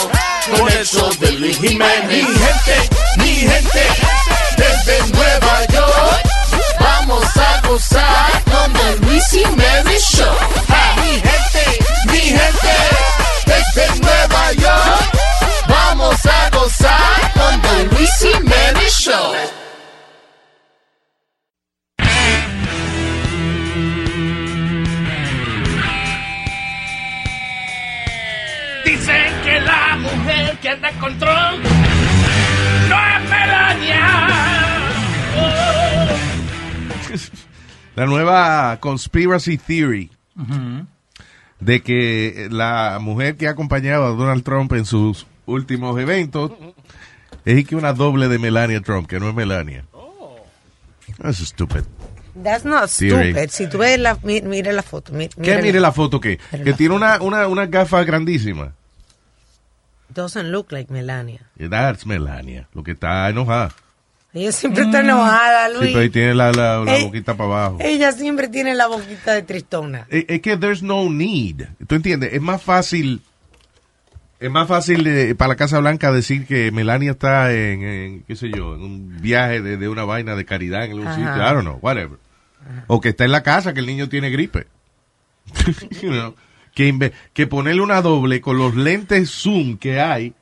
con 0.51 0.71
el 0.71 0.85
show 0.85 1.09
de 1.19 1.31
Luis 1.33 1.57
Jiménez. 1.57 2.07
Mi 2.07 2.21
gente, 2.21 2.89
mi 3.17 3.35
gente, 3.35 3.87
desde 4.57 5.13
Nueva 5.13 5.65
York, 5.67 6.23
vamos 6.79 7.25
a 7.37 7.67
gozar 7.67 8.43
con 8.45 8.75
el 8.87 9.01
Luis 9.01 9.25
Jiménez 9.29 10.03
Show. 10.11 10.35
Ah, 10.69 10.95
mi 10.97 11.13
gente, 11.13 11.65
mi 12.11 12.19
gente, 12.19 12.75
desde 13.45 13.99
Nueva 13.99 14.51
York, 14.53 15.11
vamos 15.67 16.25
a 16.25 16.49
gozar 16.49 17.33
con 17.33 17.61
el 17.77 17.89
Luis 17.89 18.11
Jiménez 18.19 18.93
Show. 18.93 19.33
Dicen 28.85 29.41
que 29.43 29.59
la 29.61 29.97
mujer 29.97 30.57
que 30.59 30.69
anda 30.69 30.89
en 30.89 30.99
control 30.99 31.74
La 37.95 38.05
nueva 38.05 38.77
conspiracy 38.81 39.57
theory 39.57 40.11
de 41.59 41.81
que 41.81 42.47
la 42.51 42.97
mujer 43.01 43.37
que 43.37 43.47
ha 43.47 43.51
acompañado 43.51 44.05
a 44.05 44.09
Donald 44.09 44.43
Trump 44.43 44.73
en 44.73 44.85
sus 44.85 45.25
últimos 45.45 45.97
eventos 45.99 46.51
es 47.45 47.65
que 47.65 47.75
una 47.75 47.93
doble 47.93 48.27
de 48.27 48.37
Melania 48.39 48.81
Trump, 48.81 49.07
que 49.07 49.19
no 49.19 49.29
es 49.29 49.35
Melania. 49.35 49.85
That's 51.21 51.37
stupid. 51.37 51.83
That's 52.43 52.65
not 52.65 52.89
Theory. 52.89 53.31
stupid. 53.31 53.49
Si 53.51 53.67
tú 53.69 53.77
ves 53.77 53.97
la, 53.97 54.17
mi- 54.23 54.41
mire 54.41 54.73
la 54.73 54.83
foto. 54.83 55.13
mi- 55.13 55.29
¿Qué? 55.29 55.61
Mire 55.61 55.79
la 55.79 55.93
foto 55.93 56.19
que, 56.19 56.37
que 56.51 56.73
tiene 56.73 56.95
una, 56.95 57.21
una, 57.21 57.47
una 57.47 57.65
gafa 57.67 58.03
grandísima. 58.03 58.73
Doesn't 60.13 60.49
look 60.51 60.71
like 60.73 60.91
Melania. 60.91 61.41
That's 61.57 62.05
Melania, 62.05 62.67
lo 62.73 62.83
que 62.83 62.91
está 62.91 63.29
enojada. 63.29 63.71
Ella 64.35 64.51
siempre 64.51 64.83
está 64.83 64.99
enojada, 64.99 65.69
Sí, 65.69 65.73
Luis. 65.77 65.87
pero 65.91 65.99
ahí 66.01 66.09
tiene 66.09 66.33
la, 66.35 66.51
la, 66.51 66.79
la 66.83 66.97
Eh, 66.97 67.03
boquita 67.05 67.35
para 67.35 67.49
abajo. 67.49 67.77
Ella 67.79 68.11
siempre 68.11 68.49
tiene 68.49 68.75
la 68.75 68.87
boquita 68.87 69.33
de 69.33 69.41
tristona. 69.43 70.05
Es, 70.09 70.25
es 70.27 70.41
que 70.41 70.57
there's 70.57 70.83
no 70.83 71.09
need. 71.09 71.63
¿Tú 71.87 71.95
entiendes? 71.95 72.33
Es 72.33 72.41
más 72.41 72.61
fácil. 72.61 73.21
Es 74.39 74.51
más 74.51 74.67
fácil 74.67 75.07
eh, 75.07 75.33
para 75.35 75.49
la 75.49 75.55
Casa 75.55 75.79
Blanca 75.79 76.11
decir 76.11 76.45
que 76.45 76.69
Melania 76.71 77.11
está 77.11 77.53
en, 77.53 77.81
en, 77.83 78.23
qué 78.23 78.35
sé 78.35 78.51
yo, 78.51 78.75
en 78.75 78.81
un 78.81 79.17
viaje 79.21 79.61
de, 79.61 79.77
de 79.77 79.87
una 79.87 80.03
vaina 80.03 80.35
de 80.35 80.43
caridad 80.43 80.83
en 80.83 80.91
algún 80.91 81.07
Ajá. 81.07 81.15
sitio. 81.15 81.35
I 81.37 81.53
don't 81.53 81.61
know, 81.61 81.79
whatever. 81.81 82.19
O 82.87 82.99
que 82.99 83.09
está 83.09 83.23
en 83.23 83.31
la 83.31 83.41
casa, 83.43 83.73
que 83.73 83.79
el 83.79 83.85
niño 83.85 84.09
tiene 84.09 84.29
gripe. 84.29 84.67
You 86.01 86.09
know, 86.11 86.35
que, 86.73 87.47
ponerle 87.47 87.81
una 87.81 88.01
doble 88.01 88.41
con 88.41 88.57
los 88.57 88.75
lentes 88.75 89.29
zoom 89.31 89.77
que 89.77 90.01
hay 90.01 90.33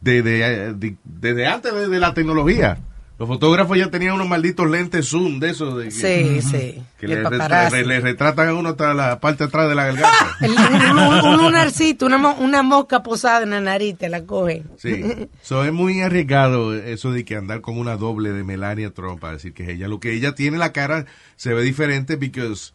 desde, 0.00 0.74
de- 0.74 0.96
desde 1.04 1.46
antes 1.46 1.72
de, 1.72 1.88
de 1.88 2.00
la 2.00 2.12
tecnología. 2.14 2.78
Los 3.16 3.28
fotógrafos 3.28 3.78
ya 3.78 3.90
tenían 3.90 4.14
unos 4.14 4.28
malditos 4.28 4.68
lentes 4.68 5.08
zoom 5.08 5.38
de 5.38 5.50
esos. 5.50 5.76
De, 5.78 5.84
que- 5.84 5.90
Sí, 5.92 6.42
sí. 6.42 6.82
que 6.98 7.06
le, 7.06 7.22
re- 7.22 7.86
le 7.86 8.00
retratan 8.00 8.48
a 8.48 8.54
uno 8.54 8.70
hasta 8.70 8.92
la 8.92 9.20
parte 9.20 9.44
de 9.44 9.48
atrás 9.48 9.68
de 9.68 9.74
la 9.76 9.84
garganta. 9.86 10.36
El- 10.40 10.50
un, 10.50 10.98
un- 10.98 11.24
un 11.24 11.36
lunarcito, 11.36 12.06
una, 12.06 12.16
una 12.34 12.62
mosca 12.64 13.04
posada 13.04 13.44
en 13.44 13.50
la 13.50 13.60
nariz, 13.60 13.96
te 13.96 14.08
la 14.08 14.24
cogen. 14.24 14.64
Sí. 14.78 15.28
So, 15.42 15.64
es 15.64 15.72
muy 15.72 16.00
arriesgado 16.00 16.74
eso 16.74 17.12
de 17.12 17.24
que 17.24 17.36
andar 17.36 17.60
con 17.60 17.78
una 17.78 17.96
doble 17.96 18.32
de 18.32 18.42
Melania 18.42 18.90
Trump 18.90 19.20
para 19.20 19.34
decir 19.34 19.54
que 19.54 19.62
es 19.62 19.68
ella. 19.68 19.86
Lo 19.86 20.00
que 20.00 20.12
ella 20.12 20.34
tiene 20.34 20.58
la 20.58 20.72
cara 20.72 21.06
se 21.36 21.54
ve 21.54 21.62
diferente 21.62 22.16
because 22.16 22.72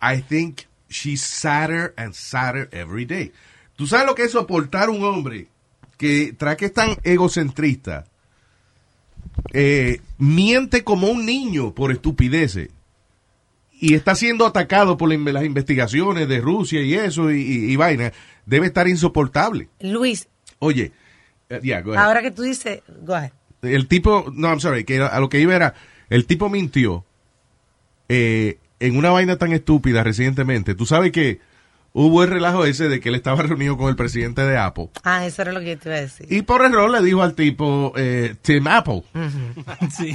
I 0.00 0.22
think 0.22 0.62
she's 0.88 1.20
sadder 1.20 1.92
and 1.98 2.14
sadder 2.14 2.70
every 2.72 3.04
day. 3.04 3.32
¿Tú 3.76 3.86
sabes 3.86 4.06
lo 4.06 4.14
que 4.14 4.22
es 4.24 4.32
soportar 4.32 4.88
un 4.88 5.04
hombre 5.04 5.48
que 5.98 6.34
tras 6.38 6.56
que 6.56 6.64
es 6.66 6.72
tan 6.72 6.96
egocentrista 7.04 8.06
eh, 9.52 10.00
miente 10.18 10.84
como 10.84 11.08
un 11.08 11.24
niño 11.26 11.74
por 11.74 11.92
estupideces 11.92 12.70
y 13.78 13.94
está 13.94 14.14
siendo 14.14 14.46
atacado 14.46 14.96
por 14.96 15.08
las 15.12 15.44
investigaciones 15.44 16.28
de 16.28 16.40
Rusia 16.40 16.80
y 16.82 16.94
eso 16.94 17.30
y, 17.30 17.40
y- 17.42 17.72
y 17.72 17.76
vaina? 17.76 18.12
Debe 18.46 18.66
estar 18.66 18.88
insoportable. 18.88 19.68
Luis, 19.80 20.28
Oye, 20.58 20.92
eh, 21.50 21.60
yeah, 21.62 21.80
go 21.82 21.92
ahead. 21.92 22.04
ahora 22.04 22.22
que 22.22 22.30
tú 22.30 22.42
dices, 22.42 22.80
go 23.02 23.14
ahead. 23.14 23.32
el 23.62 23.86
tipo, 23.88 24.32
no, 24.34 24.48
I'm 24.48 24.60
sorry, 24.60 24.84
que 24.84 25.00
a 25.00 25.20
lo 25.20 25.28
que 25.28 25.40
iba 25.40 25.54
era, 25.54 25.74
el 26.08 26.24
tipo 26.26 26.48
mintió 26.48 27.04
eh, 28.08 28.58
en 28.80 28.96
una 28.96 29.10
vaina 29.10 29.36
tan 29.36 29.52
estúpida 29.52 30.02
recientemente. 30.02 30.74
Tú 30.74 30.86
sabes 30.86 31.12
que 31.12 31.40
hubo 31.98 32.22
el 32.22 32.28
relajo 32.28 32.66
ese 32.66 32.90
de 32.90 33.00
que 33.00 33.08
él 33.08 33.14
estaba 33.14 33.42
reunido 33.42 33.78
con 33.78 33.88
el 33.88 33.96
presidente 33.96 34.42
de 34.42 34.58
Apple. 34.58 34.90
Ah, 35.02 35.24
eso 35.24 35.40
era 35.40 35.52
lo 35.52 35.60
que 35.60 35.68
yo 35.70 35.78
te 35.78 35.88
iba 35.88 35.96
a 35.96 36.00
decir. 36.02 36.26
Y 36.30 36.42
por 36.42 36.62
error 36.62 36.90
le 36.90 37.00
dijo 37.00 37.22
al 37.22 37.34
tipo, 37.34 37.92
eh, 37.96 38.34
Tim 38.42 38.66
Apple. 38.66 39.02
Sí. 39.96 40.14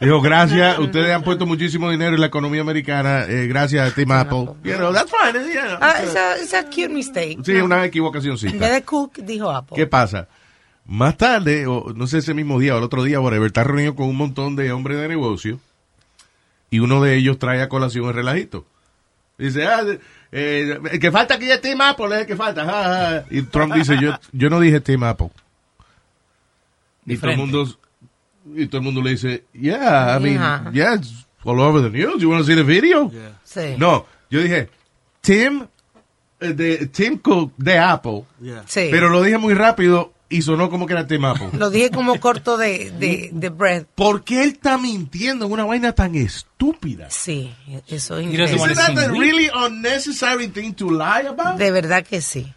Dijo, 0.00 0.20
gracias, 0.20 0.78
ustedes 0.78 1.14
han 1.14 1.22
puesto 1.22 1.46
muchísimo 1.46 1.90
dinero 1.90 2.14
en 2.14 2.20
la 2.20 2.26
economía 2.26 2.60
americana, 2.60 3.24
eh, 3.24 3.46
gracias 3.46 3.90
a 3.90 3.94
Tim 3.94 4.10
Apple. 4.10 4.48
You 4.64 4.74
know, 4.76 4.92
that's 4.92 5.10
fine, 5.10 5.38
you 5.46 5.60
know. 5.60 5.78
Ah, 5.80 6.02
esa 6.02 6.34
esa 6.36 6.64
cute 6.64 6.88
mistake. 6.88 7.38
Sí, 7.44 7.52
¿no? 7.54 7.66
una 7.66 7.78
En 7.78 7.84
equivocacióncita. 7.84 8.58
vez 8.58 8.72
de 8.72 8.82
Cook, 8.82 9.18
dijo 9.18 9.50
Apple. 9.50 9.76
¿Qué 9.76 9.86
pasa? 9.86 10.28
Más 10.86 11.16
tarde, 11.16 11.66
o 11.66 11.92
no 11.94 12.06
sé 12.06 12.18
ese 12.18 12.34
mismo 12.34 12.58
día 12.58 12.74
o 12.74 12.78
el 12.78 12.84
otro 12.84 13.04
día, 13.04 13.20
whatever, 13.20 13.46
está 13.46 13.64
reunido 13.64 13.94
con 13.94 14.06
un 14.08 14.16
montón 14.16 14.56
de 14.56 14.72
hombres 14.72 14.98
de 14.98 15.08
negocio 15.08 15.60
y 16.70 16.80
uno 16.80 17.02
de 17.02 17.16
ellos 17.16 17.38
trae 17.38 17.62
a 17.62 17.68
colación 17.68 18.06
el 18.06 18.14
relajito. 18.14 18.66
Dice, 19.38 19.66
ah, 19.66 19.82
eh, 20.32 20.78
el 20.92 20.98
que 20.98 21.10
falta 21.10 21.34
aquí 21.34 21.50
es 21.50 21.60
Tim 21.60 21.80
Apple, 21.80 22.06
es 22.06 22.20
el 22.20 22.26
que 22.26 22.36
falta. 22.36 22.64
ja, 22.64 22.82
ja. 22.82 23.24
Y 23.30 23.42
Trump 23.42 23.74
dice, 23.74 23.96
yo, 24.00 24.12
yo 24.32 24.50
no 24.50 24.60
dije 24.60 24.80
Tim 24.80 25.02
Apple. 25.04 25.30
Y 27.06 27.16
todo, 27.16 27.30
el 27.30 27.36
mundo, 27.36 27.78
y 28.54 28.66
todo 28.66 28.78
el 28.78 28.84
mundo 28.84 29.00
le 29.00 29.10
dice, 29.10 29.44
yeah, 29.52 30.16
I 30.18 30.22
mean, 30.22 30.38
Ajá. 30.38 30.70
yeah, 30.72 30.94
it's 30.94 31.26
all 31.44 31.60
over 31.60 31.80
the 31.80 31.90
news. 31.90 32.20
You 32.20 32.28
want 32.28 32.44
to 32.44 32.46
see 32.46 32.56
the 32.56 32.64
video? 32.64 33.10
Sí. 33.44 33.76
No, 33.78 34.06
yo 34.28 34.40
dije, 34.40 34.68
Tim, 35.20 35.66
eh, 36.40 36.52
de, 36.52 36.86
Tim 36.88 37.18
Cook 37.18 37.52
de 37.56 37.78
Apple. 37.78 38.24
Sí. 38.66 38.88
Pero 38.90 39.08
lo 39.08 39.22
dije 39.22 39.38
muy 39.38 39.54
rápido 39.54 40.12
y 40.28 40.42
sonó 40.42 40.68
como 40.70 40.86
que 40.86 40.92
era 40.94 41.06
Tim 41.06 41.24
Apple. 41.24 41.50
Lo 41.58 41.70
dije 41.70 41.90
como 41.90 42.18
corto 42.20 42.56
de, 42.56 42.90
de, 42.92 43.30
de 43.32 43.48
breath. 43.48 43.86
¿Por 43.94 44.24
qué 44.24 44.42
él 44.42 44.48
está 44.50 44.76
mintiendo 44.78 45.46
en 45.46 45.52
una 45.52 45.64
vaina 45.64 45.92
tan 45.92 46.14
estúpida? 46.14 47.08
Sí, 47.10 47.54
eso 47.88 48.18
es 48.18 48.26
Isn't 48.26 48.74
that 48.76 48.98
a 48.98 49.08
really 49.08 49.48
unnecessary 49.54 50.48
thing 50.48 50.72
to 50.74 50.90
lie 50.90 51.26
about? 51.28 51.58
De 51.58 51.70
verdad 51.70 52.04
que 52.04 52.20
sí. 52.20 52.52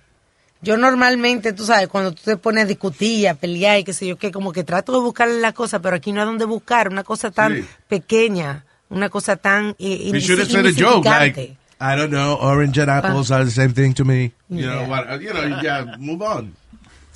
Yo 0.61 0.76
normalmente, 0.76 1.53
tú 1.53 1.65
sabes, 1.65 1.88
cuando 1.88 2.11
tú 2.11 2.22
te 2.26 2.36
pones 2.36 2.65
a 2.65 2.67
discutir, 2.67 3.30
a 3.30 3.34
pelear 3.36 3.80
y 3.80 3.84
qué 3.86 3.93
sé 3.93 4.07
yo 4.07 4.17
qué, 4.17 4.30
como 4.32 4.51
que 4.51 4.63
trato 4.65 4.91
de 4.91 4.99
buscarle 4.99 5.39
la 5.39 5.53
cosa, 5.53 5.80
pero 5.80 5.95
aquí 5.95 6.11
no 6.11 6.20
hay 6.20 6.26
donde 6.28 6.43
buscar. 6.45 6.89
Una 6.89 7.03
cosa 7.05 7.32
tan 7.32 7.55
Sí. 7.55 7.65
pequeña, 7.88 8.65
una 8.89 9.09
cosa 9.09 9.38
tan 9.38 9.70
eh, 9.80 10.11
He 10.13 10.20
should 10.20 10.39
have 10.39 10.49
insi- 10.49 10.51
said 10.51 10.65
a 10.65 10.72
joke 10.72 11.07
insignificante. 11.07 11.41
like, 11.41 11.57
I 11.80 11.95
don't 11.95 12.09
know, 12.09 12.38
orange 12.41 12.78
and 12.82 12.89
apples 12.89 13.32
are 13.32 13.45
the 13.45 13.51
same 13.51 13.74
thing 13.74 13.93
to 13.93 14.03
me. 14.03 14.34
You 14.49 14.59
Yeah. 14.65 14.76
know, 14.86 14.89
what, 14.89 15.22
you 15.22 15.32
know, 15.32 15.61
yeah, 15.61 15.95
move 15.97 16.22
on. 16.22 16.53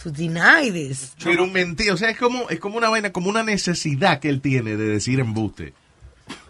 To 0.03 0.11
deny 0.11 0.71
this. 0.71 1.13
Pero 1.23 1.47
mentir, 1.47 1.91
o 1.91 1.97
sea, 1.97 2.09
es 2.09 2.17
como, 2.17 2.49
es 2.49 2.59
como 2.59 2.77
una 2.77 2.89
vaina, 2.89 3.11
como 3.11 3.29
una 3.29 3.43
necesidad 3.43 4.19
que 4.19 4.29
él 4.29 4.41
tiene 4.41 4.75
de 4.75 4.85
decir 4.85 5.19
embuste. 5.19 5.73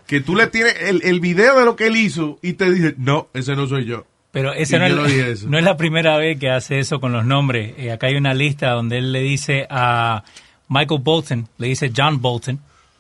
Que 0.08 0.22
tú 0.22 0.36
le 0.36 0.48
tienes 0.48 0.76
el, 0.82 1.02
el 1.04 1.20
video 1.20 1.60
de 1.60 1.66
lo 1.66 1.76
que 1.76 1.88
él 1.88 1.96
hizo 1.96 2.40
y 2.42 2.54
te 2.54 2.72
dice, 2.72 2.96
no, 2.98 3.28
ese 3.34 3.56
no 3.56 3.68
soy 3.68 3.86
yo. 3.86 4.06
Pero 4.34 4.52
esa 4.52 4.80
no, 4.80 4.88
yo 4.88 5.06
es, 5.06 5.44
no 5.44 5.52
no 5.52 5.58
es 5.60 5.64
la 5.64 5.78
primera 5.78 6.18
vez 6.18 6.40
que 6.40 6.50
hace 6.50 6.80
eso 6.80 7.00
con 7.00 7.12
los 7.12 7.24
nombres. 7.24 7.76
Eh, 7.78 7.92
acá 7.92 8.08
hay 8.08 8.16
una 8.16 8.34
lista 8.34 8.72
donde 8.72 8.98
él 8.98 9.12
le 9.12 9.20
dice 9.20 9.68
a 9.70 10.24
Michael 10.70 11.02
Bolton, 11.04 11.48
le 11.60 11.68
dice 11.68 11.92
John 11.96 12.20
Bolton, 12.20 12.60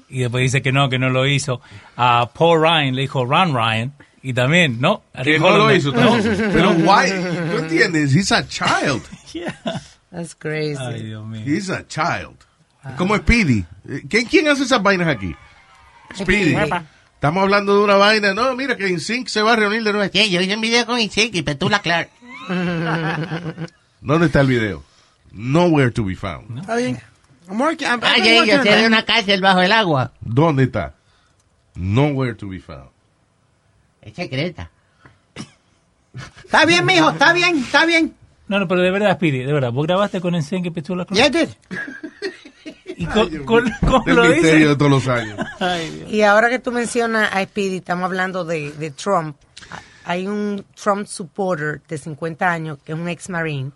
y 0.09 0.19
después 0.19 0.43
dice 0.43 0.61
que 0.61 0.71
no, 0.71 0.89
que 0.89 0.99
no 0.99 1.09
lo 1.09 1.25
hizo. 1.25 1.59
A 1.97 2.29
Paul 2.31 2.61
Ryan 2.61 2.93
le 2.93 3.01
dijo 3.01 3.25
Ron 3.25 3.55
Ryan, 3.55 3.93
y 4.21 4.33
también, 4.33 4.79
no. 4.79 5.01
Que 5.23 5.39
no 5.39 5.57
lo 5.57 5.73
hizo. 5.73 5.91
tampoco. 5.91 6.21
Pero 6.53 6.69
why, 6.69 7.09
¿tú 7.51 7.57
entiendes? 7.63 8.15
He's 8.15 8.31
a 8.31 8.47
child. 8.47 9.01
That's 10.13 10.35
crazy. 10.35 10.77
Ay, 10.79 11.01
Dios 11.03 11.25
mío. 11.25 11.41
He's 11.43 11.69
a 11.71 11.85
child. 11.87 12.37
Es 12.85 12.95
Como 12.97 13.15
Speedy. 13.17 13.65
¿Quién, 14.09 14.25
¿Quién 14.27 14.47
hace 14.47 14.63
esas 14.63 14.81
vainas 14.83 15.07
aquí? 15.07 15.35
Speedy. 16.15 16.55
Estamos 17.15 17.41
hablando 17.43 17.75
de 17.77 17.83
una 17.83 17.95
vaina. 17.95 18.33
No, 18.33 18.55
mira 18.55 18.75
que 18.77 18.87
InSync 18.89 19.27
se 19.27 19.41
va 19.41 19.53
a 19.53 19.55
reunir 19.55 19.83
de 19.83 19.91
nuevo. 19.93 20.11
Sí, 20.13 20.29
yo 20.29 20.39
hice 20.41 20.53
un 20.55 20.61
video 20.61 20.85
con 20.85 20.99
Isaac 20.99 21.29
y 21.33 21.41
Petula 21.41 21.79
Clark. 21.81 22.09
¿Dónde 24.01 24.25
está 24.27 24.41
el 24.41 24.47
video? 24.47 24.83
Nowhere 25.31 25.89
to 25.91 26.03
be 26.05 26.15
found. 26.15 26.59
Está 26.59 26.75
bien. 26.75 26.99
I'm 27.49 27.59
working. 27.59 27.87
I'm, 27.87 27.99
Ah, 28.03 28.13
I'm 28.17 28.23
ya, 28.23 28.33
working 28.35 28.47
ya 28.53 28.57
on 28.59 28.63
tiene 28.63 28.87
una 28.87 29.03
cárcel 29.05 29.41
bajo 29.41 29.61
el 29.61 29.71
agua. 29.71 30.11
¿Dónde 30.21 30.63
está? 30.63 30.93
Nowhere 31.75 32.35
to 32.35 32.47
be 32.49 32.59
found. 32.59 32.89
Es 34.01 34.13
secreta. 34.13 34.69
Está 36.43 36.65
bien, 36.65 36.85
mijo. 36.85 37.09
Está 37.09 37.33
bien. 37.33 37.57
Está 37.57 37.85
bien. 37.85 38.13
No, 38.47 38.59
no, 38.59 38.67
pero 38.67 38.81
de 38.81 38.91
verdad, 38.91 39.13
Speedy, 39.15 39.39
de 39.43 39.53
verdad, 39.53 39.71
vos 39.71 39.87
grabaste 39.87 40.19
con 40.21 40.35
Ensen 40.35 40.61
que 40.63 40.71
Petula 40.71 41.05
Yeah, 41.11 41.27
I 41.27 41.29
did. 41.29 41.49
Y 42.97 43.05
con, 43.07 43.29
con, 43.45 43.71
con 43.89 44.03
El 44.09 44.15
lo 44.15 44.23
misterio 44.25 44.53
dice. 44.55 44.67
de 44.69 44.75
todos 44.75 44.91
los 44.91 45.07
años. 45.07 45.37
Ay, 45.59 45.89
Dios. 45.89 46.11
Y 46.11 46.21
ahora 46.21 46.49
que 46.49 46.59
tú 46.59 46.71
mencionas 46.71 47.29
a 47.33 47.43
Speedy, 47.43 47.77
estamos 47.77 48.05
hablando 48.05 48.45
de, 48.45 48.71
de 48.73 48.91
Trump. 48.91 49.35
Hay 50.05 50.27
un 50.27 50.63
Trump 50.75 51.07
supporter 51.07 51.81
de 51.87 51.97
50 51.97 52.49
años, 52.51 52.77
que 52.85 52.91
es 52.91 52.97
un 52.97 53.07
ex 53.07 53.29
marine, 53.29 53.71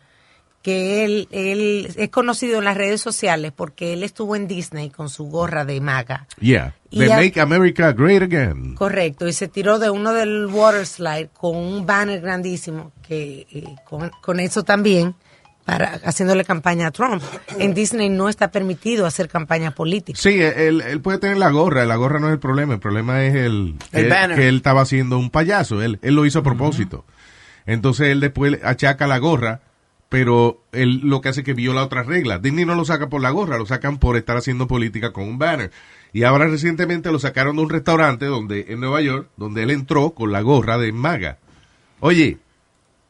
que 0.62 1.06
él, 1.06 1.28
él 1.32 1.94
es 1.96 2.10
conocido 2.10 2.60
en 2.60 2.66
las 2.66 2.76
redes 2.76 3.00
sociales 3.00 3.54
porque 3.56 3.94
él 3.94 4.04
estuvo 4.04 4.36
en 4.36 4.48
Disney 4.48 4.90
con 4.90 5.10
su 5.10 5.26
gorra 5.26 5.64
de 5.64 5.80
maga. 5.80 6.28
Yeah. 6.42 6.76
Y 6.90 7.00
They 7.00 7.08
ya- 7.08 7.16
make 7.18 7.40
America 7.40 7.92
great 7.94 8.22
again. 8.24 8.76
Correcto, 8.76 9.28
y 9.28 9.34
se 9.34 9.48
tiró 9.48 9.80
de 9.80 9.90
uno 9.90 10.14
del 10.14 10.48
water 10.48 10.86
slide 10.86 11.30
con 11.34 11.56
un 11.56 11.86
banner 11.86 12.20
grandísimo, 12.22 12.92
que 13.08 13.46
eh, 13.52 13.76
con, 13.86 14.12
con 14.22 14.40
eso 14.40 14.64
también, 14.64 15.16
para 15.64 16.00
haciéndole 16.06 16.46
campaña 16.46 16.88
a 16.88 16.92
Trump. 16.92 17.22
En 17.60 17.74
Disney 17.74 18.08
no 18.10 18.30
está 18.30 18.52
permitido 18.52 19.06
hacer 19.06 19.28
campaña 19.28 19.72
política. 19.72 20.18
Sí, 20.22 20.42
él, 20.42 20.80
él 20.82 21.02
puede 21.02 21.18
tener 21.18 21.38
la 21.38 21.50
gorra. 21.50 21.86
La 21.86 21.98
gorra 21.98 22.20
no 22.22 22.28
es 22.28 22.34
el 22.34 22.40
problema. 22.40 22.74
El 22.76 22.80
problema 22.80 23.24
es 23.26 23.36
el, 23.36 23.76
El 23.92 24.04
que, 24.06 24.10
banner. 24.10 24.38
que 24.38 24.48
él 24.48 24.56
estaba 24.58 24.82
haciendo 24.82 25.18
un 25.20 25.30
payaso. 25.30 25.82
Él, 25.82 26.00
él 26.02 26.16
lo 26.16 26.26
hizo 26.26 26.40
a 26.40 26.44
propósito. 26.44 27.04
Entonces 27.66 28.08
él 28.10 28.22
después 28.22 28.58
achaca 28.64 29.08
la 29.08 29.18
gorra, 29.18 29.60
pero 30.10 30.64
él 30.72 31.02
lo 31.04 31.22
que 31.22 31.30
hace 31.30 31.42
es 31.42 31.46
que 31.46 31.54
viola 31.54 31.84
otras 31.84 32.06
reglas. 32.06 32.42
Disney 32.42 32.66
no 32.66 32.76
lo 32.76 32.86
saca 32.86 33.10
por 33.10 33.22
la 33.22 33.30
gorra, 33.30 33.58
lo 33.58 33.66
sacan 33.66 33.98
por 33.98 34.16
estar 34.18 34.38
haciendo 34.38 34.68
política 34.68 35.12
con 35.12 35.26
un 35.26 35.38
banner. 35.38 35.72
Y 36.14 36.24
ahora 36.24 36.48
recientemente 36.48 37.12
lo 37.12 37.20
sacaron 37.20 37.58
de 37.58 37.62
un 37.64 37.70
restaurante 37.70 38.26
donde 38.26 38.66
en 38.70 38.80
Nueva 38.80 39.02
York, 39.02 39.28
donde 39.36 39.64
él 39.64 39.72
entró 39.72 40.12
con 40.12 40.32
la 40.32 40.42
gorra 40.42 40.78
de 40.78 40.92
maga. 40.94 41.38
Oye, 42.00 42.38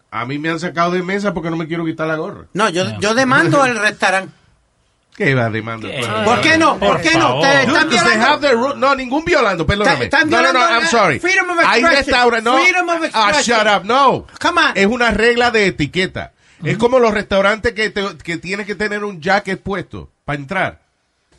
a 0.10 0.26
mí 0.26 0.40
me 0.40 0.50
han 0.50 0.60
sacado 0.60 0.92
de 0.92 1.04
mesa 1.04 1.34
porque 1.34 1.50
no 1.52 1.58
me 1.58 1.68
quiero 1.68 1.86
quitar 1.86 2.08
la 2.08 2.16
gorra. 2.16 2.46
No, 2.54 2.70
yo, 2.70 3.00
yo 3.00 3.14
demando 3.14 3.64
el 3.66 3.78
restaurante. 3.80 4.34
¿Qué 5.16 5.34
va 5.34 5.50
demanda? 5.50 5.90
¿Por 6.26 6.42
qué 6.42 6.58
no? 6.60 6.78
¿Por 6.78 7.02
qué 7.02 7.18
no? 7.18 7.44
Están 7.44 7.90
violando. 7.90 8.76
no, 8.76 8.96
ningún 8.96 9.26
violando, 9.26 9.66
perdóname. 9.66 10.06
Están 10.06 10.30
no, 10.30 10.38
no, 10.38 10.54
no, 10.54 10.60
violando, 10.60 10.80
I'm 10.82 10.88
sorry. 10.88 11.20
freedom 11.20 11.50
of 11.50 11.58
Hay 11.66 11.80
expression. 11.82 12.06
restaurantes, 12.06 12.44
no. 12.44 12.58
Freedom 12.60 12.90
of 12.90 12.96
Ah, 13.14 13.30
expression. 13.30 13.58
shut 13.58 13.68
up, 13.82 13.86
no. 13.86 14.28
Come 14.40 14.62
on. 14.62 14.72
Es 14.76 14.86
una 14.86 15.10
regla 15.10 15.50
de 15.50 15.66
etiqueta. 15.68 16.34
Es 16.64 16.78
como 16.78 17.00
los 17.00 17.14
restaurantes 17.14 17.74
que, 17.74 17.90
te- 17.90 18.18
que 18.24 18.38
tienes 18.38 18.66
que 18.66 18.76
tener 18.76 19.04
un 19.04 19.22
jacket 19.22 19.62
puesto 19.62 20.12
para 20.26 20.40
entrar. 20.40 20.82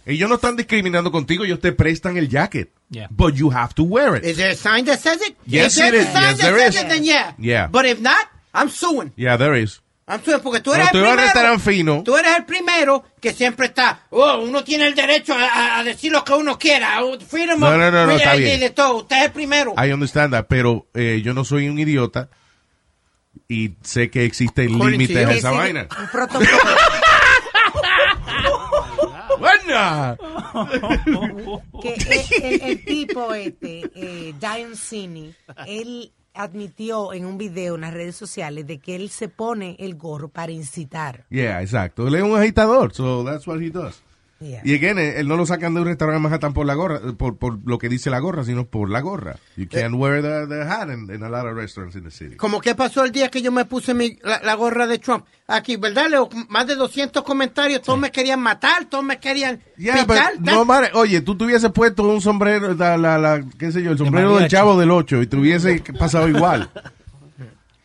Ellos 0.07 0.29
no 0.29 0.37
están 0.37 0.57
discriminando 0.57 1.11
contigo, 1.13 1.45
ellos 1.45 1.61
te 1.61 1.73
prestan 1.73 2.17
el 2.17 2.29
jacket. 2.29 2.71
Yeah. 2.91 3.09
But 3.11 3.35
you 3.35 3.51
have 3.53 3.75
to 3.75 3.83
wear 3.83 4.17
it. 4.17 4.25
Is 4.25 4.37
there 4.39 4.53
a 4.53 4.57
sign 4.57 4.87
that 4.87 4.99
says 5.01 5.21
it? 5.21 5.37
Yes, 5.45 5.77
it 5.77 5.93
is. 5.95 6.07
Yes, 6.15 6.39
there 6.39 6.57
is. 6.67 6.75
it, 6.77 6.89
then 6.89 7.05
yeah. 7.05 7.35
Yeah. 7.39 7.67
But 7.71 7.85
if 7.85 8.01
not, 8.01 8.27
I'm 8.55 8.71
suing. 8.71 9.13
Yeah, 9.17 9.37
there 9.37 9.55
is. 9.55 9.83
I'm 10.07 10.23
suing 10.25 10.41
porque 10.41 10.61
tú 10.61 10.73
eres 10.73 10.87
el 10.87 11.03
primero. 11.03 11.59
fino, 11.59 12.03
Tú 12.03 12.17
eres 12.17 12.35
el 12.39 12.47
primero 12.47 13.05
que 13.21 13.35
siempre 13.35 13.67
está, 13.67 14.07
oh, 14.09 14.39
uno 14.39 14.65
tiene 14.65 14.87
el 14.87 14.95
derecho 14.95 15.35
a, 15.35 15.45
a- 15.45 15.79
a 15.81 15.85
decir 15.85 16.11
lo 16.11 16.25
que 16.25 16.33
uno 16.33 16.59
quiera. 16.59 17.05
oh, 17.05 17.19
Freedom 17.21 17.61
No, 17.61 17.67
of- 17.69 17.77
no, 17.77 17.91
no, 17.91 18.07
no, 18.07 18.13
está 18.13 18.35
bien. 18.37 18.59
de 18.61 18.71
todo. 18.71 18.99
Usted 19.03 19.17
es 19.19 19.25
el 19.25 19.33
primero. 19.33 19.75
I 19.77 19.93
understand 19.93 20.33
that, 20.33 20.47
pero 20.49 20.87
eh, 20.95 21.21
yo 21.23 21.35
no 21.35 21.45
soy 21.45 21.69
un 21.69 21.79
idiota 21.79 22.31
y 23.49 23.75
sé 23.83 24.11
que 24.11 24.25
existen 24.25 24.79
límites 24.79 25.17
a 25.27 25.33
esa 25.33 25.51
vaina. 25.51 25.89
Un 25.99 26.09
protocolo. 26.09 26.49
Buena. 29.39 30.17
que 31.83 31.95
el, 31.95 32.45
el- 32.45 32.63
el 32.63 32.85
tipo 32.85 33.33
este, 33.35 33.91
eh, 33.95 34.35
Cini, 34.75 35.35
él 35.67 36.13
admitió 36.35 37.13
en 37.13 37.25
un 37.27 37.39
video 37.39 37.75
en 37.77 37.83
las 37.83 37.93
redes 37.93 38.17
sociales 38.17 38.67
de 38.67 38.79
que 38.79 38.97
él 38.97 39.11
se 39.11 39.29
pone 39.29 39.77
el 39.79 39.97
gorro 39.97 40.29
para 40.29 40.53
incitar. 40.53 41.25
Yeah, 41.31 41.63
exacto. 41.63 42.07
Él 42.09 42.15
es 42.17 42.23
un 42.23 42.39
agitador, 42.39 42.93
so 42.95 43.25
that's 43.25 43.47
what 43.47 43.61
he 43.61 43.71
does. 43.71 44.03
Yeah. 44.41 44.61
Y 44.65 44.73
again, 44.77 44.99
eh, 45.01 45.19
él 45.19 45.27
no 45.27 45.37
lo 45.37 45.45
sacan 45.47 45.75
de 45.75 45.81
un 45.81 45.87
restaurante 45.89 46.19
en 46.19 46.23
Manhattan 46.23 46.53
por 46.53 46.65
la 46.65 46.75
gorra, 46.75 47.01
eh, 47.05 47.13
por, 47.13 47.39
por 47.39 47.59
lo 47.65 47.77
que 47.79 47.89
dice 47.89 48.09
la 48.09 48.21
gorra, 48.21 48.45
sino 48.45 48.67
por 48.67 48.89
la 48.89 49.01
gorra. 49.01 49.35
You 49.57 49.67
can't 49.69 49.95
wear 49.97 50.23
the, 50.23 50.47
the 50.47 50.63
hat 50.63 50.89
in, 50.91 51.13
in 51.13 51.25
a 51.25 51.29
lot 51.29 51.45
of 51.45 51.57
restaurants 51.57 51.97
in 51.97 52.05
the 52.05 52.11
city. 52.13 52.37
Como 52.37 52.61
que 52.61 52.77
pasó 52.77 53.03
el 53.05 53.11
día 53.11 53.31
que 53.31 53.43
yo 53.43 53.51
me 53.51 53.65
puse 53.65 53.95
mi, 53.95 54.17
la, 54.23 54.41
la 54.45 54.55
gorra 54.55 54.87
de 54.87 54.99
Trump. 55.01 55.25
Aquí, 55.49 55.77
¿verdad, 55.77 56.09
Leo? 56.09 56.29
Más 56.51 56.69
de 56.69 56.77
200 56.77 57.25
comentarios. 57.25 57.83
Todos 57.83 57.99
me 57.99 58.13
querían 58.13 58.39
matar, 58.41 58.85
todos 58.85 59.03
me 59.03 59.19
querían 59.19 59.61
Yeah, 59.77 60.07
picar. 60.07 60.35
but 60.39 60.47
no 60.53 60.65
matter- 60.65 60.93
oye, 60.95 61.21
tú 61.21 61.37
te 61.37 61.45
hubieses 61.45 61.73
puesto 61.73 62.05
un 62.05 62.21
sombrero, 62.21 62.75
la, 62.75 62.97
la, 62.97 63.19
la- 63.19 63.45
qué 63.59 63.73
sé 63.73 63.83
yo, 63.83 63.91
el 63.91 63.99
sombrero 63.99 64.39
del 64.39 64.49
chavo 64.49 64.79
del 64.79 64.93
8 64.93 65.23
y 65.23 65.27
te 65.27 65.37
hubiese 65.37 65.83
pasado 65.99 66.29
igual. 66.29 66.71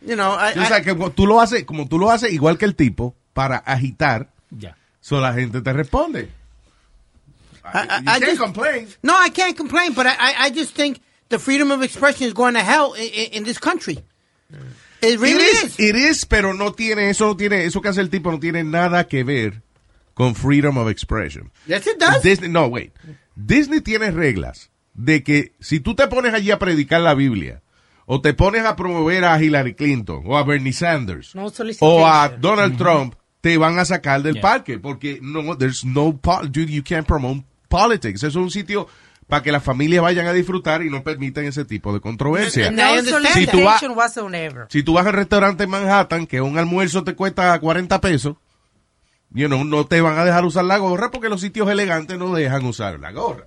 You 0.06 0.14
know, 0.16 0.34
I- 0.34 0.58
o 0.58 0.64
sea, 0.66 0.82
que 0.82 0.90
como 0.92 1.10
tú 1.10 1.26
lo 1.26 1.40
haces, 1.40 1.64
como 1.64 1.88
tú 1.88 1.98
lo 1.98 2.10
haces 2.10 2.32
igual 2.32 2.58
que 2.58 2.66
el 2.66 2.74
tipo, 2.76 3.14
para 3.32 3.56
agitar, 3.56 4.28
Ya. 4.50 4.76
so 5.00 5.20
la 5.20 5.32
gente 5.32 5.62
te 5.62 5.72
responde. 5.72 6.28
I, 7.64 7.80
I, 7.82 8.02
can't 8.18 8.24
just, 8.24 8.40
complain. 8.40 8.88
No, 9.02 9.16
I 9.16 9.30
can't 9.30 9.56
complain, 9.56 9.94
but 9.94 10.06
I, 10.06 10.14
I, 10.18 10.34
I 10.46 10.50
just 10.50 10.74
think 10.74 11.00
the 11.28 11.38
freedom 11.38 11.70
of 11.70 11.82
expression 11.82 12.26
is 12.26 12.34
going 12.34 12.54
to 12.54 12.60
hell 12.60 12.92
in, 12.92 13.08
in, 13.08 13.32
in 13.32 13.44
this 13.44 13.58
country. 13.58 13.98
It 15.00 15.18
really 15.18 15.34
it 15.44 15.64
is. 15.64 15.64
is, 15.64 15.80
it 15.80 15.96
is, 15.96 16.24
pero 16.24 16.52
no 16.52 16.72
tiene, 16.72 17.10
eso 17.10 17.26
no 17.26 17.36
tiene, 17.36 17.64
eso 17.64 17.80
que 17.80 17.88
hace 17.88 18.00
el 18.00 18.08
tipo 18.08 18.30
no 18.30 18.38
tiene 18.38 18.64
nada 18.64 19.04
que 19.04 19.24
ver 19.24 19.62
con 20.14 20.34
freedom 20.34 20.78
of 20.78 20.88
expression. 20.88 21.50
Yes, 21.66 21.86
it 21.86 21.98
does. 21.98 22.22
Disney, 22.22 22.48
no, 22.48 22.68
wait. 22.68 22.92
Disney 23.34 23.80
tiene 23.80 24.10
reglas 24.10 24.70
de 24.94 25.22
que 25.22 25.52
si 25.60 25.80
tú 25.80 25.94
te 25.94 26.06
pones 26.06 26.32
allí 26.32 26.50
a 26.50 26.58
predicar 26.58 27.00
la 27.00 27.14
Biblia, 27.14 27.62
o 28.06 28.20
te 28.20 28.34
pones 28.34 28.64
a 28.64 28.76
promover 28.76 29.24
a 29.24 29.42
Hillary 29.42 29.74
Clinton, 29.74 30.22
o 30.26 30.36
a 30.36 30.44
Bernie 30.44 30.72
Sanders, 30.72 31.34
No 31.34 31.46
o 31.80 32.06
a 32.06 32.28
Donald 32.28 32.76
Trump, 32.76 33.14
te 33.40 33.58
van 33.58 33.78
a 33.78 33.84
sacar 33.84 34.22
del 34.22 34.34
Yeah. 34.34 34.42
parque, 34.42 34.78
porque 34.78 35.18
no, 35.20 35.56
there's 35.56 35.84
no, 35.84 36.18
you, 36.52 36.62
you 36.62 36.82
can't 36.82 37.06
promote 37.06 37.44
politics. 37.74 38.22
Eso 38.22 38.38
es 38.38 38.44
un 38.44 38.50
sitio 38.50 38.86
para 39.26 39.42
que 39.42 39.50
las 39.50 39.64
familias 39.64 40.02
vayan 40.02 40.26
a 40.26 40.32
disfrutar 40.32 40.82
y 40.82 40.90
no 40.90 41.02
permitan 41.02 41.44
ese 41.44 41.64
tipo 41.64 41.92
de 41.92 42.00
controversia. 42.00 42.70
No 42.70 43.02
Si 43.34 43.46
tú. 43.46 43.64
Si 44.68 44.82
tú 44.84 44.92
vas 44.92 45.06
al 45.06 45.12
restaurante 45.12 45.64
en 45.64 45.70
Manhattan, 45.70 46.26
que 46.26 46.40
un 46.40 46.56
almuerzo 46.56 47.02
te 47.02 47.14
cuesta 47.16 47.58
40 47.58 48.00
pesos, 48.00 48.36
you 49.30 49.48
know, 49.48 49.64
no 49.64 49.86
te 49.86 50.00
van 50.00 50.18
a 50.18 50.24
dejar 50.24 50.44
usar 50.44 50.64
la 50.64 50.78
gorra 50.78 51.10
porque 51.10 51.28
los 51.28 51.40
sitios 51.40 51.68
elegantes 51.68 52.16
no 52.16 52.32
dejan 52.32 52.64
usar 52.64 53.00
la 53.00 53.10
gorra. 53.10 53.46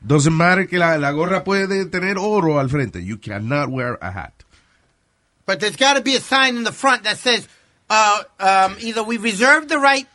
Doesn't 0.00 0.34
matter 0.34 0.66
que 0.66 0.78
la, 0.78 0.98
la 0.98 1.12
gorra 1.12 1.44
puede 1.44 1.86
tener 1.86 2.16
oro 2.18 2.58
al 2.58 2.68
frente. 2.68 3.04
You 3.04 3.20
cannot 3.20 3.68
wear 3.68 3.96
a 4.00 4.10
hat. 4.10 4.32
But 5.46 5.60
there's 5.60 5.76
got 5.76 5.94
to 5.94 6.02
be 6.02 6.16
a 6.16 6.20
sign 6.20 6.56
in 6.56 6.64
the 6.64 6.72
front 6.72 7.04
that 7.04 7.18
says 7.18 7.48
uh, 7.88 8.24
um, 8.40 8.76
either 8.80 9.04
we 9.04 9.16
reserve 9.18 9.68
the 9.68 9.78
right 9.78 10.08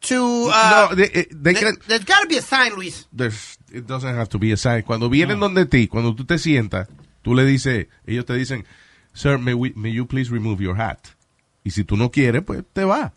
to. 0.00 0.48
Uh, 0.48 0.70
no, 0.90 0.94
they, 0.96 1.04
eh, 1.12 1.26
they 1.30 1.54
there, 1.54 1.72
can- 1.72 1.78
has 1.88 2.04
got 2.04 2.22
to 2.22 2.28
be 2.28 2.36
a 2.38 2.42
sign, 2.42 2.74
Luis. 2.74 3.06
there's- 3.14 3.58
it 3.72 3.86
doesn't 3.86 4.14
have 4.14 4.28
to 4.28 4.38
be 4.38 4.52
a 4.52 4.56
sign. 4.56 4.82
Cuando 4.82 5.08
vienen 5.10 5.40
donde 5.40 5.66
ti, 5.66 5.88
cuando 5.88 6.14
tú 6.14 6.24
te 6.24 6.38
sientas, 6.38 6.88
tú 7.22 7.34
le 7.34 7.44
dices, 7.44 7.86
ellos 8.06 8.24
te 8.24 8.34
dicen, 8.34 8.64
sir, 9.12 9.38
may, 9.38 9.54
we- 9.54 9.72
may 9.76 9.92
you 9.92 10.06
please 10.06 10.30
remove 10.30 10.62
your 10.62 10.80
hat. 10.80 10.98
Y 11.64 11.70
si 11.70 11.84
tú 11.84 11.96
no 11.96 12.10
quieres, 12.10 12.42
pues 12.44 12.62
te 12.72 12.84
va. 12.84 13.12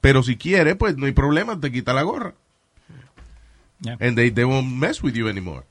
Pero 0.00 0.22
si 0.22 0.36
quieres, 0.36 0.74
pues 0.76 0.96
no 0.96 1.06
hay 1.06 1.12
problema, 1.12 1.60
te 1.60 1.70
quita 1.70 1.92
la 1.92 2.02
gorra. 2.02 2.34
Yeah. 3.80 3.96
And 4.00 4.16
they, 4.16 4.30
they 4.30 4.44
won't 4.44 4.68
mess 4.68 5.02
with 5.02 5.14
you 5.14 5.28
anymore. 5.28 5.64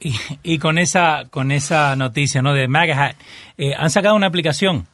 Y, 0.00 0.14
y 0.42 0.58
con 0.58 0.78
esa 0.78 1.24
con 1.30 1.50
esa 1.52 1.94
noticia 1.96 2.42
no 2.42 2.52
de 2.52 2.68
MAGA 2.68 3.04
Hat, 3.06 3.16
eh, 3.56 3.74
han 3.76 3.90
sacado 3.90 4.14
una 4.16 4.26
aplicación 4.26 4.86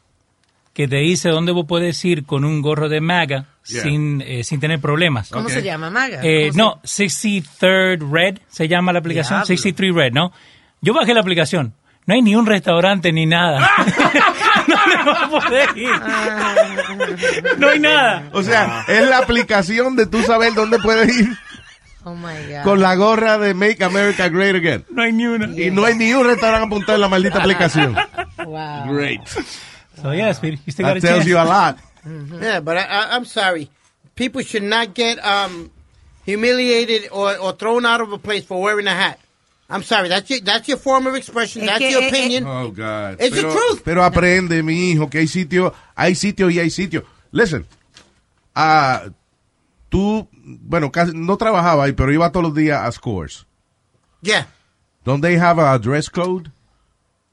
que 0.73 0.87
te 0.89 0.97
dice 0.97 1.29
dónde 1.31 1.53
vos 1.53 1.67
puedes 1.69 2.03
ir 2.05 2.25
con 2.25 2.45
un 2.45 2.63
gorro 2.63 2.89
de 2.89 3.01
MAGA 3.01 3.47
Yeah. 3.69 3.83
sin, 3.83 4.23
eh, 4.27 4.43
sin 4.43 4.59
tener 4.59 4.81
problemas. 4.81 5.29
¿Cómo 5.29 5.49
se 5.49 5.63
llama, 5.63 5.91
Maga? 5.91 6.21
Eh, 6.25 6.49
¿Cómo 6.51 6.63
no, 6.77 6.83
63rd 6.83 8.11
Red 8.11 8.39
se 8.49 8.67
llama 8.69 8.93
la 8.93 8.99
aplicación, 9.01 9.41
Diablo. 9.41 9.47
63 9.47 9.95
Red, 9.95 10.13
¿no? 10.13 10.33
Yo 10.81 10.95
bajé 10.95 11.13
la 11.15 11.21
aplicación. 11.21 11.75
No 12.07 12.15
hay 12.15 12.23
ni 12.23 12.35
un 12.35 12.47
restaurante 12.47 13.13
ni 13.13 13.27
nada. 13.27 13.61
no 14.67 14.87
le 14.87 14.97
vas 15.05 15.23
a 15.23 15.29
poder 15.29 15.69
ir. 15.77 17.59
No 17.59 17.69
hay 17.69 17.79
nada. 17.79 18.25
O 18.33 18.43
sea, 18.43 18.85
es 18.89 19.07
la 19.09 19.19
aplicación 19.19 19.95
de 19.95 20.07
tú 20.07 20.23
saber 20.23 20.55
dónde 20.55 20.79
puedes 20.79 21.09
ir 21.17 21.27
se- 21.27 21.37
Oh 22.03 22.15
my 22.15 22.29
God. 22.49 22.63
con 22.65 22.81
la 22.81 22.95
gorra 22.95 23.37
de 23.37 23.53
Make 23.53 23.85
America 23.85 24.29
Great 24.31 24.57
Again. 24.57 24.85
No 24.91 25.03
hay 25.03 25.13
ni 25.13 25.27
una. 25.27 25.47
Y 25.61 25.71
no 25.71 25.85
hay 25.85 25.95
ni 25.97 26.13
un 26.15 26.27
restaurante 26.27 26.67
apuntado 26.67 26.95
en 26.97 27.03
la 27.03 27.09
maldita 27.09 27.39
aplicación. 27.39 27.95
Wow. 28.45 28.95
Great. 28.95 29.21
So 30.03 30.11
yeah, 30.13 30.33
Speedy, 30.33 30.59
you 30.65 30.73
still 30.73 30.87
got 30.87 30.95
That 30.95 31.05
a 31.05 31.07
tells 31.07 31.19
chance. 31.21 31.29
you 31.29 31.37
a 31.37 31.45
lot. 31.45 31.79
Yeah, 32.41 32.61
but 32.61 32.79
I, 32.79 32.85
I, 32.85 33.17
I'm 33.17 33.27
sorry. 33.27 33.69
People 34.17 34.41
should 34.41 34.63
not 34.63 34.95
get 34.95 35.23
um, 35.23 35.71
humiliated 36.25 37.11
or, 37.13 37.37
or 37.37 37.53
thrown 37.53 37.85
out 37.85 38.01
of 38.01 38.11
a 38.13 38.19
place 38.19 38.43
for 38.45 38.61
wearing 38.61 38.87
a 38.87 38.95
hat. 38.95 39.21
I'm 39.69 39.83
sorry. 39.83 40.09
That's 40.09 40.31
your, 40.31 40.41
that's 40.41 40.67
your 40.67 40.79
form 40.79 41.07
of 41.07 41.15
expression. 41.15 41.67
That's 41.67 41.81
your 41.83 42.03
eh, 42.03 42.09
opinion. 42.09 42.45
Oh, 42.47 42.71
God. 42.71 43.19
It's 43.21 43.37
the 43.37 43.43
pero, 43.43 43.53
truth. 43.53 43.83
Pero 43.85 44.03
aprende, 44.03 44.63
mi 44.65 44.93
hijo, 44.93 45.11
que 45.11 45.19
hay 45.21 45.27
sitio, 45.27 45.75
hay 45.95 46.15
sitio 46.15 46.49
y 46.49 46.59
hay 46.59 46.71
sitio. 46.71 47.05
Listen, 47.33 47.67
ah, 48.57 49.05
tú, 49.91 50.27
bueno, 50.33 50.91
casi 50.91 51.13
no 51.15 51.37
trabajaba 51.37 51.85
ahí, 51.85 51.93
pero 51.93 52.13
iba 52.13 52.33
todos 52.33 52.45
los 52.45 52.55
días 52.55 52.81
a 52.83 52.91
Scores. 52.93 53.45
yeah. 54.23 54.47
Don't 55.05 55.21
they 55.23 55.37
have 55.37 55.59
a 55.59 55.79
dress 55.79 56.09
code? 56.09 56.51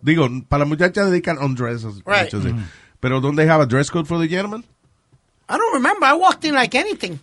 Digo, 0.01 0.27
para 0.47 0.59
las 0.61 0.67
muchachas 0.69 1.09
dedican 1.09 1.37
undresses. 1.37 1.95
Right. 2.05 2.25
muchas 2.33 2.43
veces. 2.43 2.59
Pero 2.99 3.21
they 3.35 3.47
have 3.47 3.61
a 3.61 3.65
dress 3.65 3.89
code 3.91 4.07
for 4.07 4.19
the 4.19 4.27
gentleman? 4.27 4.63
I 5.49 5.57
don't 5.57 5.73
remember. 5.73 6.05
I 6.07 6.13
walked 6.13 6.45
in 6.45 6.53
like 6.55 6.75
anything. 6.77 7.19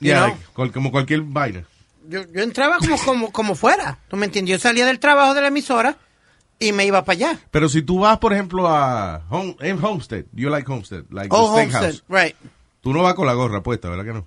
You 0.00 0.10
Yeah, 0.12 0.26
know? 0.28 0.38
like, 0.64 0.72
como 0.72 0.90
cualquier 0.90 1.22
vaina. 1.22 1.64
Yo, 2.08 2.22
yo 2.32 2.42
entraba 2.42 2.78
como, 2.78 2.96
como, 2.98 3.32
como 3.32 3.54
fuera. 3.54 3.98
¿Tú 4.08 4.16
me 4.16 4.26
entiendes? 4.26 4.52
Yo 4.52 4.58
salía 4.58 4.86
del 4.86 5.00
trabajo 5.00 5.34
de 5.34 5.40
la 5.40 5.48
emisora 5.48 5.96
y 6.58 6.72
me 6.72 6.84
iba 6.86 7.04
para 7.04 7.16
allá. 7.16 7.40
Pero 7.50 7.68
si 7.68 7.82
tú 7.82 8.00
vas, 8.00 8.18
por 8.18 8.32
ejemplo, 8.32 8.68
a 8.68 9.22
home, 9.28 9.56
en 9.60 9.82
Homestead, 9.82 10.24
you 10.32 10.48
like 10.50 10.70
Homestead, 10.70 11.04
like 11.10 11.28
Oh, 11.30 11.54
the 11.56 11.62
steakhouse. 11.62 11.82
Homestead. 11.84 12.04
Right. 12.08 12.36
Tú 12.80 12.92
no 12.92 13.02
vas 13.02 13.14
con 13.14 13.26
la 13.26 13.32
gorra 13.32 13.62
puesta, 13.62 13.88
¿verdad 13.88 14.04
que 14.04 14.12
no? 14.12 14.26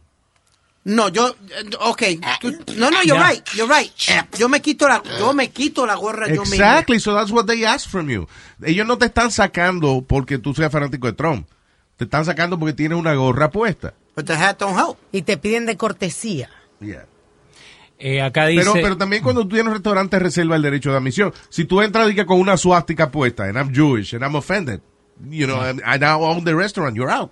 No, 0.86 1.10
yo, 1.10 1.36
eh, 1.50 1.70
ok. 1.80 2.04
tú- 2.40 2.52
no, 2.78 2.90
no, 2.90 3.04
you're 3.04 3.20
Ya. 3.20 3.30
right. 3.30 3.48
You're 3.54 3.72
right. 3.72 3.92
Yo 4.38 4.48
me 4.50 4.62
quito 4.62 4.88
la, 4.88 5.04
yo 5.20 5.34
me 5.34 5.50
quito 5.50 5.86
la 5.86 5.96
gorra 5.96 6.28
yo 6.28 6.42
mismo. 6.42 6.56
Exactly, 6.56 7.00
so 7.00 7.14
that's 7.14 7.32
what 7.32 7.46
they 7.46 7.66
ask 7.66 7.90
from 7.90 8.10
you. 8.10 8.28
Ellos 8.64 8.88
no 8.88 8.98
te 8.98 9.06
están 9.06 9.30
sacando 9.32 10.04
porque 10.08 10.38
tú 10.38 10.54
seas 10.54 10.72
fanático 10.72 11.08
de 11.08 11.14
Trump. 11.14 11.48
Te 11.98 12.06
están 12.06 12.24
sacando 12.24 12.58
porque 12.58 12.74
tienes 12.74 12.98
una 12.98 13.14
gorra 13.14 13.52
puesta. 13.52 13.94
But 14.16 14.26
the 14.26 14.34
hat 14.34 14.58
don't 14.58 14.78
help. 14.78 14.98
Y 15.12 15.22
te 15.24 15.38
piden 15.38 15.66
de 15.66 15.76
cortesía. 15.76 16.50
Yeah. 16.80 17.06
Eh, 18.00 18.22
acá 18.22 18.46
dice... 18.48 18.62
Pero, 18.64 18.74
pero 18.82 18.98
también 18.98 19.22
cuando 19.22 19.42
tú 19.44 19.50
tienes 19.50 19.68
un 19.68 19.74
restaurante 19.74 20.18
reserva 20.18 20.56
el 20.56 20.62
derecho 20.62 20.92
de 20.92 20.98
admisión. 20.98 21.34
Si 21.50 21.66
tú 21.66 21.82
entras 21.82 22.10
y 22.10 22.16
que 22.16 22.26
con 22.26 22.40
una 22.40 22.56
suástica 22.56 23.12
puesta, 23.12 23.44
and 23.44 23.58
I'm 23.58 23.74
Jewish, 23.76 24.14
and 24.14 24.24
I'm 24.24 24.36
offended, 24.36 24.80
you 25.30 25.46
know, 25.46 25.60
and 25.60 25.82
I 25.86 26.00
now 26.00 26.24
own 26.24 26.46
the 26.46 26.56
restaurant, 26.56 26.96
you're 26.96 27.12
out. 27.12 27.32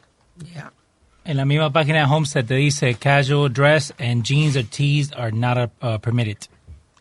En 1.28 1.36
la 1.36 1.43
misma 1.43 1.71
página 1.73 1.99
de 1.99 2.05
Homestead 2.05 2.45
te 2.45 2.53
dice 2.55 2.95
casual 2.95 3.51
dress 3.51 3.93
and 3.99 4.23
jeans 4.23 4.55
or 4.55 4.63
tees 4.63 5.11
are 5.11 5.32
not 5.34 5.57
uh, 5.82 5.99
permitted. 5.99 6.38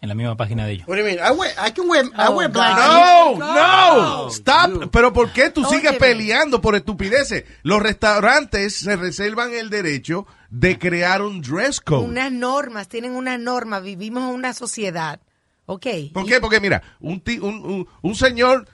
En 0.03 0.09
la 0.09 0.14
misma 0.14 0.37
página 0.37 0.66
de 0.66 0.72
ellos. 0.72 0.87
What 0.89 0.97
do 0.97 1.03
you 1.03 1.07
mean? 1.07 1.18
I 1.20 1.31
wear, 1.31 1.53
I 1.59 1.70
can 1.70 1.89
wear, 1.89 2.05
I 2.07 2.27
Oh, 2.29 2.37
wear 2.37 2.51
black. 2.51 2.77
No, 2.77 3.37
no, 3.39 3.55
No, 4.24 4.29
stop. 4.31 4.91
Pero 4.91 5.12
¿por 5.12 5.33
qué 5.33 5.51
tú 5.51 5.64
sigues 5.64 5.93
Óyeme. 5.93 5.99
peleando 5.99 6.61
por 6.61 6.74
estupideces? 6.74 7.45
Los 7.62 7.81
restaurantes 7.83 8.77
se 8.77 8.97
reservan 8.97 9.53
el 9.55 9.70
derecho 9.70 10.27
de 10.51 10.77
crear 10.79 11.22
un 11.22 11.41
dress 11.41 11.81
code. 11.81 12.05
Unas 12.07 12.31
normas, 12.33 12.89
tienen 12.89 13.12
una 13.12 13.39
norma, 13.39 13.79
vivimos 13.81 14.24
en 14.24 14.35
una 14.35 14.53
sociedad. 14.55 15.20
¿Ok? 15.66 15.87
¿Por 16.12 16.27
qué? 16.27 16.41
Porque 16.41 16.61
mira, 16.61 16.83
un, 17.01 17.20
ti- 17.20 17.39
un, 17.39 17.55
un- 17.64 17.89
un 18.03 18.14
señor 18.14 18.68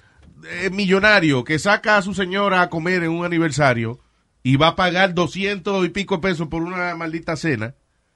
eh, 0.51 0.71
millonario 0.71 1.45
que 1.45 1.59
saca 1.59 1.99
a 1.99 2.03
su 2.03 2.15
señora 2.15 2.63
a 2.63 2.69
comer 2.71 3.05
en 3.05 3.11
un 3.11 3.25
aniversario 3.25 4.01
y 4.43 4.57
va 4.57 4.69
a 4.69 4.77
pagar 4.77 5.15
200 5.15 5.85
y 5.87 5.89
pico 5.91 6.21
pesos 6.21 6.49
por 6.49 6.63
una 6.63 6.95
maldita 6.97 7.37
cena, 7.37 7.75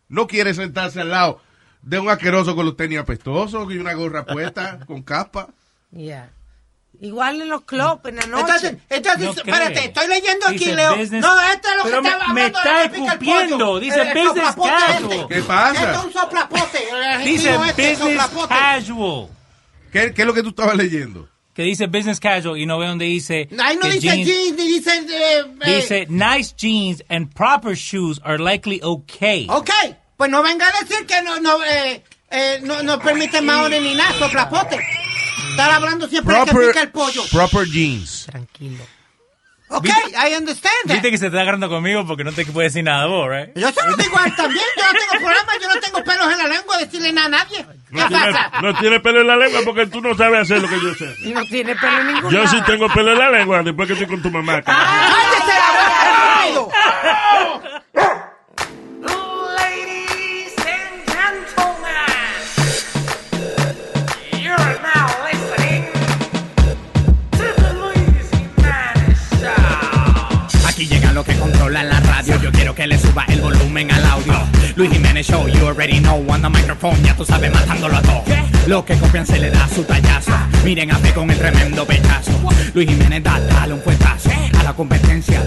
no 0.09 0.27
quiere 0.27 0.55
sentarse 0.55 1.01
al 1.01 1.11
lado 1.11 1.41
de 1.83 1.99
un 1.99 2.09
asqueroso 2.09 2.57
con 2.57 2.67
los 2.67 2.77
tenis 2.77 2.99
apestosos 2.99 3.73
y 3.73 3.79
una 3.79 3.95
gorra 3.95 4.25
puesta 4.25 4.81
con 4.87 5.03
capa. 5.03 5.49
Ya. 5.93 6.31
Igual 6.99 7.43
en 7.43 7.51
los 7.51 7.63
clubs, 7.65 8.01
en 8.07 8.17
la 8.17 8.27
noche. 8.27 8.41
Entonces, 8.43 8.77
entonces 8.89 9.25
No 9.27 9.31
espérate, 9.33 9.85
estoy 9.85 10.09
leyendo 10.09 10.47
aquí, 10.47 10.59
Dice 10.59 10.75
Leo. 10.75 10.97
business- 10.97 11.21
No, 11.23 11.41
esto 11.43 11.69
es 11.69 11.77
lo 11.77 11.83
Pero 11.85 11.97
que 11.97 12.03
me- 12.03 12.09
estaba 12.09 12.33
me 12.33 12.41
hablando. 12.43 12.59
está 12.59 12.91
pica 12.91 13.03
el 13.03 13.05
escupiendo, 13.07 13.81
dice 13.81 14.01
El 14.01 14.09
business 14.09 14.27
soplapote 14.47 14.71
casual. 14.71 15.13
este. 15.13 15.35
¿Qué 15.35 15.43
pasa? 15.43 15.85
Esto 15.85 15.99
es 16.01 16.05
un 16.07 16.13
soplapote. 16.15 16.79
Dice 17.25 17.51
este, 17.55 17.91
business 17.91 17.99
soplapote. 17.99 18.49
casual. 18.55 19.29
¿Qué, 19.93 20.15
qué 20.15 20.23
es 20.23 20.27
lo 20.27 20.33
que 20.35 20.43
tú 20.43 20.49
estabas 20.49 20.75
leyendo? 20.77 21.29
Que 21.57 21.63
dice 21.63 21.87
business 21.87 22.21
casual 22.21 22.59
y 22.59 22.67
no 22.67 22.79
ve 22.79 22.87
donde 22.87 23.07
dice. 23.07 23.49
Ahí 23.59 23.77
no 23.83 23.89
dice 23.89 24.15
jeans, 24.25 24.57
ni 24.59 24.67
dice... 24.69 24.91
eh, 25.09 25.45
eh, 25.65 25.77
Dice 25.77 26.07
nice 26.11 26.55
jeans 26.55 27.03
and 27.09 27.33
proper 27.35 27.75
shoes 27.75 28.21
are 28.23 28.37
likely 28.39 28.79
okay. 28.83 29.47
Ok, 29.49 29.71
pues 30.19 30.31
no 30.31 30.43
venga 30.43 30.67
a 30.69 30.85
decir 30.85 31.07
que 31.07 31.23
no, 31.23 31.41
no, 31.41 31.65
eh, 31.65 32.03
eh, 32.31 32.61
no, 32.63 32.83
no 32.83 32.99
permite 33.01 33.41
maones 33.41 33.81
ni 33.83 33.95
nada, 33.95 34.13
soplapote. 34.19 34.79
Estar 35.51 35.71
hablando 35.71 36.07
siempre 36.09 36.35
de 36.35 36.45
que 36.45 36.53
pica 36.69 36.83
el 36.83 36.91
pollo. 36.91 37.23
proper 37.33 37.65
jeans. 37.67 38.27
Tranquilo. 38.27 38.85
Ok, 39.69 39.87
I 39.89 40.35
understand 40.37 40.75
that. 40.87 40.93
Viste 40.95 41.11
que 41.11 41.19
se 41.19 41.27
está 41.27 41.41
agarrando 41.41 41.69
conmigo 41.69 42.07
porque 42.07 42.23
no 42.23 42.33
te 42.33 42.47
puede 42.47 42.69
decir 42.69 42.85
nada 42.85 43.07
vos, 43.07 43.29
right? 43.29 43.51
Yo 43.57 43.67
a 43.67 43.71
él 44.27 44.37
también, 44.37 44.65
yo 44.77 44.85
no 44.87 44.93
tengo 44.99 45.11
problema, 45.25 45.53
yo 45.61 45.69
no 45.75 45.81
tengo 45.81 46.05
pelos 46.05 46.33
en 46.33 46.39
la 46.39 46.47
lengua 46.47 46.77
de 46.79 46.85
decirle 46.87 47.13
nada 47.13 47.27
a 47.27 47.31
nadie. 47.31 47.67
¿Qué 47.91 47.97
No 47.97 48.09
tiene, 48.09 48.33
pasa? 48.33 48.51
no 48.63 48.75
tiene 48.79 49.01
pelo 49.01 49.21
en 49.23 49.27
la 49.27 49.37
lengua 49.37 49.61
porque 49.65 49.87
tú 49.87 50.01
no 50.01 50.15
sabes 50.17 50.41
hacer 50.43 50.63
lo 50.63 50.69
que 50.69 50.81
yo 50.81 50.95
sé. 50.95 51.13
Y 51.25 51.33
no 51.33 51.45
tiene 51.47 51.75
pelo 51.75 51.99
en 51.99 52.07
ningún 52.15 52.31
Yo 52.31 52.47
sí 52.47 52.61
tengo 52.65 52.89
pelo 52.89 53.13
en 53.13 53.19
la 53.19 53.31
lengua 53.31 53.63
después 53.65 53.89
que 53.89 53.95
estoy 53.95 54.07
con 54.09 54.23
tu 54.23 54.31
mamá. 54.31 54.63
carajo. 54.63 54.85
¡Cállese 54.85 55.59
la 55.59 56.63
boca, 56.63 57.83
Los 71.17 71.25
que 71.25 71.35
controlan 71.37 71.89
la 71.89 71.99
radio. 72.01 72.39
Yo 72.43 72.53
quiero 72.53 72.75
que 72.75 72.87
le 72.87 72.99
suba 72.99 73.25
el 73.29 73.41
volumen 73.41 73.91
al 73.91 74.05
audio. 74.05 74.35
Luis 74.75 74.91
Jiménez 74.91 75.27
Show, 75.27 75.49
you 75.49 75.67
already 75.67 75.99
know. 75.99 76.23
On 76.29 76.43
the 76.43 76.51
microphone, 76.51 77.03
ya 77.03 77.17
tú 77.17 77.25
sabes, 77.25 77.51
matándolo 77.51 77.97
a 77.97 78.03
todo. 78.03 78.23
Los 78.67 78.85
que 78.85 78.99
copian 78.99 79.25
se 79.25 79.39
le 79.39 79.49
da 79.49 79.67
su 79.67 79.83
tallazo. 79.85 80.33
Miren 80.63 80.93
a 80.93 80.99
ver 80.99 81.15
con 81.15 81.31
el 81.31 81.39
tremendo 81.39 81.87
pechazo. 81.87 82.33
Luis 82.75 82.87
Jiménez 82.87 83.23
da, 83.23 83.41
dale 83.41 83.73
un 83.73 83.81
fuetazo 83.81 84.29
a 84.61 84.63
la 84.63 84.75
competencia. 84.75 85.43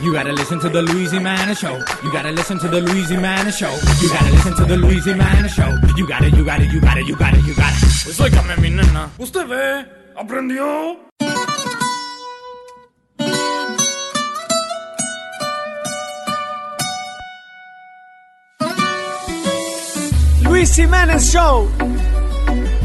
You 0.00 0.12
gotta 0.12 0.30
listen 0.30 0.60
to 0.60 0.70
the 0.70 0.80
Luis 0.80 1.10
Jimenez 1.10 1.58
Show. 1.58 1.76
You 2.04 2.12
gotta 2.12 2.30
listen 2.30 2.60
to 2.60 2.68
the 2.68 2.80
Luis 2.80 3.08
Jimenez 3.08 3.56
Show. 3.56 3.72
You 4.00 4.08
gotta 4.10 4.30
listen 4.30 4.54
to 4.54 4.64
the 4.64 4.76
Luis 4.76 5.04
Jimenez 5.04 5.52
Show. 5.52 5.72
You 5.96 6.06
gotta, 6.06 6.30
you 6.30 6.44
gotta, 6.44 6.66
you 6.66 6.80
gotta, 6.80 7.02
you 7.02 7.16
gotta, 7.16 7.38
you 7.38 7.54
gotta. 7.56 7.76
Pues 8.16 8.58
mi 8.60 8.70
nena. 8.70 9.10
Usted 9.18 9.44
ve, 9.48 9.86
aprendió. 10.16 11.06
Luis 20.66 21.32
Show. 21.32 21.68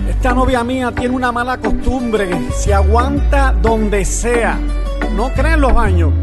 Esta 0.07 0.33
novia 0.35 0.63
mía 0.63 0.91
tiene 0.91 1.15
una 1.15 1.31
mala 1.31 1.57
costumbre. 1.57 2.29
Se 2.55 2.75
aguanta 2.75 3.53
donde 3.59 4.05
sea. 4.05 4.59
No 5.15 5.33
creen 5.33 5.61
los 5.61 5.75
años. 5.75 6.13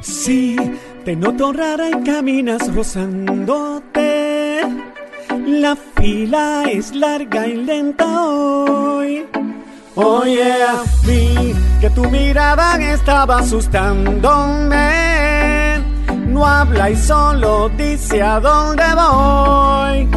Sí, 0.00 0.56
te 1.04 1.14
noto 1.14 1.52
rara 1.52 1.90
y 1.90 2.02
caminas 2.02 2.74
rozándote. 2.74 4.62
La 5.46 5.76
fila 5.76 6.64
es 6.70 6.94
larga 6.94 7.46
y 7.46 7.56
lenta 7.56 8.06
hoy. 8.24 9.26
Oh 9.96 10.24
yeah, 10.24 10.82
vi 11.04 11.54
que 11.80 11.90
tu 11.90 12.08
mirada 12.08 12.80
estaba 12.80 13.40
asustándome. 13.40 15.09
No 16.30 16.46
habla 16.46 16.90
y 16.90 16.96
solo 16.96 17.68
dice 17.76 18.22
a 18.22 18.38
dónde 18.38 18.84
voy. 18.94 20.08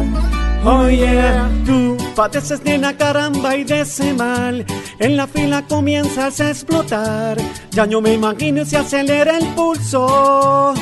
Oh 0.64 0.88
yeah, 0.88 1.50
tú 1.66 1.96
padeces 2.14 2.62
de 2.64 2.78
una 2.78 2.96
caramba 2.96 3.56
y 3.56 3.64
de 3.64 3.84
mal. 4.16 4.64
En 4.98 5.16
la 5.16 5.26
fila 5.26 5.62
comienzas 5.68 6.40
a 6.40 6.50
explotar. 6.50 7.36
Ya 7.72 7.84
no 7.84 8.00
me 8.00 8.14
imagino 8.14 8.64
si 8.64 8.76
acelera 8.76 9.36
el 9.36 9.46
pulso. 9.48 10.72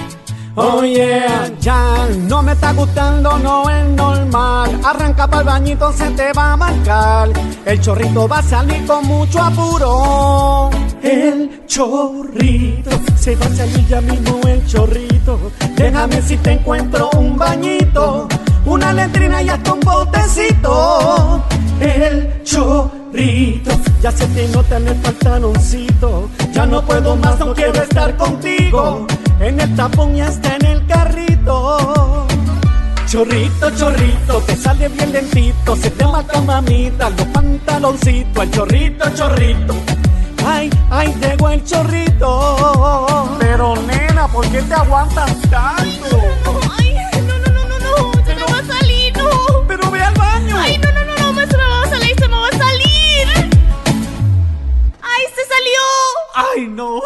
Oh 0.55 0.85
yeah, 0.85 1.51
ya 1.61 2.09
no 2.29 2.43
me 2.43 2.53
está 2.53 2.75
gustando, 2.75 3.39
no 3.39 3.71
es 3.71 3.89
normal. 3.89 4.81
Arranca 4.85 5.27
para 5.27 5.41
el 5.41 5.47
bañito, 5.47 5.91
se 5.95 6.11
te 6.11 6.31
va 6.35 6.53
a 6.53 6.57
marcar. 6.59 7.31
El 7.65 7.81
chorrito 7.81 8.29
va 8.29 8.39
a 8.39 8.43
salir 8.43 8.85
con 8.87 9.07
mucho 9.07 9.41
apuro. 9.41 10.69
El 11.03 11.65
chorrito, 11.67 12.91
se 13.17 13.35
va 13.35 13.47
a 13.47 13.49
salir 13.49 13.89
ya 13.89 14.03
mismo 14.03 14.41
el 14.47 14.67
chorrito. 14.67 15.39
Déjame 15.75 16.21
si 16.21 16.37
te 16.37 16.53
encuentro 16.53 17.09
un 17.17 17.39
bañito, 17.39 18.29
una 18.67 18.93
letrina 18.93 19.41
y 19.41 19.49
hasta 19.49 19.73
un 19.73 19.81
botecito. 19.81 21.43
El 21.81 22.43
chorrito, 22.45 23.71
ya 24.03 24.13
se 24.13 24.27
te 24.27 24.47
nota 24.49 24.77
en 24.77 24.89
el 24.89 24.97
pantaloncito. 24.97 26.29
Ya 26.53 26.67
no 26.67 26.83
puedo 26.83 27.17
más, 27.17 27.39
no 27.39 27.55
quiero 27.55 27.83
estar 27.83 28.15
contigo. 28.19 29.07
En 29.41 29.61
el 29.61 29.75
tapón 29.77 30.17
y 30.17 30.21
hasta 30.21 30.57
en 30.57 30.65
el 30.67 30.87
carrito. 30.87 32.27
Chorrito, 33.07 33.71
chorrito, 33.77 34.41
te 34.47 34.57
sale 34.57 34.89
bien 34.89 35.13
lentito, 35.13 35.77
se 35.77 35.91
te 35.91 36.07
marca 36.07 36.41
mamita, 36.41 37.11
los 37.11 37.27
pantaloncitos, 37.27 38.43
el 38.43 38.51
chorrito, 38.51 39.11
chorrito. 39.15 39.75
Ay, 40.47 40.71
ay, 40.91 41.15
llegó 41.21 41.51
el 41.51 41.63
chorrito. 41.65 43.37
Pero 43.39 43.77
nena, 43.83 44.27
¿por 44.29 44.47
qué 44.51 44.63
te 44.63 44.75
aguantas 44.75 45.31
tanto? 45.51 46.19
Ay, 46.79 46.97
no, 47.27 47.39
no, 47.39 47.53
no, 47.53 47.69
no, 47.69 47.79
no, 47.79 48.25
se 48.25 48.35
me 48.35 48.43
va 48.45 48.59
a 48.59 48.65
salir, 48.65 49.17
no. 49.17 49.29
Pero 49.69 49.91
ve 49.91 50.03
al 50.03 50.15
baño. 50.15 50.57
Ay, 50.59 50.79
no, 50.79 50.93
no, 50.93 51.05
no, 51.05 51.33
no, 51.33 51.41
se 51.47 51.57
me 51.57 51.65
va 51.65 51.83
a 51.83 51.89
salir, 51.89 52.15
se 52.19 52.29
me 52.29 52.37
va 52.37 52.49
a 52.49 52.59
salir. 52.59 53.51
Ay, 55.03 55.23
se 55.35 55.45
salió. 55.45 55.83
Ay, 56.35 56.67
no. 56.67 57.01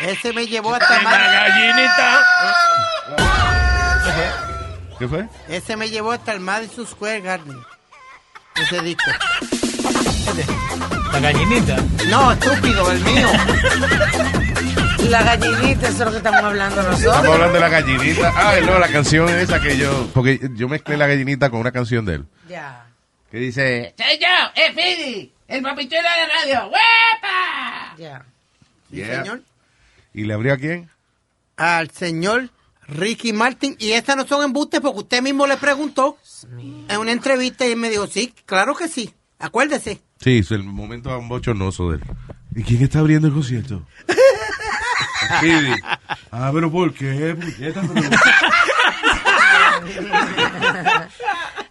Ese 0.00 0.32
me 0.32 0.46
llevó 0.46 0.74
hasta 0.74 0.96
el 0.96 1.04
La 1.04 1.10
mar. 1.10 1.20
gallinita. 1.20 2.26
¿Qué 4.98 5.08
fue? 5.08 5.28
Ese 5.48 5.76
me 5.76 5.88
llevó 5.90 6.12
hasta 6.12 6.32
el 6.32 6.40
Madison 6.40 6.86
Square 6.86 7.20
Garden. 7.20 7.58
Ese 8.56 8.80
disco. 8.80 9.10
La 11.12 11.20
gallinita. 11.20 11.76
No, 12.08 12.32
estúpido, 12.32 12.90
el 12.92 13.00
mío. 13.04 13.28
La 15.08 15.22
gallinita, 15.22 15.88
eso 15.88 15.98
es 15.98 16.04
lo 16.04 16.10
que 16.12 16.16
estamos 16.18 16.42
hablando 16.42 16.80
Estamos 16.80 17.00
nosotros. 17.00 17.26
hablando 17.34 17.54
de 17.54 17.60
la 17.60 17.68
gallinita. 17.68 18.32
Ah, 18.36 18.54
no, 18.64 18.78
la 18.78 18.88
canción 18.88 19.28
esa 19.28 19.60
que 19.60 19.76
yo. 19.76 20.08
Porque 20.14 20.38
yo 20.54 20.68
mezclé 20.68 20.96
la 20.96 21.06
gallinita 21.06 21.50
con 21.50 21.60
una 21.60 21.72
canción 21.72 22.04
de 22.04 22.14
él. 22.16 22.24
Ya. 22.48 22.86
Que 23.30 23.38
dice. 23.38 23.94
Soy 23.96 24.18
yo, 24.18 24.26
es 24.54 24.74
Fidi, 24.74 25.32
el 25.48 25.62
papichuelo 25.62 26.08
de 26.08 26.26
radio. 26.52 26.66
¡Huepa! 26.66 27.94
Ya. 27.98 28.24
Yeah. 28.90 29.22
señor. 29.24 29.42
¿Y 30.14 30.24
le 30.24 30.34
abrió 30.34 30.54
a 30.54 30.56
quién? 30.56 30.90
Al 31.56 31.90
señor 31.90 32.50
Ricky 32.88 33.32
Martin. 33.32 33.76
Y 33.78 33.92
estas 33.92 34.16
no 34.16 34.26
son 34.26 34.44
embustes 34.44 34.80
porque 34.80 34.98
usted 35.00 35.22
mismo 35.22 35.46
le 35.46 35.56
preguntó 35.56 36.18
en 36.88 36.98
una 36.98 37.12
entrevista 37.12 37.66
y 37.66 37.72
él 37.72 37.78
me 37.78 37.90
dijo, 37.90 38.06
sí, 38.06 38.34
claro 38.46 38.74
que 38.74 38.88
sí. 38.88 39.12
Acuérdese. 39.38 40.00
Sí, 40.22 40.38
es 40.38 40.50
el 40.50 40.62
momento 40.64 41.18
bochornoso 41.22 41.90
de 41.90 41.96
él. 41.96 42.02
¿Y 42.54 42.62
quién 42.62 42.82
está 42.82 42.98
abriendo 42.98 43.26
el 43.28 43.32
concierto? 43.34 43.82
Speedy. 45.38 45.74
Ah, 46.30 46.50
pero 46.52 46.70
¿por 46.70 46.92
qué? 46.92 47.34
puñeta? 47.34 47.82
Pero- 47.82 48.10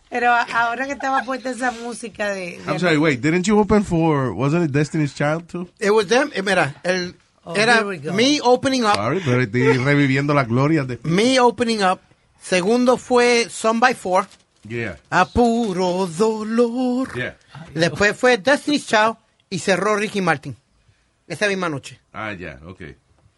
Pero 0.10 0.32
ahora 0.54 0.88
que 0.88 0.93
estaba 0.93 1.22
puesta 1.24 1.52
esa 1.52 1.70
música 1.72 2.30
de... 2.30 2.58
de- 2.58 2.64
I'm 2.68 2.80
sorry, 2.80 2.97
wait, 2.97 3.22
didn't 3.22 3.43
you 3.45 3.60
open 3.60 3.84
for, 3.84 4.32
wasn't 4.32 4.66
it 4.66 4.72
Destiny's 4.72 5.14
Child 5.14 5.45
too? 5.47 5.70
It 5.80 5.91
was 5.91 6.08
them. 6.08 6.32
eh, 6.34 6.41
Mira, 6.41 6.76
el, 6.84 7.16
Oh, 7.43 7.56
era 7.56 7.84
me 8.14 8.39
opening 8.43 8.84
up. 8.84 8.95
Sorry, 8.95 9.22
pero 9.24 9.41
estoy 9.41 9.74
reviviendo 9.78 10.34
la 10.34 10.43
gloria 10.43 10.84
de... 10.84 11.00
Me 11.04 11.39
opening 11.39 11.84
up. 11.84 12.00
Segundo 12.41 12.97
fue 12.97 13.47
Son 13.50 13.80
by 13.80 13.93
Four. 13.93 14.28
Yeah, 14.68 14.97
A 15.10 15.26
puro 15.26 16.05
dolor. 16.07 17.10
yeah. 17.16 17.38
Después 17.74 18.16
fue 18.16 18.38
Destiny's 18.38 18.86
Child 18.88 19.16
y 19.49 19.60
cerró 19.60 19.95
Ricky 19.95 20.22
Martin. 20.22 20.55
Esa 21.28 21.47
misma 21.47 21.70
noche. 21.70 21.99
Ah, 22.12 22.34
ya, 22.34 22.60
okay. 22.66 22.95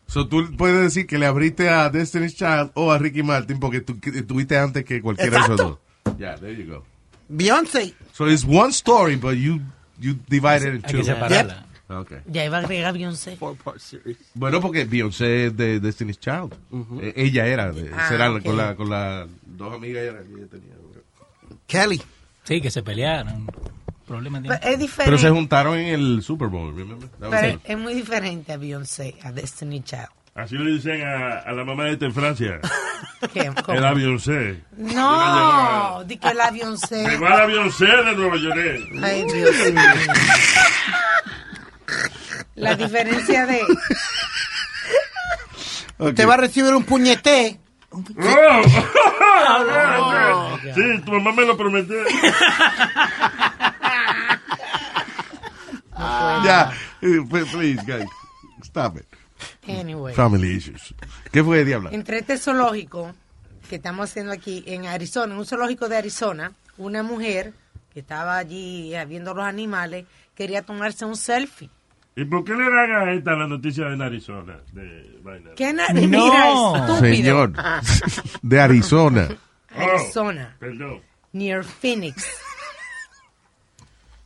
So 0.08 0.28
tú 0.28 0.56
puedes 0.58 0.82
decir 0.82 1.06
que 1.08 1.18
le 1.18 1.26
abriste 1.26 1.70
a 1.70 1.90
Destiny's 1.90 2.36
Child 2.36 2.72
o 2.74 2.92
a 2.92 2.98
Ricky 2.98 3.22
Martin 3.24 3.60
porque 3.60 3.82
tú 3.82 4.00
que- 4.00 4.24
tuviste 4.24 4.58
antes 4.58 4.84
que 4.84 5.02
cualquiera 5.02 5.38
de 5.38 5.44
esos 5.44 5.58
dos. 5.58 5.78
Yeah, 6.18 6.36
there 6.38 6.56
you 6.56 6.72
go. 6.74 6.84
Beyoncé. 7.30 7.94
So 8.14 8.28
it's 8.28 8.44
one 8.44 8.72
story, 8.72 9.16
but 9.16 9.36
you, 9.36 9.62
you 10.00 10.16
divide 10.28 10.64
it 10.68 10.76
in 10.76 10.82
Hay 10.84 10.92
two. 10.92 10.98
que 10.98 11.04
separarla. 11.06 11.66
Okay. 11.88 12.20
Ya 12.28 12.46
iba 12.46 12.58
a 12.58 12.62
agregar 12.62 12.94
Beyoncé. 12.94 13.38
Bueno, 14.34 14.60
porque 14.62 14.86
Beyoncé 14.86 15.48
es 15.48 15.58
de 15.58 15.80
Destiny's 15.80 16.20
Child. 16.20 16.54
Eh, 17.02 17.14
ella 17.18 17.46
era, 17.48 17.72
de, 17.72 17.92
Ah, 17.94 18.08
será 18.10 18.32
ok. 18.32 18.44
con, 18.44 18.58
la, 18.58 18.76
con 18.76 18.90
las 18.90 19.28
dos 19.46 19.74
amigas 19.74 20.04
era 20.04 20.20
que 20.24 20.34
ella 20.34 20.48
tenía. 20.50 20.74
Kelly. 21.72 22.02
Sí, 22.44 22.60
que 22.60 22.70
se 22.70 22.84
pelearon. 22.84 23.48
Problema 24.06 24.42
Pero 24.42 24.56
es 24.56 24.78
diferente. 24.78 25.06
Pero 25.06 25.18
se 25.18 25.30
juntaron 25.30 25.78
en 25.78 25.88
el 25.88 26.22
Super 26.22 26.50
Bowl, 26.50 26.76
remember? 26.76 27.10
Pero 27.18 27.62
es 27.64 27.78
muy 27.78 27.94
diferente 27.94 28.52
a 28.52 28.58
Beyoncé, 28.58 29.16
a 29.24 29.32
Destiny 29.32 29.82
Child. 29.82 30.10
Así 30.36 30.58
le 30.58 30.72
dicen 30.72 31.02
a, 31.02 31.40
a 31.40 31.52
la 31.54 31.64
mamá 31.64 31.86
de 31.86 31.94
esta 31.94 32.06
en 32.06 32.14
Francia. 32.14 32.60
¿Qué? 33.34 33.50
El 33.70 33.96
Beyoncé. 33.96 34.64
No, 34.76 36.04
di 36.06 36.18
que 36.18 36.34
la 36.34 36.52
Beyoncé. 36.52 37.08
Llegó 37.08 37.28
a 37.28 37.38
la 37.38 37.46
Beyoncé 37.46 37.86
de 37.86 38.16
Nueva 38.16 38.38
York. 38.38 38.58
Ay, 39.02 39.26
Dios 39.34 39.56
mío. 39.74 39.82
La 42.56 42.76
diferencia 42.76 43.46
de... 43.46 43.62
Usted 46.00 46.28
va 46.28 46.34
a 46.34 46.38
recibir 46.38 46.74
un 46.74 46.84
puñete. 46.84 47.62
Oh. 47.92 48.04
sí, 50.76 51.02
tu 51.06 51.12
mamá 51.12 51.34
me 51.34 51.46
lo 51.46 51.58
prometió. 51.58 51.96
Ya, 56.44 56.72
eh, 57.02 57.20
please, 57.30 57.84
guys, 57.86 58.10
stop 58.64 58.98
it. 58.98 59.06
Anyway. 59.68 60.14
Family 60.14 60.56
issues. 60.56 60.94
¿Qué 61.32 61.44
fue, 61.44 61.64
Diabla? 61.66 61.90
Entre 61.92 62.20
este 62.20 62.38
zoológico 62.38 63.14
que 63.70 63.76
estamos 63.76 64.10
haciendo 64.10 64.32
aquí 64.32 64.64
en 64.66 64.86
Arizona, 64.86 65.34
en 65.34 65.40
un 65.40 65.46
zoológico 65.46 65.88
de 65.88 65.98
Arizona, 65.98 66.54
una 66.78 67.04
mujer 67.04 67.54
que 67.94 68.00
estaba 68.00 68.38
allí 68.38 68.96
eh, 68.96 69.06
viendo 69.06 69.34
los 69.34 69.46
animales 69.46 70.06
quería 70.36 70.62
tomarse 70.62 71.06
un 71.06 71.16
selfie. 71.16 71.70
¿Y 72.16 72.26
por 72.26 72.44
qué 72.44 72.54
le 72.54 72.70
dan 72.70 72.92
a 72.92 73.14
esta 73.14 73.32
la 73.34 73.48
noticia 73.48 73.86
de 73.86 74.04
Arizona? 74.04 74.60
De 74.74 75.20
vaina? 75.24 75.52
¿Qué 75.56 75.72
na- 75.74 75.88
Mira, 75.94 76.50
estúpido. 76.52 77.00
Señor, 77.00 77.54
de 78.42 78.60
Arizona. 78.62 79.30
Arizona, 79.74 80.56
Perdón. 80.60 81.02
near 81.32 81.64
Phoenix, 81.64 82.28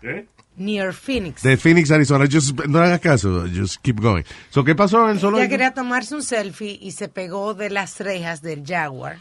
¿Qué? 0.01 0.27
near 0.55 0.93
Phoenix. 0.93 1.43
De 1.43 1.57
Phoenix, 1.57 1.91
Arizona. 1.91 2.25
Just, 2.31 2.59
no 2.65 2.79
hagas 2.79 2.99
caso, 2.99 3.45
just 3.53 3.81
keep 3.81 3.99
going. 4.01 4.23
So, 4.49 4.63
¿Qué 4.63 4.73
pasó 4.75 5.07
en 5.09 5.17
el 5.19 5.35
Ella 5.35 5.47
quería 5.49 5.73
tomarse 5.73 6.15
un 6.15 6.23
selfie 6.23 6.77
y 6.81 6.91
se 6.91 7.07
pegó 7.09 7.53
de 7.53 7.69
las 7.69 7.99
rejas 7.99 8.41
del 8.41 8.65
jaguar 8.65 9.19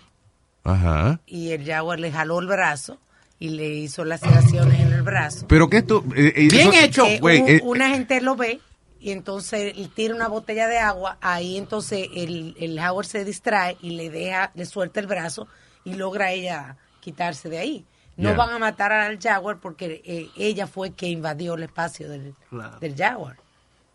Ajá. 0.65 1.21
y 1.27 1.51
el 1.51 1.65
jaguar 1.67 2.01
le 2.01 2.11
jaló 2.13 2.39
el 2.41 2.47
brazo 2.47 2.99
y 3.39 3.49
le 3.51 3.67
hizo 3.69 4.05
laceraciones 4.05 4.81
en 4.81 4.93
el 4.93 5.03
brazo. 5.03 5.47
Pero 5.49 5.69
que 5.69 5.79
esto... 5.79 6.05
eh, 6.17 6.33
eh, 6.37 6.49
eso- 6.89 7.05
Que 7.05 7.19
Wait, 7.21 7.43
un- 7.43 7.49
eh, 7.49 7.61
una 7.65 7.89
gente 7.91 8.21
lo 8.21 8.37
ve 8.37 8.61
y 9.01 9.11
entonces 9.11 9.77
le 9.77 9.89
tira 9.89 10.15
una 10.15 10.29
botella 10.29 10.67
de 10.69 10.79
agua, 10.79 11.19
ahí 11.21 11.57
entonces 11.59 12.09
el, 12.15 12.57
el 12.59 12.79
jaguar 12.81 13.05
se 13.07 13.25
distrae 13.25 13.77
y 13.83 13.91
le 13.91 14.09
deja, 14.11 14.51
le 14.55 14.65
suelta 14.65 15.01
el 15.01 15.07
brazo 15.07 15.47
y 15.85 15.95
logra 15.95 16.33
ella 16.33 16.77
quitarse 17.01 17.49
de 17.49 17.59
ahí. 17.59 17.85
No 18.17 18.29
Yeah. 18.31 18.39
van 18.39 18.51
a 18.51 18.59
matar 18.61 18.93
al 18.93 19.19
jaguar 19.19 19.59
porque 19.59 20.01
eh, 20.05 20.29
ella 20.37 20.67
fue 20.69 20.93
que 20.93 21.09
invadió 21.09 21.55
el 21.55 21.65
espacio 21.65 22.09
del, 22.09 22.35
del 22.81 22.95
jaguar. 22.97 23.37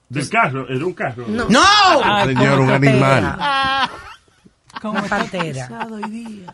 Del 0.09 0.27
carro, 0.29 0.67
era 0.67 0.85
un 0.85 0.93
carro. 0.93 1.23
No. 1.27 1.47
¡No! 1.49 1.59
Ah, 1.63 2.23
Señor, 2.25 2.59
un 2.59 2.69
animal. 2.71 3.37
Una 4.84 5.01
pantera. 5.03 5.67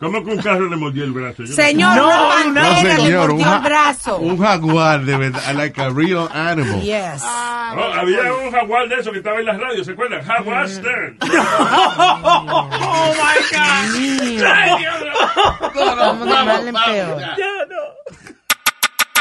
¿Cómo 0.00 0.24
que 0.24 0.30
un 0.32 0.38
carro 0.42 0.68
le 0.68 0.76
mordió 0.76 1.04
el 1.04 1.12
brazo? 1.12 1.44
Yo 1.44 1.48
no- 1.50 1.54
Señor, 1.54 1.98
una 2.02 2.28
pantera 2.28 2.52
No, 2.52 2.82
le 2.82 2.96
señor, 2.96 3.30
un, 3.30 3.36
mordió 3.38 3.46
el 3.46 3.52
ja- 3.52 3.58
brazo. 3.68 4.16
un 4.18 4.38
jaguar, 4.38 5.04
de 5.04 5.16
verdad, 5.16 5.54
like 5.54 5.80
a 5.80 5.90
real 5.90 6.28
animal. 6.32 6.80
Yes. 6.82 7.22
Oh, 7.24 7.92
había 7.94 8.32
un 8.34 8.50
jaguar 8.50 8.88
de 8.88 8.96
eso 8.96 9.12
que 9.12 9.18
estaba 9.18 9.38
en 9.38 9.46
las 9.46 9.58
radios, 9.58 9.86
¿se 9.86 9.92
acuerdan? 9.92 10.22
Jaguar 10.24 10.68
Stern. 10.68 11.18
Oh 11.28 13.12
my 13.12 13.38
God. 13.52 14.46
Ay, 14.46 14.70
Dios 14.78 15.00
mío. 15.00 15.96
Vamos 15.96 16.28
a 16.36 16.44
darle 16.44 16.72
peor. 16.72 17.22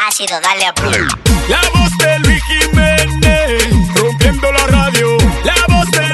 Ácido, 0.08 0.40
dale 0.42 0.66
a 0.66 0.74
play. 0.74 1.02
La 1.50 1.62
voz 1.74 1.98
de 1.98 2.20
Luis 2.20 2.44
Jiménez, 2.44 3.96
rompiendo 3.96 4.52
la 4.52 4.68
radio. 4.68 5.18
La 5.44 5.56
voz 5.76 5.92
de 5.92 6.14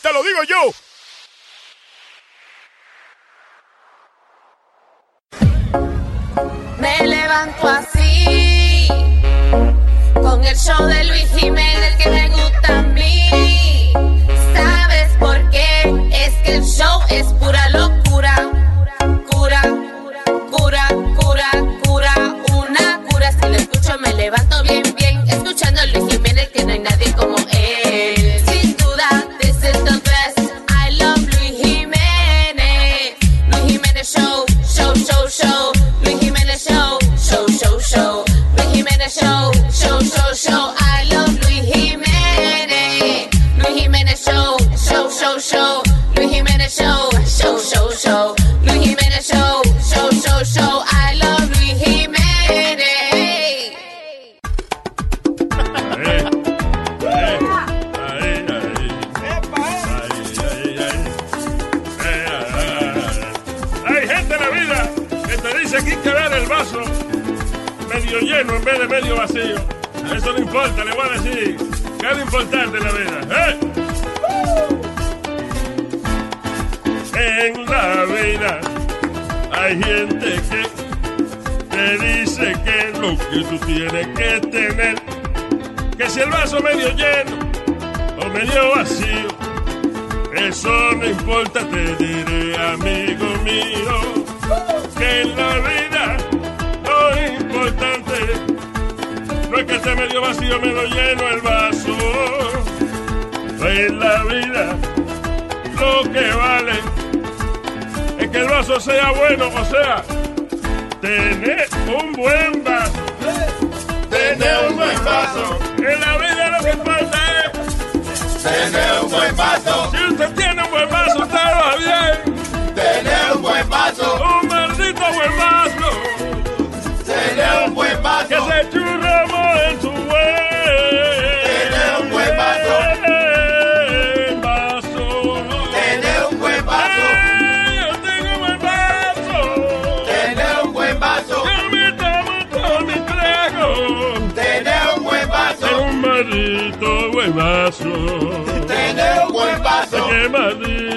Te 0.00 0.12
lo 0.12 0.22
digo 0.22 0.42
yo. 0.44 0.72
Me 6.78 7.06
levanto 7.06 7.68
así, 7.68 8.88
con 10.14 10.42
el 10.44 10.56
show 10.56 10.86
de 10.86 11.04
Luis 11.04 11.30
Jiménez 11.36 11.96
que 12.02 12.10
me 12.10 12.28
gusta 12.28 12.41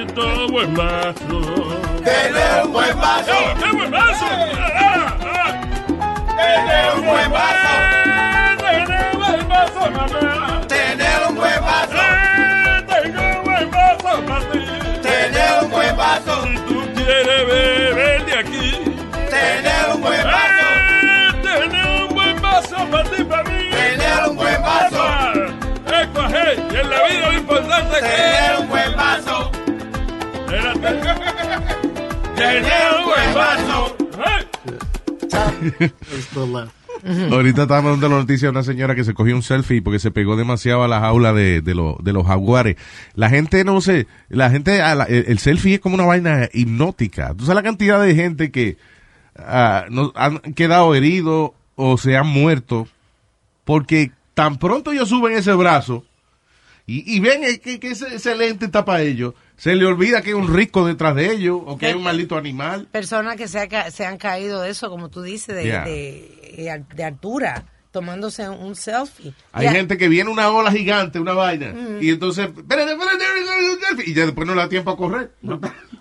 maldito 0.05 0.47
buen 0.51 0.73
vaso. 0.73 1.15
Tener 2.03 2.65
un 2.65 2.73
buen 2.73 2.99
vaso. 2.99 3.33
¡Qué 3.59 3.71
buen 3.71 3.91
vaso! 3.91 4.25
Ah, 4.25 5.17
ah. 5.21 5.51
Tener 6.37 6.95
un 6.95 7.05
buen 7.05 7.31
vaso. 7.31 7.69
Tener 8.57 9.09
un 9.13 9.19
buen 9.19 9.47
vaso, 9.49 9.91
mamá. 9.91 10.61
Tener 10.67 11.27
un 11.29 11.35
buen 11.35 11.61
vaso. 11.61 12.01
Tengo 12.87 13.21
un 13.21 13.43
buen 13.43 13.71
vaso 13.71 14.25
para 14.27 14.51
ti. 14.51 14.59
Tener 15.01 15.63
un 15.63 15.71
buen 15.71 15.97
vaso. 15.97 16.43
Si 16.43 16.57
tú 16.57 16.87
quieres 16.95 17.47
beber 17.47 18.25
de 18.25 18.33
aquí. 18.37 18.71
Tener 19.29 19.85
un 19.93 20.01
buen 20.01 20.23
vaso. 20.23 20.65
Tener 21.41 21.85
un 22.03 22.15
buen 22.15 22.41
vaso 22.41 22.75
para 22.91 23.09
ti, 23.09 23.23
para 23.23 23.43
mí. 23.43 23.69
Tener 23.71 24.29
un 24.29 24.35
buen 24.35 24.61
vaso. 24.61 25.03
Esto 25.85 26.25
es, 26.25 26.57
y 26.73 26.77
en 26.77 26.89
la 26.89 27.03
vida 27.03 27.29
lo 27.29 27.37
importante 27.37 27.95
es 27.95 28.03
que... 28.03 28.09
Tener 28.09 28.59
un 28.59 28.67
buen 28.69 28.84
Ahorita 37.31 37.63
estábamos 37.63 37.91
dando 37.91 38.09
la 38.09 38.15
noticia 38.21 38.47
de 38.47 38.51
una 38.51 38.63
señora 38.63 38.95
que 38.95 39.03
se 39.03 39.13
cogió 39.13 39.35
un 39.35 39.43
selfie 39.43 39.81
porque 39.81 39.99
se 39.99 40.09
pegó 40.11 40.35
demasiado 40.35 40.83
a 40.83 40.87
la 40.87 40.99
jaula 41.01 41.33
de, 41.33 41.61
de, 41.61 41.75
lo- 41.75 41.97
de 42.01 42.13
los 42.13 42.25
jaguares. 42.25 42.77
La 43.13 43.29
gente 43.29 43.63
no 43.63 43.79
sé, 43.81 44.07
la 44.29 44.49
gente, 44.49 44.81
a 44.81 44.93
el, 45.03 45.25
el 45.27 45.39
selfie 45.39 45.75
es 45.75 45.79
como 45.81 45.95
una 45.95 46.05
vaina 46.05 46.49
hipnótica. 46.53 47.33
Tú 47.35 47.45
sabes 47.45 47.55
la 47.55 47.63
cantidad 47.69 48.01
de 48.01 48.15
gente 48.15 48.49
que 48.51 48.77
ah, 49.37 49.85
no- 49.89 50.13
han 50.15 50.39
quedado 50.39 50.95
heridos 50.95 51.51
o 51.75 51.97
se 51.97 52.17
han 52.17 52.27
muerto 52.27 52.87
porque 53.65 54.11
tan 54.33 54.57
pronto 54.57 54.91
ellos 54.91 55.09
suben 55.09 55.37
ese 55.37 55.53
brazo 55.53 56.05
y, 56.87 57.19
ven 57.19 57.41
que, 57.63 57.79
que 57.79 57.89
ese 57.91 58.35
lente 58.35 58.65
está 58.65 58.85
para 58.85 59.01
ellos, 59.01 59.33
se 59.57 59.75
le 59.75 59.85
olvida 59.85 60.21
que 60.21 60.29
hay 60.29 60.33
un 60.33 60.53
rico 60.53 60.85
detrás 60.85 61.15
de 61.15 61.31
ellos 61.31 61.59
o 61.65 61.77
que 61.77 61.87
hay 61.87 61.93
un 61.93 62.03
maldito 62.03 62.37
animal. 62.37 62.87
Personas 62.91 63.35
que 63.37 63.47
se, 63.47 63.59
ha 63.59 63.91
se 63.91 64.05
han 64.05 64.17
caído 64.17 64.61
de 64.61 64.69
eso, 64.71 64.89
como 64.89 65.09
tú 65.09 65.21
dices, 65.21 65.55
de, 65.55 65.63
Yeah. 65.63 65.83
de, 65.85 66.83
de 66.95 67.03
altura, 67.03 67.63
tomándose 67.91 68.49
un 68.49 68.75
selfie. 68.75 69.33
Hay 69.53 69.65
Ya- 69.65 69.71
gente 69.71 69.97
que 69.97 70.09
viene 70.09 70.29
una 70.29 70.49
ola 70.49 70.71
gigante, 70.71 71.19
una 71.19 71.33
vaina, 71.33 71.67
Mm. 71.73 71.97
y 72.03 72.09
entonces, 72.09 72.47
espérate, 72.47 72.91
espérate, 72.91 73.23
espérate, 73.23 74.03
y 74.09 74.13
ya 74.13 74.25
después 74.25 74.45
no 74.45 74.53
le 74.55 74.61
da 74.61 74.67
tiempo 74.69 74.91
a 74.91 74.97
correr. 74.97 75.31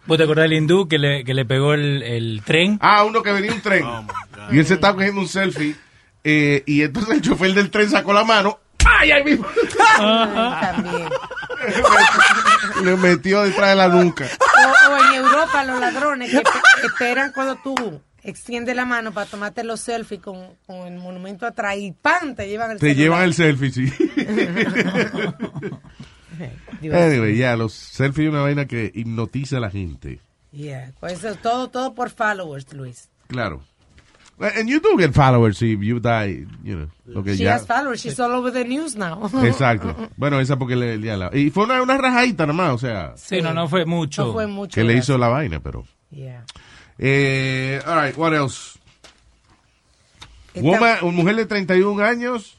¿Vos 0.06 0.18
te 0.18 0.24
acordás 0.24 0.44
del 0.44 0.54
hindú 0.54 0.88
que 0.88 0.98
le, 0.98 1.22
que 1.24 1.32
le 1.34 1.44
pegó 1.44 1.74
el, 1.74 2.02
el 2.02 2.42
tren? 2.44 2.78
Ah, 2.82 3.04
uno 3.04 3.22
que 3.22 3.30
venía 3.32 3.52
un 3.52 3.60
tren, 3.60 3.84
Oh, 3.84 4.04
y 4.50 4.58
él 4.58 4.66
se 4.66 4.74
estaba 4.74 4.94
cogiendo 4.94 5.20
un 5.20 5.28
selfie, 5.28 5.76
eh, 6.24 6.62
y 6.66 6.82
entonces 6.82 7.14
el 7.14 7.22
chofer 7.22 7.54
del 7.54 7.70
tren 7.70 7.88
sacó 7.88 8.12
la 8.12 8.24
mano, 8.24 8.58
¡ay, 8.84 9.12
ahí 9.12 9.22
mismo! 9.24 9.46
También. 9.96 11.08
le 12.82 12.96
metió 12.96 13.42
detrás 13.42 13.70
de 13.70 13.76
la 13.76 13.88
nuca. 13.88 14.26
O, 14.26 14.92
o 14.92 14.96
en 15.08 15.14
Europa 15.24 15.64
los 15.64 15.80
ladrones 15.80 16.30
que 16.30 16.38
espe- 16.38 16.84
esperan 16.86 17.32
cuando 17.32 17.56
tú 17.56 18.00
extiendes 18.22 18.74
la 18.74 18.84
mano 18.86 19.12
para 19.12 19.26
tomarte 19.30 19.62
los 19.64 19.80
selfies 19.80 20.20
con, 20.20 20.48
con 20.66 20.86
el 20.86 20.98
monumento 20.98 21.46
atrás 21.46 21.76
y 21.76 21.92
¡pam! 21.92 22.34
te 22.34 22.48
llevan 22.48 22.70
el 22.72 22.78
Te 22.78 22.94
celular. 22.94 23.02
llevan 23.04 23.22
el 23.24 23.34
selfie, 23.34 23.70
sí. 23.70 23.92
Anyway, 26.82 27.36
ya, 27.36 27.56
los 27.56 27.72
selfies 27.72 28.26
es 28.26 28.32
una 28.32 28.42
vaina 28.42 28.66
que 28.66 28.90
hipnotiza 28.94 29.58
a 29.58 29.60
la 29.60 29.70
gente. 29.70 30.20
Yeah, 30.52 30.92
pues 31.00 31.24
eso, 31.24 31.34
todo, 31.36 31.68
todo 31.68 31.94
por 31.94 32.10
followers, 32.10 32.72
Luis. 32.72 33.08
Claro. 33.28 33.62
And 34.40 34.68
you 34.68 34.80
do 34.80 34.96
get 34.98 35.14
followers 35.14 35.62
if 35.62 35.80
you 35.80 36.00
die, 36.00 36.44
you 36.64 36.74
know. 36.76 36.88
lo 37.06 37.22
que 37.22 37.36
She 37.36 37.44
ya- 37.44 37.52
has 37.54 37.66
followers, 37.66 38.00
she's 38.00 38.18
all 38.18 38.32
over 38.32 38.50
the 38.52 38.64
news 38.64 38.96
now. 38.96 39.30
Exacto. 39.44 39.94
Bueno, 40.16 40.40
esa 40.40 40.56
porque 40.58 40.74
le, 40.74 40.98
le- 40.98 41.16
la- 41.16 41.30
Y 41.32 41.50
fue 41.50 41.64
una, 41.64 41.80
una 41.80 41.96
rajadita 41.96 42.44
nomás, 42.44 42.72
o 42.72 42.78
sea. 42.78 43.12
Sí, 43.16 43.40
no, 43.40 43.54
no 43.54 43.68
fue 43.68 43.84
mucho. 43.86 44.26
No 44.26 44.32
fue 44.32 44.46
mucho. 44.48 44.74
Que 44.74 44.82
le 44.84 44.94
hizo 44.94 45.16
la 45.18 45.28
vaina, 45.28 45.60
pero. 45.60 45.84
Yeah. 46.10 46.44
Eh, 46.98 47.80
all 47.86 48.00
right, 48.06 48.16
what 48.16 48.32
else? 48.34 48.78
Esta- 50.52 50.62
Woman, 50.68 50.98
una 51.02 51.12
mujer 51.16 51.36
de 51.36 51.46
31 51.46 52.02
años 52.04 52.56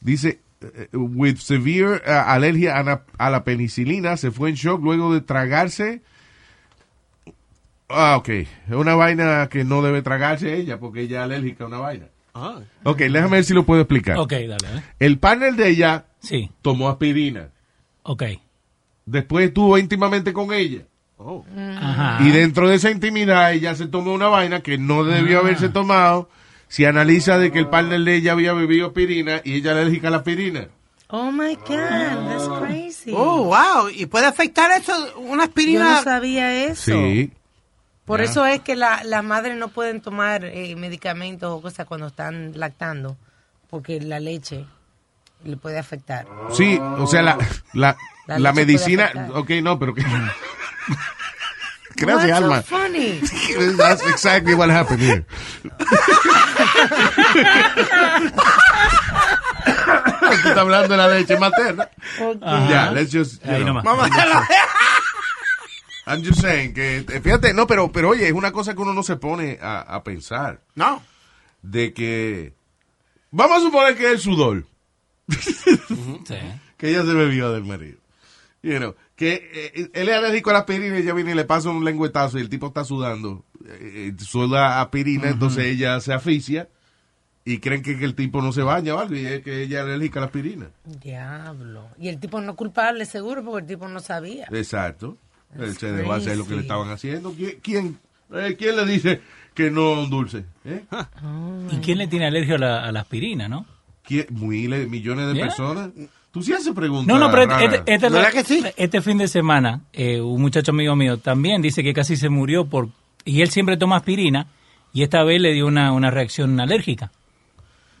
dice, 0.00 0.40
eh, 0.60 0.88
with 0.92 1.38
severe 1.38 2.02
eh, 2.04 2.10
alergia 2.12 2.78
a 2.78 2.82
la, 2.82 3.02
a 3.18 3.30
la 3.30 3.44
penicilina, 3.44 4.16
se 4.16 4.30
fue 4.30 4.50
en 4.50 4.54
shock 4.56 4.82
luego 4.82 5.12
de 5.14 5.20
tragarse. 5.20 6.02
Ah, 7.92 8.16
ok. 8.16 8.28
Es 8.28 8.48
una 8.70 8.94
vaina 8.94 9.48
que 9.50 9.64
no 9.64 9.82
debe 9.82 10.02
tragarse 10.02 10.54
ella 10.56 10.78
porque 10.78 11.02
ella 11.02 11.18
es 11.20 11.24
alérgica 11.24 11.64
a 11.64 11.66
una 11.68 11.78
vaina. 11.78 12.06
Ah. 12.34 12.60
Ok, 12.84 12.98
déjame 12.98 13.36
ver 13.36 13.44
si 13.44 13.52
lo 13.54 13.64
puedo 13.64 13.82
explicar. 13.82 14.18
Ok, 14.18 14.32
dale. 14.32 14.78
¿eh? 14.78 14.82
El 14.98 15.18
partner 15.18 15.54
de 15.54 15.68
ella 15.68 16.06
Sí. 16.20 16.50
tomó 16.62 16.88
aspirina. 16.88 17.48
Ok. 18.04 18.22
Después 19.04 19.48
estuvo 19.48 19.76
íntimamente 19.78 20.32
con 20.32 20.52
ella. 20.52 20.82
Oh. 21.18 21.44
Ajá. 21.78 22.18
Y 22.24 22.30
dentro 22.30 22.68
de 22.68 22.76
esa 22.76 22.90
intimidad 22.90 23.52
ella 23.52 23.74
se 23.74 23.86
tomó 23.86 24.12
una 24.12 24.28
vaina 24.28 24.60
que 24.60 24.78
no 24.78 25.04
debió 25.04 25.38
Ah. 25.38 25.40
haberse 25.42 25.68
tomado. 25.68 26.28
Si 26.68 26.84
analiza 26.86 27.36
de 27.38 27.52
que 27.52 27.58
el 27.58 27.68
partner 27.68 28.00
de 28.00 28.14
ella 28.16 28.32
había 28.32 28.54
bebido 28.54 28.86
aspirina 28.88 29.40
y 29.44 29.56
ella 29.56 29.72
es 29.72 29.76
alérgica 29.78 30.08
a 30.08 30.10
la 30.12 30.16
aspirina. 30.18 30.68
Oh 31.08 31.30
my 31.30 31.54
God, 31.56 31.68
that's 31.68 32.48
crazy. 32.58 33.12
Oh, 33.14 33.44
wow. 33.44 33.90
¿Y 33.94 34.06
puede 34.06 34.24
afectar 34.24 34.70
eso 34.80 34.92
una 35.18 35.42
Yo 35.44 35.48
aspirina? 35.50 35.96
no 35.96 36.02
sabía 36.02 36.64
eso. 36.64 36.92
Sí. 36.92 37.30
Por 38.04 38.20
eso 38.20 38.44
es 38.46 38.60
que 38.60 38.74
la- 38.76 39.02
las 39.04 39.22
madres 39.24 39.56
no 39.56 39.68
pueden 39.68 40.00
tomar 40.00 40.44
eh, 40.44 40.74
medicamentos 40.76 41.50
o 41.50 41.62
cosas 41.62 41.86
cuando 41.86 42.08
están 42.08 42.52
lactando, 42.56 43.16
porque 43.70 44.00
la 44.00 44.18
leche 44.20 44.66
le 45.44 45.56
puede 45.56 45.78
afectar. 45.78 46.26
Sí, 46.52 46.78
o 46.80 47.06
sea, 47.06 47.22
la, 47.22 47.38
la, 47.72 47.96
La 48.26 48.38
la, 48.38 48.52
medicina. 48.52 49.10
Ok, 49.34 49.50
no, 49.62 49.78
pero 49.78 49.94
que. 49.94 50.02
Gracias, 51.94 52.40
What's 52.40 52.68
so 52.68 52.76
Alma. 52.76 52.88
funny? 52.88 53.20
That's 53.76 54.02
exactly 54.08 54.54
what 54.54 54.70
happened 54.70 55.00
here. 55.02 55.24
Tú 60.20 60.26
estás 60.48 60.56
hablando 60.58 60.88
de 60.88 60.96
la 60.96 61.08
leche 61.08 61.36
materna. 61.36 61.88
Ya, 62.68 62.90
let's 62.92 63.12
just. 63.12 63.42
you 63.44 63.64
know. 63.64 63.74
Vamos 63.82 64.04
a 64.10 64.14
hacerlo. 64.14 64.40
I'm 66.06 66.22
just 66.24 66.40
saying 66.40 66.74
que, 66.74 66.98
eh, 66.98 67.20
fíjate, 67.20 67.54
no, 67.54 67.66
pero, 67.66 67.92
pero 67.92 68.10
oye, 68.10 68.26
es 68.26 68.32
una 68.32 68.50
cosa 68.52 68.74
que 68.74 68.80
uno 68.82 68.92
no 68.92 69.02
se 69.02 69.16
pone 69.16 69.58
a, 69.62 69.80
a 69.80 70.02
pensar. 70.02 70.60
No. 70.74 71.02
De 71.62 71.92
que, 71.92 72.54
vamos 73.30 73.58
a 73.58 73.60
suponer 73.60 73.96
que 73.96 74.06
es 74.06 74.12
el 74.12 74.18
sudor 74.18 74.64
Sí. 75.28 76.34
que 76.76 76.88
ella 76.90 77.02
se 77.04 77.14
bebió 77.14 77.52
del 77.52 77.64
marido. 77.64 77.98
You 78.62 78.76
know, 78.78 78.94
que 79.16 79.50
eh, 79.74 79.90
él 79.92 80.08
es 80.08 80.14
alérgico 80.16 80.50
a 80.50 80.54
la 80.54 80.58
aspirina 80.60 80.96
y 80.98 81.02
ella 81.02 81.14
viene 81.14 81.32
y 81.32 81.34
le 81.34 81.44
pasa 81.44 81.68
un 81.70 81.84
lengüetazo 81.84 82.38
y 82.38 82.42
el 82.42 82.48
tipo 82.48 82.68
está 82.68 82.84
sudando. 82.84 83.44
Eh, 83.66 84.12
eh, 84.18 84.24
suda 84.24 84.80
aspirina, 84.80 85.28
entonces 85.30 85.64
ella 85.66 85.98
se 86.00 86.12
asfixia 86.12 86.68
y 87.44 87.58
creen 87.58 87.82
que, 87.82 87.98
que 87.98 88.04
el 88.04 88.14
tipo 88.14 88.40
no 88.40 88.52
se 88.52 88.62
baña 88.62 88.94
o 88.94 88.98
algo 89.00 89.16
y 89.16 89.26
es 89.26 89.42
que 89.42 89.62
ella 89.62 89.80
es 89.80 89.84
alérgica 89.86 90.18
a 90.18 90.22
la 90.22 90.26
aspirina. 90.26 90.70
Diablo. 90.84 91.88
Y 91.98 92.08
el 92.08 92.20
tipo 92.20 92.40
no 92.40 92.52
es 92.52 92.56
culpable, 92.56 93.04
seguro, 93.04 93.42
porque 93.44 93.62
el 93.62 93.66
tipo 93.66 93.88
no 93.88 93.98
sabía. 94.00 94.46
Exacto. 94.52 95.16
Se 95.78 95.92
dejó 95.92 96.12
hacer 96.14 96.36
lo 96.36 96.46
que 96.46 96.54
le 96.54 96.62
estaban 96.62 96.88
haciendo. 96.90 97.32
¿Quién, 97.32 97.58
quién, 97.62 97.98
eh, 98.34 98.56
quién 98.58 98.76
le 98.76 98.86
dice 98.86 99.20
que 99.54 99.70
no 99.70 99.92
un 99.92 100.10
dulce? 100.10 100.44
¿Eh? 100.64 100.84
¿Y 101.72 101.76
quién 101.76 101.98
le 101.98 102.06
tiene 102.06 102.26
alergia 102.26 102.54
a 102.54 102.58
la, 102.58 102.84
a 102.84 102.92
la 102.92 103.00
aspirina, 103.00 103.48
no? 103.48 103.66
¿Quién? 104.04 104.26
Miles, 104.30 104.88
millones 104.88 105.28
de 105.28 105.34
Yeah. 105.34 105.44
personas. 105.46 105.90
Tú 106.30 106.42
sí 106.42 106.52
haces 106.54 106.72
preguntas. 106.74 107.06
No, 107.06 107.18
no, 107.18 107.30
pero 107.30 107.42
este, 107.42 107.82
este- 107.92 108.06
este- 108.06 108.74
este 108.82 109.02
fin 109.02 109.18
de 109.18 109.28
semana, 109.28 109.82
eh, 109.92 110.20
un 110.20 110.40
muchacho 110.40 110.72
amigo 110.72 110.96
mío 110.96 111.18
también 111.18 111.60
dice 111.60 111.82
que 111.82 111.92
casi 111.92 112.16
se 112.16 112.30
murió 112.30 112.64
por... 112.64 112.88
Y 113.26 113.42
él 113.42 113.50
siempre 113.50 113.76
toma 113.76 113.96
aspirina 113.96 114.46
y 114.94 115.02
esta 115.02 115.22
vez 115.24 115.40
le 115.42 115.52
dio 115.52 115.66
una, 115.66 115.92
una 115.92 116.10
reacción 116.10 116.58
alérgica 116.58 117.12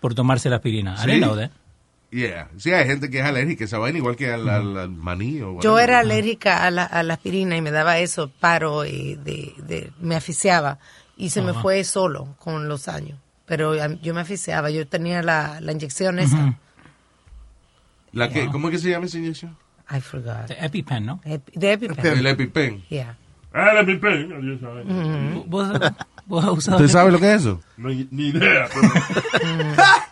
por 0.00 0.14
tomarse 0.14 0.48
la 0.48 0.56
aspirina. 0.56 0.94
I 0.94 0.98
Sí. 1.04 1.20
Yeah. 2.12 2.50
Sí, 2.58 2.70
hay 2.70 2.86
gente 2.86 3.08
que 3.08 3.20
es 3.20 3.24
alérgica 3.24 3.64
a 3.64 3.66
esa 3.66 3.78
vaina, 3.78 3.96
igual 3.96 4.16
que 4.16 4.30
al, 4.30 4.46
al- 4.48 4.76
al 4.76 4.90
maní. 4.90 5.40
O 5.40 5.60
Yo 5.62 5.78
era 5.78 5.98
alérgica 6.00 6.64
a 6.66 6.70
la, 6.70 6.84
a 6.84 7.02
la 7.02 7.14
aspirina 7.14 7.56
y 7.56 7.62
me 7.62 7.70
daba 7.70 7.98
eso, 7.98 8.30
paro, 8.38 8.84
y 8.84 9.14
de, 9.16 9.54
de- 9.56 9.90
me 9.98 10.14
asfixiaba. 10.14 10.78
Y 11.16 11.30
se 11.30 11.40
me 11.40 11.54
fue 11.54 11.82
solo 11.84 12.36
con 12.38 12.68
los 12.68 12.86
años. 12.88 13.18
Pero 13.46 13.74
yo 14.02 14.12
me 14.14 14.20
asfixiaba, 14.20 14.70
yo 14.70 14.86
tenía 14.86 15.22
la, 15.22 15.58
la 15.62 15.72
inyección 15.72 16.18
esa. 16.18 16.58
La 18.12 18.28
que, 18.28 18.46
¿Cómo 18.50 18.68
es 18.68 18.72
que 18.72 18.78
se 18.78 18.90
llama 18.90 19.06
esa 19.06 19.16
inyección? 19.18 19.56
I 19.90 20.00
forgot. 20.00 20.46
The 20.48 20.64
EpiPen, 20.66 21.06
¿no? 21.06 21.20
Epi- 21.24 21.52
de 21.54 21.72
EpiPen. 21.72 22.18
El 22.18 22.26
EpiPen. 22.26 22.82
Yeah. 22.90 23.16
Ah, 23.54 23.72
la 23.74 23.84
pipen. 23.84 24.32
Adiós, 24.32 24.60
¿sabes? 24.60 24.86
Ujú. 24.86 25.44
¿Vos, 25.46 25.68
vos 26.26 26.68
¿Usted 26.68 26.88
sabe 26.88 27.12
lo 27.12 27.18
que 27.18 27.28
es 27.34 27.40
eso? 27.42 27.60
No, 27.76 27.88
ni 27.90 28.06
ni 28.10 28.28
idea. 28.28 28.66
pero- 28.72 28.88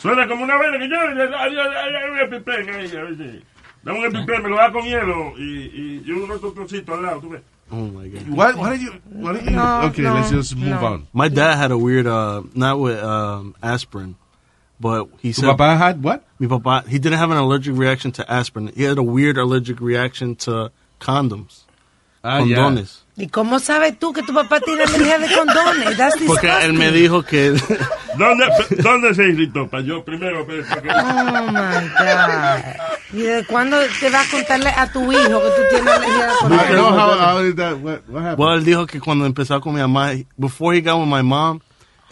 Suena 0.00 0.26
como 0.28 0.44
una 0.44 0.56
vena 0.58 0.78
que 0.78 0.88
yo. 0.88 0.96
Hay 1.00 2.10
un 2.10 2.18
epipen 2.20 2.68
ahí. 2.74 2.96
a 2.96 3.02
ver 3.04 3.16
si- 3.16 3.42
Dame 3.84 3.98
un 3.98 4.04
epipen, 4.06 4.42
me 4.44 4.48
lo 4.48 4.56
da 4.56 4.70
con 4.72 4.82
hielo 4.84 5.32
y, 5.36 5.42
y, 5.42 6.02
y 6.06 6.10
unos 6.12 6.40
totoncitos 6.40 6.96
al 6.96 7.02
lado, 7.02 7.20
tú 7.20 7.30
ves. 7.30 7.42
Oh 7.70 7.76
my 7.88 8.08
god. 8.08 8.28
What, 8.28 8.56
what 8.56 8.68
are 8.72 8.76
you, 8.76 8.92
what 9.12 9.34
are 9.36 9.42
you, 9.42 9.50
No, 9.50 9.82
okay, 9.86 10.02
no, 10.02 10.14
let's 10.14 10.30
just 10.30 10.54
move 10.54 10.68
no. 10.80 10.86
on. 10.86 11.06
My 11.12 11.28
dad 11.28 11.56
had 11.56 11.70
a 11.72 11.78
weird, 11.78 12.06
uh, 12.06 12.42
not 12.54 12.78
with 12.78 13.02
um, 13.02 13.54
aspirin, 13.62 14.14
but 14.78 15.08
he 15.20 15.32
Tu 15.32 15.40
said. 15.40 15.56
papá 15.56 15.76
had 15.78 16.02
what? 16.04 16.22
Mi 16.38 16.46
papá, 16.48 16.86
he 16.86 16.98
didn't 16.98 17.18
have 17.18 17.30
an 17.30 17.38
allergic 17.38 17.76
reaction 17.76 18.12
to 18.12 18.30
aspirin. 18.30 18.68
He 18.76 18.82
had 18.84 18.98
a 18.98 19.02
weird 19.02 19.36
allergic 19.38 19.80
reaction 19.80 20.36
to 20.36 20.70
condoms. 21.00 21.62
Ah, 22.22 22.40
condones. 22.40 23.01
¿Y 23.14 23.28
cómo 23.28 23.58
sabes 23.58 23.98
tú 23.98 24.12
que 24.14 24.22
tu 24.22 24.32
papá 24.32 24.58
tiene 24.60 24.84
alergia 24.84 25.18
de 25.18 25.28
condones? 25.34 25.96
Porque 26.26 26.50
él 26.64 26.72
me 26.72 26.90
dijo 26.90 27.22
que. 27.22 27.50
¿Dónde, 28.18 28.44
¿Dónde 28.82 29.14
se 29.14 29.24
irritó? 29.24 29.68
Para 29.68 29.82
yo 29.82 30.02
primero. 30.02 30.46
para 30.46 30.62
que- 30.82 30.88
Oh 30.88 31.46
my 31.52 31.88
God. 31.88 32.64
¿Y 33.12 33.22
de 33.22 33.44
cuándo 33.44 33.76
te 34.00 34.08
va 34.10 34.22
a 34.22 34.24
contarle 34.30 34.70
a 34.70 34.90
tu 34.90 35.12
hijo 35.12 35.20
que 35.42 35.48
tú 35.50 35.62
tienes 35.70 35.92
alergia 35.94 36.26
de 36.26 36.32
condones? 36.40 36.70
No, 36.72 36.88
how, 36.88 37.38
how 37.38 37.54
that, 37.54 37.74
what, 37.82 38.00
what 38.08 38.22
happened? 38.22 38.38
Well, 38.38 38.58
él 38.58 38.64
dijo 38.64 38.86
que 38.86 38.98
cuando 39.00 39.26
empezó 39.26 39.60
con 39.60 39.74
mi 39.74 39.80
mamá, 39.80 40.12
before 40.38 40.74
he 40.76 40.80
got 40.80 40.98
with 40.98 41.06
my 41.08 41.22
mom, 41.22 41.60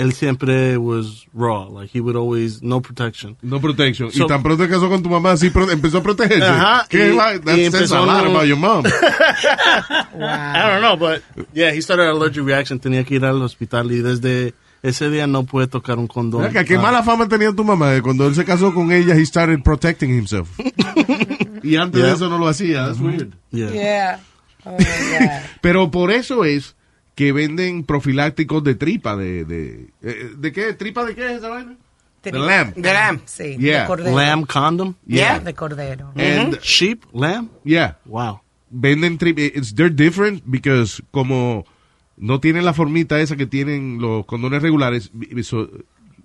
él 0.01 0.12
siempre 0.12 0.76
was 0.78 1.26
raw. 1.34 1.68
Like 1.68 1.90
he 1.92 2.01
would 2.01 2.16
always 2.16 2.62
no 2.62 2.80
protection. 2.80 3.36
No 3.42 3.61
protection. 3.61 4.11
So- 4.11 4.24
y 4.24 4.26
tan 4.26 4.42
pronto 4.42 4.66
casó 4.68 4.88
con 4.88 5.03
tu 5.03 5.09
mamá, 5.11 5.36
sí 5.36 5.51
pro- 5.51 5.70
empezó 5.70 5.98
a 5.98 6.03
protegerse. 6.03 6.44
Ajá, 6.44 6.86
¿Qué 6.88 7.09
y- 7.12 7.16
va- 7.16 7.38
That 7.40 7.57
y 7.57 7.70
says 7.70 7.92
a 7.92 8.01
lot 8.01 8.26
about 8.26 8.44
your 8.46 8.57
mom. 8.59 8.84
I 9.51 10.68
don't 10.70 10.80
know, 10.82 10.96
but 10.96 11.22
yeah, 11.53 11.70
he 11.72 11.80
started 11.80 12.05
an 12.09 12.16
allergic 12.16 12.44
reaction. 12.44 12.78
Tenía 12.80 13.05
que 13.05 13.14
ir 13.16 13.24
al 13.24 13.40
hospital 13.42 13.90
y 13.92 14.01
desde 14.01 14.55
ese 14.82 15.11
día 15.11 15.26
no 15.26 15.44
puede 15.44 15.66
tocar 15.66 15.98
un 15.98 16.07
condón. 16.07 16.42
Mira, 16.48 16.64
¿Qué 16.64 16.76
Ah. 16.76 16.80
mala 16.80 17.03
fama 17.03 17.28
tenía 17.28 17.53
tu 17.53 17.64
mamá? 17.64 17.90
de 17.90 18.03
Cuando 18.03 18.26
él 18.26 18.34
se 18.34 18.44
casó 18.44 18.72
con 18.72 18.90
ella, 18.92 19.14
he 19.14 19.24
started 19.26 19.62
protecting 19.62 20.11
himself. 20.11 20.48
y 21.62 21.76
antes 21.76 22.01
de 22.01 22.07
Yeah. 22.09 22.14
eso 22.14 22.28
no 22.28 22.38
lo 22.38 22.48
hacía. 22.48 22.86
That's 22.86 23.01
weird. 23.01 23.34
Yeah. 23.51 23.70
Yeah. 23.70 24.20
Oh. 24.64 24.76
Pero 25.61 25.90
por 25.90 26.11
eso 26.11 26.44
es 26.44 26.74
que 27.20 27.32
venden 27.32 27.84
profilácticos 27.84 28.64
de 28.64 28.76
tripa. 28.76 29.14
¿De, 29.14 29.44
de, 29.44 29.90
eh, 30.00 30.32
¿de 30.38 30.52
qué? 30.52 30.72
¿Tripa 30.72 31.04
de 31.04 31.14
qué 31.14 31.26
es 31.26 31.32
esa 31.36 31.50
vaina? 31.50 31.72
De 32.22 32.30
Tripa. 32.30 32.38
lamb. 32.46 32.74
De 32.74 32.92
lamb, 32.94 33.20
sí, 33.26 33.42
de 33.42 33.58
Yeah. 33.58 33.86
cordero. 33.86 34.16
Lamb 34.16 34.46
condom. 34.46 34.94
Yeah. 35.06 35.38
De 35.38 35.52
cordero. 35.52 36.12
And- 36.16 36.58
sheep, 36.62 37.04
lamb. 37.12 37.50
Yeah. 37.62 37.98
Wow. 38.06 38.40
Venden 38.70 39.18
tripa. 39.18 39.42
It's, 39.42 39.74
they're 39.74 39.94
different 39.94 40.42
because 40.46 41.02
como 41.10 41.66
no 42.16 42.40
tienen 42.40 42.64
la 42.64 42.72
formita 42.72 43.20
esa 43.20 43.36
que 43.36 43.44
tienen 43.44 43.98
los 44.00 44.24
condones 44.24 44.62
regulares, 44.62 45.10
so- 45.42 45.68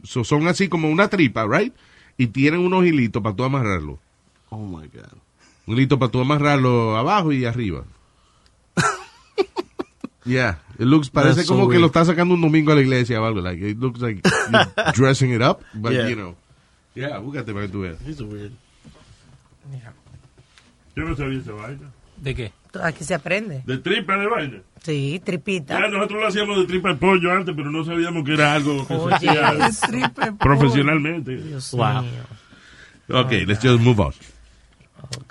so 0.04 0.24
son 0.24 0.48
así 0.48 0.70
como 0.70 0.90
una 0.90 1.10
tripa, 1.10 1.46
right? 1.46 1.74
Y 2.18 2.28
tienen 2.28 2.62
unos 2.62 2.86
hilitos 2.86 3.22
para 3.22 3.36
tú 3.36 3.44
amarrarlo. 3.44 4.00
Oh 4.48 4.66
my 4.66 4.88
god. 4.88 5.12
Un 5.68 5.74
hilito 5.76 6.00
para 6.00 6.10
tú 6.10 6.22
amarrarlo 6.22 6.96
abajo 6.96 7.34
y 7.34 7.44
arriba. 7.44 7.84
Yeah, 10.28 10.58
it 10.80 10.86
looks, 10.86 11.10
parece 11.10 11.36
That's 11.38 11.48
so 11.48 11.54
como 11.56 11.66
que 11.68 11.78
weird. 11.78 11.82
lo 11.82 11.88
está 11.88 12.06
sacando 12.06 12.34
un 12.36 12.42
domingo 12.42 12.72
a 12.72 12.76
la 12.76 12.82
iglesia 12.82 13.22
o 13.22 13.26
algo. 13.26 13.42
Like, 13.42 13.62
it 13.70 13.78
looks 13.80 14.00
like 14.02 14.22
you're 14.52 14.92
dressing 14.96 15.32
it 15.34 15.42
up, 15.42 15.62
but 15.74 15.94
Yeah. 15.94 16.08
you 16.10 16.16
know. 16.16 16.36
Yeah, 16.96 17.18
búscate 17.20 17.54
para 17.54 17.66
que 17.68 17.72
tú 17.74 17.82
veas. 17.82 17.98
He's 18.08 18.20
a 18.22 18.24
weird. 18.26 18.52
Yo 20.96 21.04
no 21.04 21.16
sabía 21.16 21.40
esa 21.40 21.52
vaina. 21.52 21.92
¿De 22.18 22.34
qué? 22.34 22.54
Aquí 22.82 23.04
se 23.04 23.14
aprende. 23.14 23.62
De 23.66 23.78
tripa 23.80 24.18
de 24.18 24.28
vaina. 24.28 24.62
Sí, 24.84 25.22
tripita. 25.24 25.80
Ya, 25.80 25.88
nosotros 25.90 26.22
lo 26.22 26.28
hacíamos 26.28 26.58
de 26.60 26.66
tripa 26.66 26.90
de 26.90 26.96
pollo 26.96 27.32
antes, 27.32 27.54
pero 27.56 27.70
no 27.72 27.84
sabíamos 27.84 28.24
que 28.24 28.34
era 28.34 28.54
algo 28.54 28.86
que 28.88 28.94
Oye, 28.94 29.18
se 29.20 29.30
hacía 29.30 30.34
profesionalmente. 30.40 31.36
Dios 31.36 31.72
Wow. 31.72 32.04
mío. 32.04 33.20
Ok, 33.22 33.32
let's 33.46 33.60
just 33.62 33.82
move 33.82 34.00
on. 34.02 34.14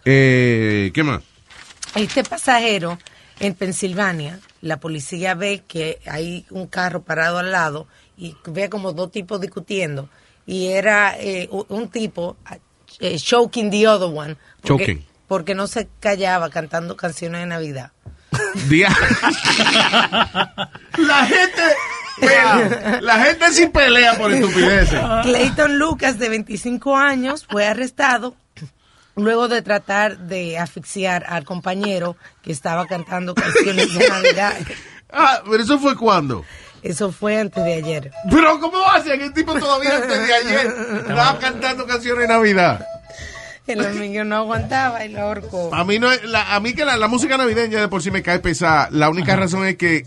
Eh, 0.04 0.90
¿Qué 0.94 1.02
más? 1.02 1.22
Este 1.94 2.24
pasajero 2.24 2.98
en 3.40 3.54
Pensilvania, 3.54 4.38
la 4.64 4.80
policía 4.80 5.34
ve 5.34 5.62
que 5.68 6.00
hay 6.06 6.46
un 6.50 6.66
carro 6.66 7.02
parado 7.02 7.38
al 7.38 7.52
lado 7.52 7.86
y 8.16 8.34
ve 8.46 8.70
como 8.70 8.92
dos 8.92 9.12
tipos 9.12 9.38
discutiendo. 9.38 10.08
Y 10.46 10.68
era 10.68 11.16
eh, 11.18 11.50
un 11.50 11.88
tipo 11.88 12.38
eh, 12.98 13.18
choking 13.18 13.70
the 13.70 13.86
other 13.86 14.08
one. 14.08 14.36
Porque, 14.62 14.86
Choking. 14.86 15.04
porque 15.28 15.54
no 15.54 15.66
se 15.66 15.88
callaba 16.00 16.48
cantando 16.48 16.96
canciones 16.96 17.42
de 17.42 17.46
Navidad. 17.46 17.92
La 20.96 21.26
gente, 21.26 21.62
Mira, 22.20 23.00
la 23.02 23.24
gente 23.24 23.52
sí 23.52 23.66
pelea 23.66 24.16
por 24.16 24.32
estupideces. 24.32 25.00
Clayton 25.22 25.78
Lucas, 25.78 26.18
de 26.18 26.28
25 26.30 26.96
años, 26.96 27.46
fue 27.48 27.66
arrestado 27.66 28.34
luego 29.16 29.48
de 29.48 29.62
tratar 29.62 30.18
de 30.18 30.58
asfixiar 30.58 31.24
al 31.28 31.44
compañero 31.44 32.16
que 32.42 32.52
estaba 32.52 32.86
cantando 32.86 33.34
canciones 33.34 33.94
de 33.94 34.08
Navidad. 34.08 34.56
Ah, 35.16 35.42
pero 35.48 35.62
eso 35.62 35.78
fue 35.78 35.96
cuando. 35.96 36.44
Eso 36.82 37.12
fue 37.12 37.38
antes 37.38 37.62
de 37.62 37.74
ayer. 37.74 38.10
Pero 38.28 38.58
¿cómo 38.58 38.84
hacen? 38.90 39.20
El 39.20 39.32
tipo 39.32 39.56
todavía 39.56 39.94
antes 39.94 40.26
de 40.26 40.34
ayer 40.34 40.74
estaba 41.02 41.38
cantando 41.38 41.86
canciones 41.86 42.22
de 42.22 42.34
Navidad. 42.34 42.84
El 43.68 43.84
amigo 43.86 44.24
no 44.24 44.36
aguantaba 44.36 45.04
y 45.04 45.10
lo 45.10 45.22
ahorcó. 45.22 45.72
A 45.72 45.84
mí 45.84 46.00
no 46.00 46.08
la, 46.24 46.54
a 46.54 46.58
mí 46.58 46.74
que 46.74 46.84
la, 46.84 46.96
la 46.96 47.06
música 47.06 47.38
navideña 47.38 47.80
de 47.80 47.86
por 47.86 48.02
sí 48.02 48.10
me 48.10 48.22
cae 48.22 48.40
pesada. 48.40 48.88
La 48.90 49.08
única 49.08 49.36
razón 49.36 49.64
es 49.66 49.76
que 49.76 50.04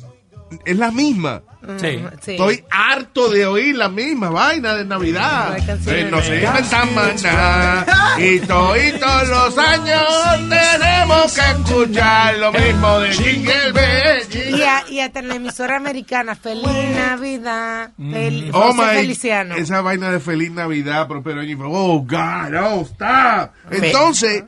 es 0.65 0.77
la 0.77 0.91
misma. 0.91 1.41
Sí. 1.79 2.01
Sí. 2.21 2.31
Estoy 2.33 2.63
harto 2.69 3.29
de 3.29 3.45
oír 3.45 3.75
la 3.75 3.89
misma 3.89 4.29
vaina 4.29 4.73
de 4.75 4.85
Navidad. 4.85 5.57
De 5.57 6.03
Navidad. 6.09 6.55
inventan 6.59 6.95
maná 6.95 7.85
y 8.17 8.39
todos 8.39 9.27
los 9.27 9.57
años 9.57 10.07
tenemos 10.49 11.33
que 11.33 11.41
escuchar 11.51 12.37
lo 12.37 12.51
mismo 12.53 12.99
de 12.99 13.11
Jingle 13.11 13.71
Bell. 13.73 14.55
Y, 14.57 14.61
a- 14.61 14.83
y 14.89 14.99
hasta 15.01 15.19
en 15.19 15.27
la 15.27 15.35
emisora 15.35 15.75
americana, 15.77 16.35
Feliz 16.35 16.89
Navidad, 16.95 17.91
fel- 17.99 18.49
Oh 18.53 18.71
José 18.71 18.81
my, 18.81 18.95
Feliciano. 19.01 19.55
esa 19.55 19.81
vaina 19.81 20.11
de 20.11 20.19
feliz 20.19 20.51
Navidad, 20.51 21.07
y- 21.09 21.57
Oh 21.59 21.99
God, 22.01 22.53
oh 22.61 22.81
stop. 22.83 23.51
Entonces, 23.71 24.43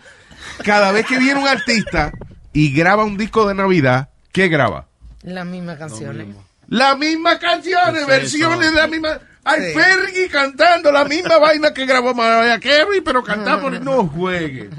cada 0.63 0.91
vez 0.91 1.05
que 1.05 1.17
viene 1.19 1.39
un 1.39 1.47
artista 1.47 2.11
y 2.53 2.71
graba 2.73 3.03
un 3.03 3.17
disco 3.17 3.47
de 3.47 3.55
Navidad, 3.55 4.09
¿qué 4.31 4.47
graba? 4.47 4.85
Las 5.23 5.45
mismas 5.45 5.77
canciones. 5.77 6.35
Las 6.67 6.97
mismas 6.97 7.39
canciones, 7.39 8.01
Es 8.01 8.07
versiones 8.07 8.71
de 8.71 8.77
la 8.77 8.87
misma. 8.87 9.19
Hay 9.43 9.61
Sí. 9.61 9.73
Fergie 9.73 10.27
cantando 10.29 10.91
la 10.91 11.05
misma 11.05 11.37
vaina 11.39 11.73
que 11.73 11.85
grabó 11.85 12.13
Mariah 12.13 12.59
Carey, 12.59 13.01
pero 13.03 13.23
cantamos 13.23 13.79
no 13.81 14.07
juegue. 14.07 14.69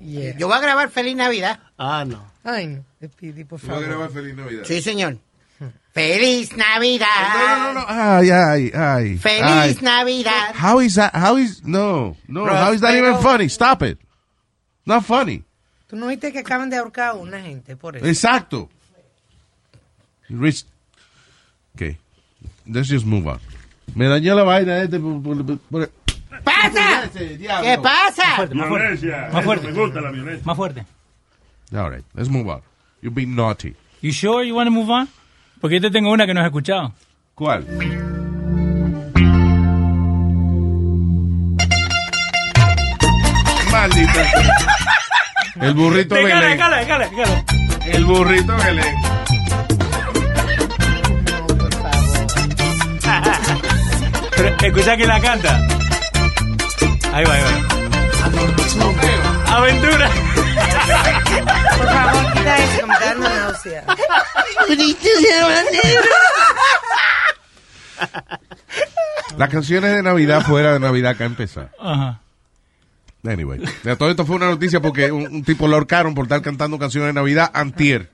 Yo 0.38 0.48
voy 0.48 0.56
a 0.56 0.60
grabar 0.60 0.90
Feliz 0.90 1.14
Navidad. 1.16 1.60
Ah, 1.78 2.04
no. 2.06 2.24
Ay, 2.44 2.66
no, 2.66 2.84
por 3.00 3.10
Voy 3.20 3.56
a 3.56 3.58
favor. 3.58 3.84
grabar 3.84 4.10
Feliz 4.10 4.34
Navidad. 4.34 4.62
Sí, 4.64 4.82
señor. 4.82 5.18
Feliz 5.92 6.54
Navidad. 6.56 7.06
No, 7.34 7.56
no, 7.56 7.72
no, 7.72 7.80
no. 7.80 7.86
Ay, 7.88 8.30
ay, 8.30 8.72
ay. 8.74 9.16
Feliz 9.18 9.42
ay. 9.42 9.78
Navidad. 9.80 10.54
How 10.54 10.80
is 10.80 10.94
that? 10.96 11.12
How 11.14 11.38
is 11.38 11.62
no, 11.64 12.16
no? 12.28 12.44
How 12.46 12.72
is 12.74 12.80
that 12.82 12.90
Prospero. 12.92 13.08
even 13.10 13.22
funny? 13.22 13.48
Stop 13.48 13.82
it. 13.82 13.98
Not 14.84 15.04
funny. 15.04 15.42
Tú 15.88 15.96
no 15.96 16.08
viste 16.08 16.32
que 16.32 16.40
acaban 16.40 16.68
de 16.68 16.76
ahorcar 16.76 17.10
a 17.10 17.14
una 17.14 17.40
gente 17.40 17.76
por 17.76 17.96
eso. 17.96 18.04
Exacto. 18.06 18.68
Rich. 20.28 20.64
Okay. 21.74 21.98
Let's 22.66 22.88
just 22.88 23.06
move 23.06 23.26
on. 23.26 23.38
Me 23.94 24.06
dañó 24.08 24.34
la 24.34 24.42
vaina 24.42 24.82
este. 24.82 24.98
por- 24.98 25.90
¡Pasa! 26.44 27.08
¿Qué 27.12 27.78
pasa? 27.82 28.46
Más 28.52 28.68
fuerte, 28.68 29.08
más 29.32 29.44
fuerte. 29.44 29.66
Me 29.68 29.72
gusta 29.80 30.00
la 30.00 30.10
violencia. 30.10 30.42
Más 30.44 30.56
fuerte. 30.56 30.84
All 31.72 31.90
right, 31.90 32.04
let's 32.14 32.28
move 32.28 32.48
on. 32.48 32.60
You've 33.02 33.14
been 33.14 33.34
naughty. 33.34 33.74
You 34.02 34.12
sure 34.12 34.44
you 34.44 34.54
want 34.54 34.66
to 34.66 34.70
move 34.70 34.90
on? 34.90 35.08
Porque 35.60 35.76
yo 35.76 35.80
te 35.82 35.90
tengo 35.90 36.10
una 36.12 36.26
que 36.26 36.34
no 36.34 36.40
has 36.40 36.46
escuchado. 36.46 36.92
¿Cuál? 37.34 37.64
Maldita. 43.70 44.26
El 45.60 45.74
burrito 45.74 46.14
déjala, 46.14 46.76
déjala. 46.78 47.08
El 47.86 48.04
burrito 48.04 48.54
Belén. 48.56 48.94
Pero 54.36 54.56
escucha 54.60 54.96
que 54.96 55.06
la 55.06 55.20
canta. 55.20 55.66
Ahí 57.12 57.24
va, 57.24 57.34
ahí 57.34 57.42
va. 57.42 59.56
Aventura. 59.56 60.10
Por 61.78 61.88
favor, 61.88 62.32
quita 62.32 62.58
eso, 62.58 62.86
me 62.86 62.94
está 62.94 63.06
dando 63.06 63.28
náusea. 63.28 63.84
Las 69.38 69.48
canciones 69.48 69.92
de 69.94 70.02
Navidad 70.02 70.42
fuera 70.42 70.74
de 70.74 70.80
Navidad 70.80 71.12
acá 71.12 71.24
empezar. 71.24 71.70
Ajá. 71.80 72.20
Anyway, 73.26 73.60
de 73.82 73.96
todo 73.96 74.10
esto 74.10 74.24
fue 74.24 74.36
una 74.36 74.50
noticia 74.50 74.80
porque 74.80 75.10
un, 75.10 75.26
un 75.26 75.42
tipo 75.44 75.66
lo 75.66 75.74
ahorcaron 75.74 76.14
por 76.14 76.26
estar 76.26 76.42
cantando 76.42 76.78
canciones 76.78 77.08
de 77.08 77.12
Navidad 77.14 77.50
antier. 77.54 78.10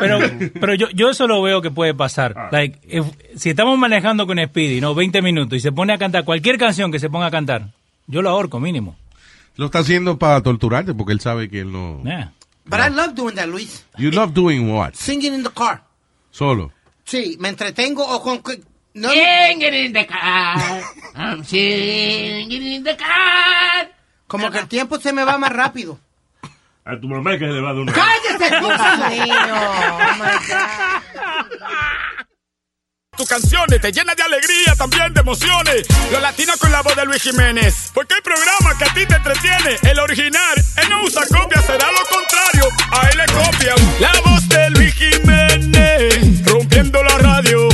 Pero, 0.00 0.18
pero 0.60 0.74
yo, 0.74 0.88
yo 0.90 1.10
eso 1.10 1.26
lo 1.26 1.40
veo 1.42 1.60
que 1.62 1.70
puede 1.70 1.94
pasar. 1.94 2.48
Like, 2.52 2.78
if- 2.88 3.12
si 3.36 3.50
estamos 3.50 3.78
manejando 3.78 4.26
con 4.26 4.38
Speedy, 4.38 4.80
¿no? 4.80 4.94
20 4.94 5.22
minutos 5.22 5.56
y 5.56 5.60
se 5.60 5.72
pone 5.72 5.92
a 5.92 5.98
cantar 5.98 6.24
cualquier 6.24 6.58
canción 6.58 6.90
que 6.92 6.98
se 6.98 7.10
ponga 7.10 7.26
a 7.26 7.30
cantar, 7.30 7.68
yo 8.06 8.22
lo 8.22 8.30
ahorco 8.30 8.60
mínimo. 8.60 8.96
Lo 9.56 9.66
está 9.66 9.78
haciendo 9.80 10.18
para 10.18 10.40
torturarte 10.42 10.94
porque 10.94 11.12
él 11.12 11.20
sabe 11.20 11.48
que 11.48 11.60
él 11.60 11.72
no... 11.72 12.00
But 12.66 12.80
I 12.80 12.88
love 12.90 13.14
doing 13.14 13.34
that, 13.36 13.46
Luis. 13.46 13.84
You 13.98 14.10
love 14.10 14.32
doing 14.32 14.70
what? 14.72 14.94
Singing 14.94 15.34
in 15.34 15.42
the 15.44 15.50
car. 15.50 15.82
Solo. 16.30 16.72
Sí, 17.04 17.36
me 17.38 17.50
entretengo 17.50 18.02
o 18.06 18.22
con... 18.22 18.40
No, 18.94 19.10
Singing 19.10 19.74
in 19.74 19.92
the 19.92 20.06
car. 20.06 20.82
I'm 21.14 21.44
singing 21.44 22.62
in 22.62 22.84
the 22.84 22.96
car. 22.96 23.90
Como 24.26 24.50
que 24.50 24.58
el 24.58 24.66
tiempo 24.68 24.98
se 24.98 25.12
me 25.12 25.24
va 25.24 25.36
más 25.36 25.52
rápido. 25.52 25.98
A 26.86 27.00
tu 27.00 27.08
mamá 27.08 27.32
que 27.38 27.46
se 27.46 27.52
le 27.52 27.62
va 27.62 27.70
a 27.70 27.72
dar 27.72 27.82
una. 27.82 27.92
¡Cállese, 27.94 28.50
Dios 28.60 28.98
mío, 29.08 29.34
oh 29.54 29.98
my 30.18 30.26
Tus 33.16 33.26
canciones 33.26 33.80
te 33.80 33.90
llenan 33.90 34.14
de 34.14 34.22
alegría, 34.22 34.74
también 34.76 35.14
de 35.14 35.20
emociones. 35.20 35.86
Los 36.12 36.20
latinos 36.20 36.58
con 36.58 36.70
la 36.70 36.82
voz 36.82 36.94
de 36.94 37.06
Luis 37.06 37.22
Jiménez. 37.22 37.90
Porque 37.94 38.14
hay 38.16 38.20
programa 38.20 38.76
que 38.76 38.84
a 38.84 38.92
ti 38.92 39.06
te 39.06 39.14
entretiene. 39.14 39.78
El 39.82 39.98
original, 39.98 40.64
él 40.76 40.90
no 40.90 41.04
usa 41.04 41.22
copia, 41.26 41.62
será 41.62 41.86
lo 41.90 42.04
contrario. 42.04 42.68
A 42.90 43.08
él 43.08 43.16
le 43.16 43.26
copian. 43.32 44.00
La 44.00 44.12
voz 44.20 44.46
de 44.48 44.70
Luis 44.70 44.94
Jiménez, 44.94 46.44
rompiendo 46.44 47.02
la 47.02 47.16
radio. 47.16 47.73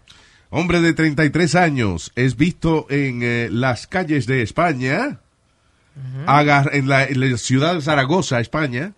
Hombre 0.51 0.81
de 0.81 0.93
33 0.93 1.55
años 1.55 2.11
es 2.15 2.35
visto 2.37 2.85
en 2.89 3.21
eh, 3.23 3.47
las 3.49 3.87
calles 3.87 4.25
de 4.27 4.41
España, 4.43 5.19
agar- 6.27 6.69
en, 6.73 6.87
la, 6.87 7.05
en 7.05 7.19
la 7.31 7.37
ciudad 7.37 7.73
de 7.75 7.81
Zaragoza, 7.81 8.39
España, 8.39 8.91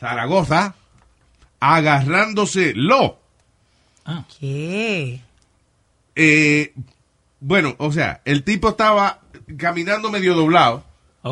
Zaragoza, 0.00 0.74
agarrándose 1.60 2.72
lo. 2.74 3.18
¿Qué? 4.38 5.20
Eh, 6.16 6.72
bueno, 7.40 7.74
o 7.78 7.92
sea, 7.92 8.20
el 8.24 8.42
tipo 8.44 8.70
estaba 8.70 9.20
caminando 9.56 10.10
medio 10.10 10.34
doblado, 10.34 10.84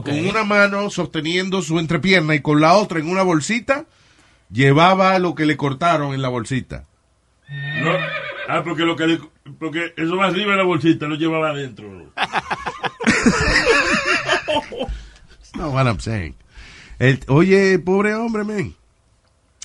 con 0.02 0.14
una 0.28 0.44
mano 0.44 0.90
sosteniendo 0.90 1.62
su 1.62 1.78
entrepierna 1.78 2.34
y 2.34 2.40
con 2.40 2.60
la 2.60 2.74
otra 2.74 2.98
en 2.98 3.08
una 3.08 3.22
bolsita, 3.22 3.84
llevaba 4.50 5.18
lo 5.18 5.34
que 5.34 5.46
le 5.46 5.56
cortaron 5.56 6.14
en 6.14 6.22
la 6.22 6.28
bolsita. 6.28 6.84
No. 7.48 7.92
Ah, 8.48 8.62
porque 8.64 8.82
lo 8.84 8.96
que 8.96 9.06
le- 9.06 9.20
porque 9.58 9.92
eso 9.96 10.16
va 10.16 10.26
arriba 10.26 10.52
de 10.52 10.58
la 10.58 10.64
bolsita, 10.64 11.06
lo 11.06 11.16
llevaba 11.16 11.50
adentro. 11.50 11.88
No, 15.56 15.70
what 15.70 15.86
I'm 15.86 16.00
saying. 16.00 16.34
El- 16.98 17.20
oye, 17.28 17.78
pobre 17.78 18.14
hombre, 18.14 18.44
men. 18.44 18.74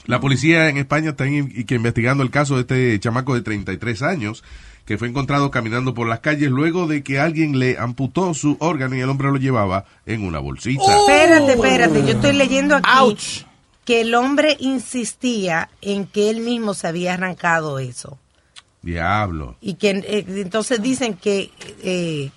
La 0.05 0.19
policía 0.19 0.69
en 0.69 0.77
España 0.77 1.11
está 1.11 1.27
in- 1.27 1.65
que 1.65 1.75
investigando 1.75 2.23
el 2.23 2.31
caso 2.31 2.55
de 2.55 2.61
este 2.61 2.99
chamaco 2.99 3.35
de 3.35 3.41
33 3.41 4.01
años 4.01 4.43
que 4.85 4.97
fue 4.97 5.07
encontrado 5.07 5.51
caminando 5.51 5.93
por 5.93 6.07
las 6.07 6.21
calles 6.21 6.49
luego 6.49 6.87
de 6.87 7.03
que 7.03 7.19
alguien 7.19 7.59
le 7.59 7.77
amputó 7.77 8.33
su 8.33 8.57
órgano 8.59 8.95
y 8.95 8.99
el 9.01 9.09
hombre 9.09 9.27
lo 9.29 9.37
llevaba 9.37 9.85
en 10.07 10.25
una 10.25 10.39
bolsita. 10.39 10.83
Espérate, 11.01 11.53
espérate, 11.53 12.01
yo 12.01 12.13
estoy 12.13 12.33
leyendo 12.33 12.75
aquí 12.75 12.87
que 13.85 14.01
el 14.01 14.15
hombre 14.15 14.57
insistía 14.59 15.69
en 15.81 16.07
que 16.07 16.29
él 16.31 16.39
mismo 16.41 16.73
se 16.73 16.87
había 16.87 17.13
arrancado 17.13 17.77
eso. 17.79 18.17
Diablo. 18.81 19.55
Y 19.61 19.75
que 19.75 19.91
eh, 19.91 20.25
entonces 20.27 20.81
dicen 20.81 21.13
que 21.15 21.51
eh, 21.83 22.31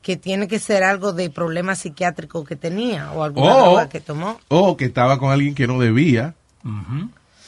que 0.00 0.16
tiene 0.16 0.48
que 0.48 0.58
ser 0.58 0.82
algo 0.82 1.12
de 1.12 1.30
problema 1.30 1.74
psiquiátrico 1.76 2.44
que 2.44 2.56
tenía 2.56 3.12
o 3.12 3.22
alguna 3.22 3.54
Oh. 3.54 3.64
droga 3.70 3.88
que 3.88 4.00
tomó. 4.00 4.40
O 4.48 4.76
que 4.76 4.86
estaba 4.86 5.18
con 5.18 5.30
alguien 5.30 5.54
que 5.54 5.66
no 5.66 5.78
debía 5.78 6.34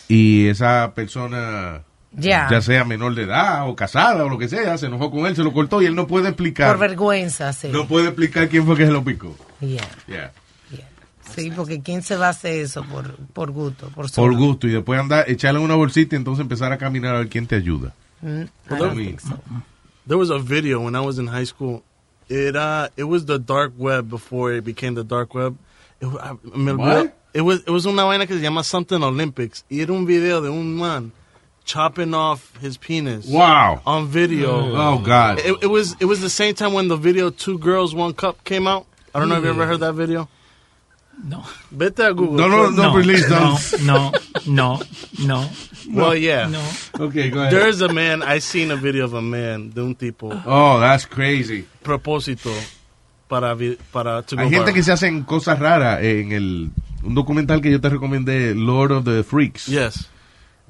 y 0.09 0.47
esa 0.49 0.93
persona, 0.95 1.83
Ya. 2.13 2.47
ya 2.51 2.61
sea 2.61 2.85
menor 2.85 3.15
de 3.15 3.23
edad 3.23 3.69
o 3.69 3.75
casada 3.75 4.25
o 4.25 4.29
lo 4.29 4.39
que 4.39 4.49
sea, 4.49 4.77
se 4.79 4.87
enojó 4.87 5.11
con 5.11 5.27
él, 5.27 5.35
se 5.35 5.43
lo 5.43 5.53
cortó 5.53 5.83
y 5.83 5.87
él 5.87 5.95
no 5.95 6.07
puede 6.07 6.29
explicar. 6.29 6.69
Por 6.71 6.79
vergüenza, 6.79 7.53
sí. 7.53 7.69
No 7.69 7.87
puede 7.89 8.07
explicar 8.09 8.49
quién 8.49 8.65
fue 8.67 8.77
que 8.77 8.87
se 8.87 8.93
lo 8.93 9.03
picó. 9.03 9.35
Yeah. 9.61 9.89
Yeah. 10.07 10.33
Sí, 11.35 11.51
porque 11.57 11.81
¿quién 11.81 12.03
se 12.03 12.17
va 12.17 12.27
a 12.27 12.31
hacer 12.31 12.61
eso 12.61 12.85
por, 12.85 13.17
por 13.17 13.51
gusto? 13.51 13.89
Por, 13.89 14.09
Por 14.13 14.37
gusto 14.37 14.69
y 14.69 14.73
después 14.73 15.01
andar, 15.01 15.25
echarle 15.29 15.59
una 15.59 15.75
bolsita 15.75 16.15
y 16.15 16.19
entonces 16.19 16.43
empezar 16.43 16.71
a 16.73 16.79
caminar 16.79 17.17
a 17.17 17.19
ver 17.21 17.29
quién 17.29 17.47
te 17.49 17.57
ayuda. 17.57 17.93
Mm, 18.25 18.49
I 18.71 18.73
Well, 18.73 18.81
don't 18.81 18.97
there- 18.97 19.05
think 19.05 19.21
so. 19.21 19.39
There 20.07 20.19
was 20.19 20.31
a 20.31 20.39
video 20.39 20.81
when 20.83 20.95
I 20.95 21.01
was 21.01 21.19
in 21.19 21.27
high 21.27 21.45
school. 21.45 21.83
It 22.29 22.57
uh, 22.57 22.89
it 22.97 23.05
was 23.05 23.25
the 23.27 23.39
dark 23.39 23.73
web 23.77 24.09
before 24.09 24.53
it 24.53 24.65
became 24.65 24.95
the 24.95 25.05
dark 25.05 25.35
web. 25.35 25.57
It, 26.01 26.07
wa- 26.07 26.21
I- 26.55 26.57
me 26.57 26.73
What? 26.75 27.17
it 27.35 27.41
was 27.43 27.61
it 27.67 27.71
was 27.71 27.87
una 27.87 28.05
vaina 28.05 28.27
que 28.27 28.37
se 28.37 28.43
llama 28.43 28.65
Something 28.65 29.03
Olympics. 29.03 29.65
Y 29.71 29.81
era 29.81 29.93
un 29.93 30.07
video 30.07 30.41
de 30.41 30.51
un 30.51 30.75
man 30.77 31.13
chopping 31.65 32.13
off 32.15 32.53
his 32.61 32.77
penis. 32.77 33.27
Wow. 33.27 33.81
On 33.87 34.07
video. 34.07 34.51
Oh, 34.77 34.99
God. 34.99 35.39
It, 35.41 35.63
it 35.63 35.67
was 35.71 35.97
it 36.01 36.05
was 36.07 36.21
the 36.21 36.31
same 36.31 36.55
time 36.55 36.73
when 36.75 36.89
the 36.89 36.97
video 36.97 37.31
Two 37.31 37.59
Girls 37.59 37.95
One 37.95 38.13
Cup 38.15 38.43
came 38.45 38.67
out. 38.67 38.87
I 39.15 39.21
don't 39.21 39.29
know 39.29 39.37
if 39.39 39.45
you 39.45 39.51
ever 39.51 39.67
heard 39.67 39.81
that 39.81 39.93
video. 39.95 40.29
No. 41.23 41.45
Vete 41.71 42.01
a 42.11 42.13
Google. 42.15 42.35
No, 42.37 42.49
no, 42.49 42.71
no, 42.71 42.91
please 43.03 43.27
don't. 43.29 43.83
No, 43.85 44.13
no, 44.47 44.81
no. 45.25 45.49
Well, 45.91 46.17
yeah. 46.17 46.47
No. 46.49 46.61
Okay, 47.07 47.31
go 47.31 47.41
ahead. 47.41 47.53
There's 47.53 47.81
a 47.83 47.89
man. 47.93 48.23
I 48.23 48.41
seen 48.41 48.71
a 48.71 48.77
video 48.77 49.05
of 49.05 49.15
a 49.15 49.21
man 49.23 49.71
de 49.71 49.83
un 49.83 49.95
tipo. 49.95 50.31
Oh, 50.47 50.79
that's 50.81 51.07
crazy. 51.07 51.67
Propósito 51.83 52.51
para 53.29 53.57
para 53.93 54.23
to 54.23 54.37
Hay 54.39 54.45
gente 54.51 54.59
viral. 54.61 54.75
que 54.75 54.83
se 54.83 54.93
hacen 54.93 55.23
cosas 55.25 55.59
raras 55.59 56.03
en 56.03 56.33
el 56.33 56.71
un 57.03 57.15
documental 57.15 57.61
que 57.61 57.71
yo 57.71 57.81
te 57.81 57.89
recomendé, 57.89 58.55
Lord 58.55 58.93
of 58.93 59.05
the 59.05 59.23
Freaks. 59.25 59.67
Yes. 59.67 60.09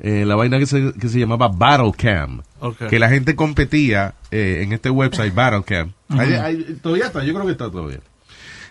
Eh, 0.01 0.25
la 0.27 0.35
vaina 0.35 0.59
que 0.59 0.67
se, 0.67 0.93
que 1.01 1.09
se 1.09 1.21
llamaba 1.21 1.47
Battle 1.49 1.93
Cam. 1.97 2.43
Okay. 2.59 2.89
Que 2.89 2.99
la 2.99 3.09
gente 3.09 3.37
competía 3.37 4.15
eh, 4.33 4.63
en 4.65 4.73
este 4.73 4.91
website 4.91 5.33
Battle 5.33 5.63
Cam. 5.65 5.93
Ujú. 6.11 6.21
Ahí- 6.21 6.33
ahí- 6.35 6.79
todavía 6.83 7.07
está, 7.07 7.23
yo 7.23 7.33
creo 7.33 7.47
que 7.47 7.53
está 7.53 7.71
todavía. 7.71 8.01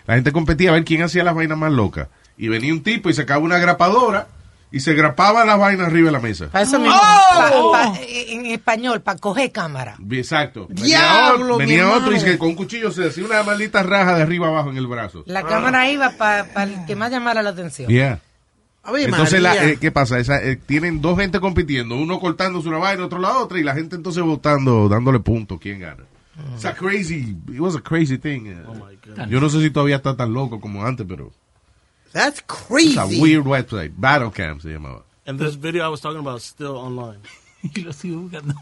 La 0.06 0.16
gente 0.16 0.32
competía 0.32 0.68
a 0.68 0.72
ver 0.74 0.84
quién 0.84 1.00
hacía 1.00 1.24
las 1.24 1.34
vainas 1.34 1.56
más 1.56 1.72
locas. 1.72 2.08
Y 2.36 2.48
venía 2.48 2.72
un 2.74 2.82
tipo 2.82 3.08
y 3.08 3.14
sacaba 3.14 3.40
una 3.42 3.56
grapadora 3.56 4.26
y 4.76 4.80
se 4.80 4.94
grapaba 4.94 5.44
la 5.44 5.56
vaina 5.56 5.86
arriba 5.86 6.06
de 6.06 6.12
la 6.12 6.20
mesa. 6.20 6.48
Para 6.48 6.64
eso 6.64 6.78
mismo. 6.78 6.94
¡Oh! 6.96 7.70
pa- 7.72 7.92
pa- 7.92 7.98
en 8.02 8.46
español, 8.46 9.00
para 9.02 9.18
coger 9.18 9.52
cámara. 9.52 9.96
Exacto. 10.10 10.66
Venía 10.68 10.98
Diablo, 10.98 11.56
Venía 11.58 11.88
otro 11.90 12.16
y 12.16 12.20
que 12.22 12.36
con 12.38 12.48
un 12.50 12.54
cuchillo 12.56 12.90
se 12.90 13.06
hacía 13.08 13.24
una 13.24 13.42
maldita 13.42 13.82
raja 13.82 14.16
de 14.16 14.22
arriba 14.22 14.48
abajo 14.48 14.70
en 14.70 14.76
el 14.76 14.86
brazo. 14.86 15.22
La 15.26 15.42
cámara 15.44 15.88
iba 15.90 16.10
para 16.10 16.64
el 16.64 16.84
que 16.86 16.96
más 16.96 17.10
llamara 17.10 17.42
la 17.42 17.50
atención. 17.50 17.88
Yeah. 17.88 18.20
Entonces, 18.96 19.40
la- 19.40 19.64
eh, 19.70 19.78
¿qué 19.80 19.90
pasa? 19.90 20.18
Esa, 20.18 20.42
eh, 20.42 20.56
tienen 20.56 21.00
dos 21.00 21.18
gente 21.18 21.40
compitiendo, 21.40 21.96
uno 21.96 22.20
cortándose 22.20 22.68
una 22.68 22.76
vaina, 22.78 23.04
otro 23.06 23.18
la 23.18 23.38
otra, 23.38 23.58
y 23.58 23.62
la 23.62 23.74
gente 23.74 23.96
entonces 23.96 24.22
votando, 24.22 24.88
dándole 24.90 25.20
puntos, 25.20 25.58
quién 25.60 25.80
gana. 25.80 26.02
O 26.54 26.58
sea, 26.60 26.74
crazy, 26.74 27.36
it 27.48 27.60
was 27.60 27.76
a 27.76 27.80
crazy 27.80 28.18
thing. 28.18 28.46
eh. 28.46 28.62
Yo 29.30 29.40
no 29.40 29.48
sé 29.48 29.60
si 29.62 29.70
todavía 29.70 29.96
está 29.96 30.16
tan 30.16 30.32
loco 30.34 30.60
como 30.60 30.84
antes, 30.84 31.06
pero 31.08 31.32
That's 32.14 32.38
it's 32.38 32.40
a 32.40 32.44
crazy. 32.46 33.20
weird 33.20 33.44
website. 33.44 33.92
Battlecam 33.98 34.60
se 34.60 34.68
llamaba. 34.70 35.02
And 35.26 35.38
this 35.38 35.56
video 35.56 35.84
I 35.84 35.88
was 35.88 36.00
talking 36.00 36.20
about 36.20 36.38
is 36.38 36.44
still 36.44 36.76
online. 36.78 37.18
Y 37.74 37.80
lo 37.80 37.92
sigo 37.94 38.20
buscando. 38.20 38.54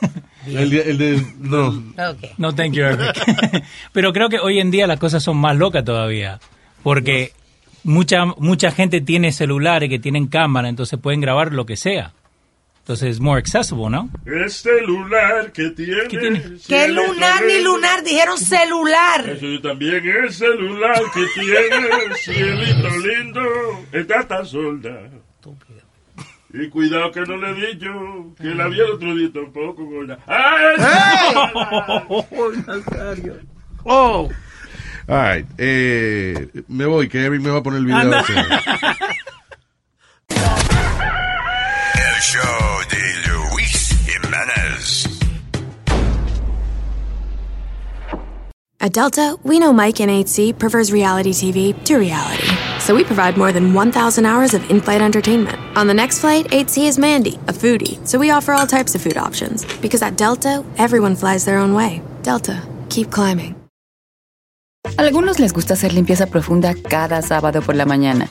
El 0.46 0.70
el 0.74 0.98
de- 0.98 1.26
no. 1.38 1.72
No, 2.38 2.54
thank 2.54 2.74
you, 2.74 2.82
Eric. 2.84 3.64
Pero 3.92 4.12
creo 4.12 4.28
que 4.28 4.38
hoy 4.38 4.58
en 4.60 4.70
día 4.70 4.86
las 4.86 4.98
cosas 4.98 5.22
son 5.22 5.38
más 5.38 5.56
locas 5.56 5.82
todavía. 5.84 6.40
Porque 6.82 7.32
mucha, 7.84 8.26
mucha 8.36 8.70
gente 8.70 9.00
tiene 9.00 9.32
celulares 9.32 9.88
que 9.88 9.98
tienen 9.98 10.26
cámara, 10.26 10.68
entonces 10.68 10.98
pueden 11.00 11.22
grabar 11.22 11.52
lo 11.54 11.64
que 11.66 11.76
sea. 11.78 12.12
Entonces 12.80 13.10
es 13.10 13.20
more 13.20 13.38
accessible, 13.38 13.88
¿no? 13.88 14.10
El 14.26 14.50
celular 14.50 15.52
que 15.52 15.70
tiene. 15.70 16.08
¿Qué 16.08 16.58
cielito 16.58 17.06
lunar 17.06 17.44
ni 17.44 17.62
lunar? 17.62 18.02
Dijeron 18.02 18.36
celular. 18.38 19.28
Eso 19.28 19.46
yo 19.46 19.60
también, 19.60 20.04
el 20.04 20.32
celular 20.32 21.00
que 21.14 21.40
tiene, 21.40 21.88
cielito 22.24 22.88
lindo, 23.06 23.40
está 23.92 24.26
tan 24.26 24.44
solda. 24.46 25.10
Y 26.52 26.68
cuidado 26.68 27.12
que 27.12 27.20
no 27.20 27.36
le 27.36 27.50
he 27.50 27.66
dicho, 27.74 28.34
que 28.36 28.48
la 28.48 28.66
vi 28.66 28.80
el 28.80 28.90
otro 28.90 29.14
día 29.14 29.30
tampoco, 29.32 29.84
gorda. 29.84 30.18
¡Ay! 30.26 30.76
Oh. 33.82 34.28
All 35.08 35.16
right, 35.36 35.46
eh, 35.56 36.48
me 36.68 36.84
voy, 36.84 37.08
que 37.08 37.24
Eric 37.24 37.40
me 37.40 37.50
va 37.50 37.58
a 37.58 37.62
poner 37.62 37.80
el 37.80 37.86
video. 37.86 38.12
Anda. 42.20 42.28
ese. 42.28 42.36
El 42.36 42.42
show 42.42 42.80
de 42.90 42.98
Luis 43.28 43.94
Jiménez. 44.06 45.06
At 48.82 48.92
Delta, 48.94 49.36
we 49.42 49.58
know 49.58 49.72
Mike 49.72 50.00
in 50.00 50.08
8C 50.08 50.58
prefers 50.58 50.90
reality 50.90 51.32
TV 51.32 51.74
to 51.84 51.96
reality. 51.98 52.48
So 52.78 52.94
we 52.94 53.04
provide 53.04 53.36
more 53.36 53.52
than 53.52 53.74
1,000 53.74 54.24
hours 54.24 54.54
of 54.54 54.70
in 54.70 54.80
flight 54.80 55.02
entertainment. 55.02 55.58
On 55.76 55.86
the 55.86 55.94
next 55.94 56.20
flight, 56.20 56.46
8C 56.50 56.86
is 56.86 56.98
Mandy, 56.98 57.38
a 57.46 57.52
foodie. 57.52 57.98
So 58.06 58.18
we 58.18 58.30
offer 58.30 58.52
all 58.52 58.66
types 58.66 58.94
of 58.94 59.02
food 59.02 59.18
options. 59.18 59.66
Because 59.80 60.02
at 60.02 60.16
Delta, 60.16 60.64
everyone 60.78 61.14
flies 61.14 61.44
their 61.44 61.58
own 61.58 61.74
way. 61.74 62.00
Delta, 62.22 62.62
keep 62.88 63.10
climbing. 63.10 63.54
Algunos 64.96 65.38
les 65.38 65.52
gusta 65.52 65.74
hacer 65.74 65.92
limpieza 65.92 66.26
profunda 66.26 66.74
cada 66.74 67.20
sábado 67.22 67.60
por 67.60 67.74
la 67.74 67.84
mañana. 67.84 68.30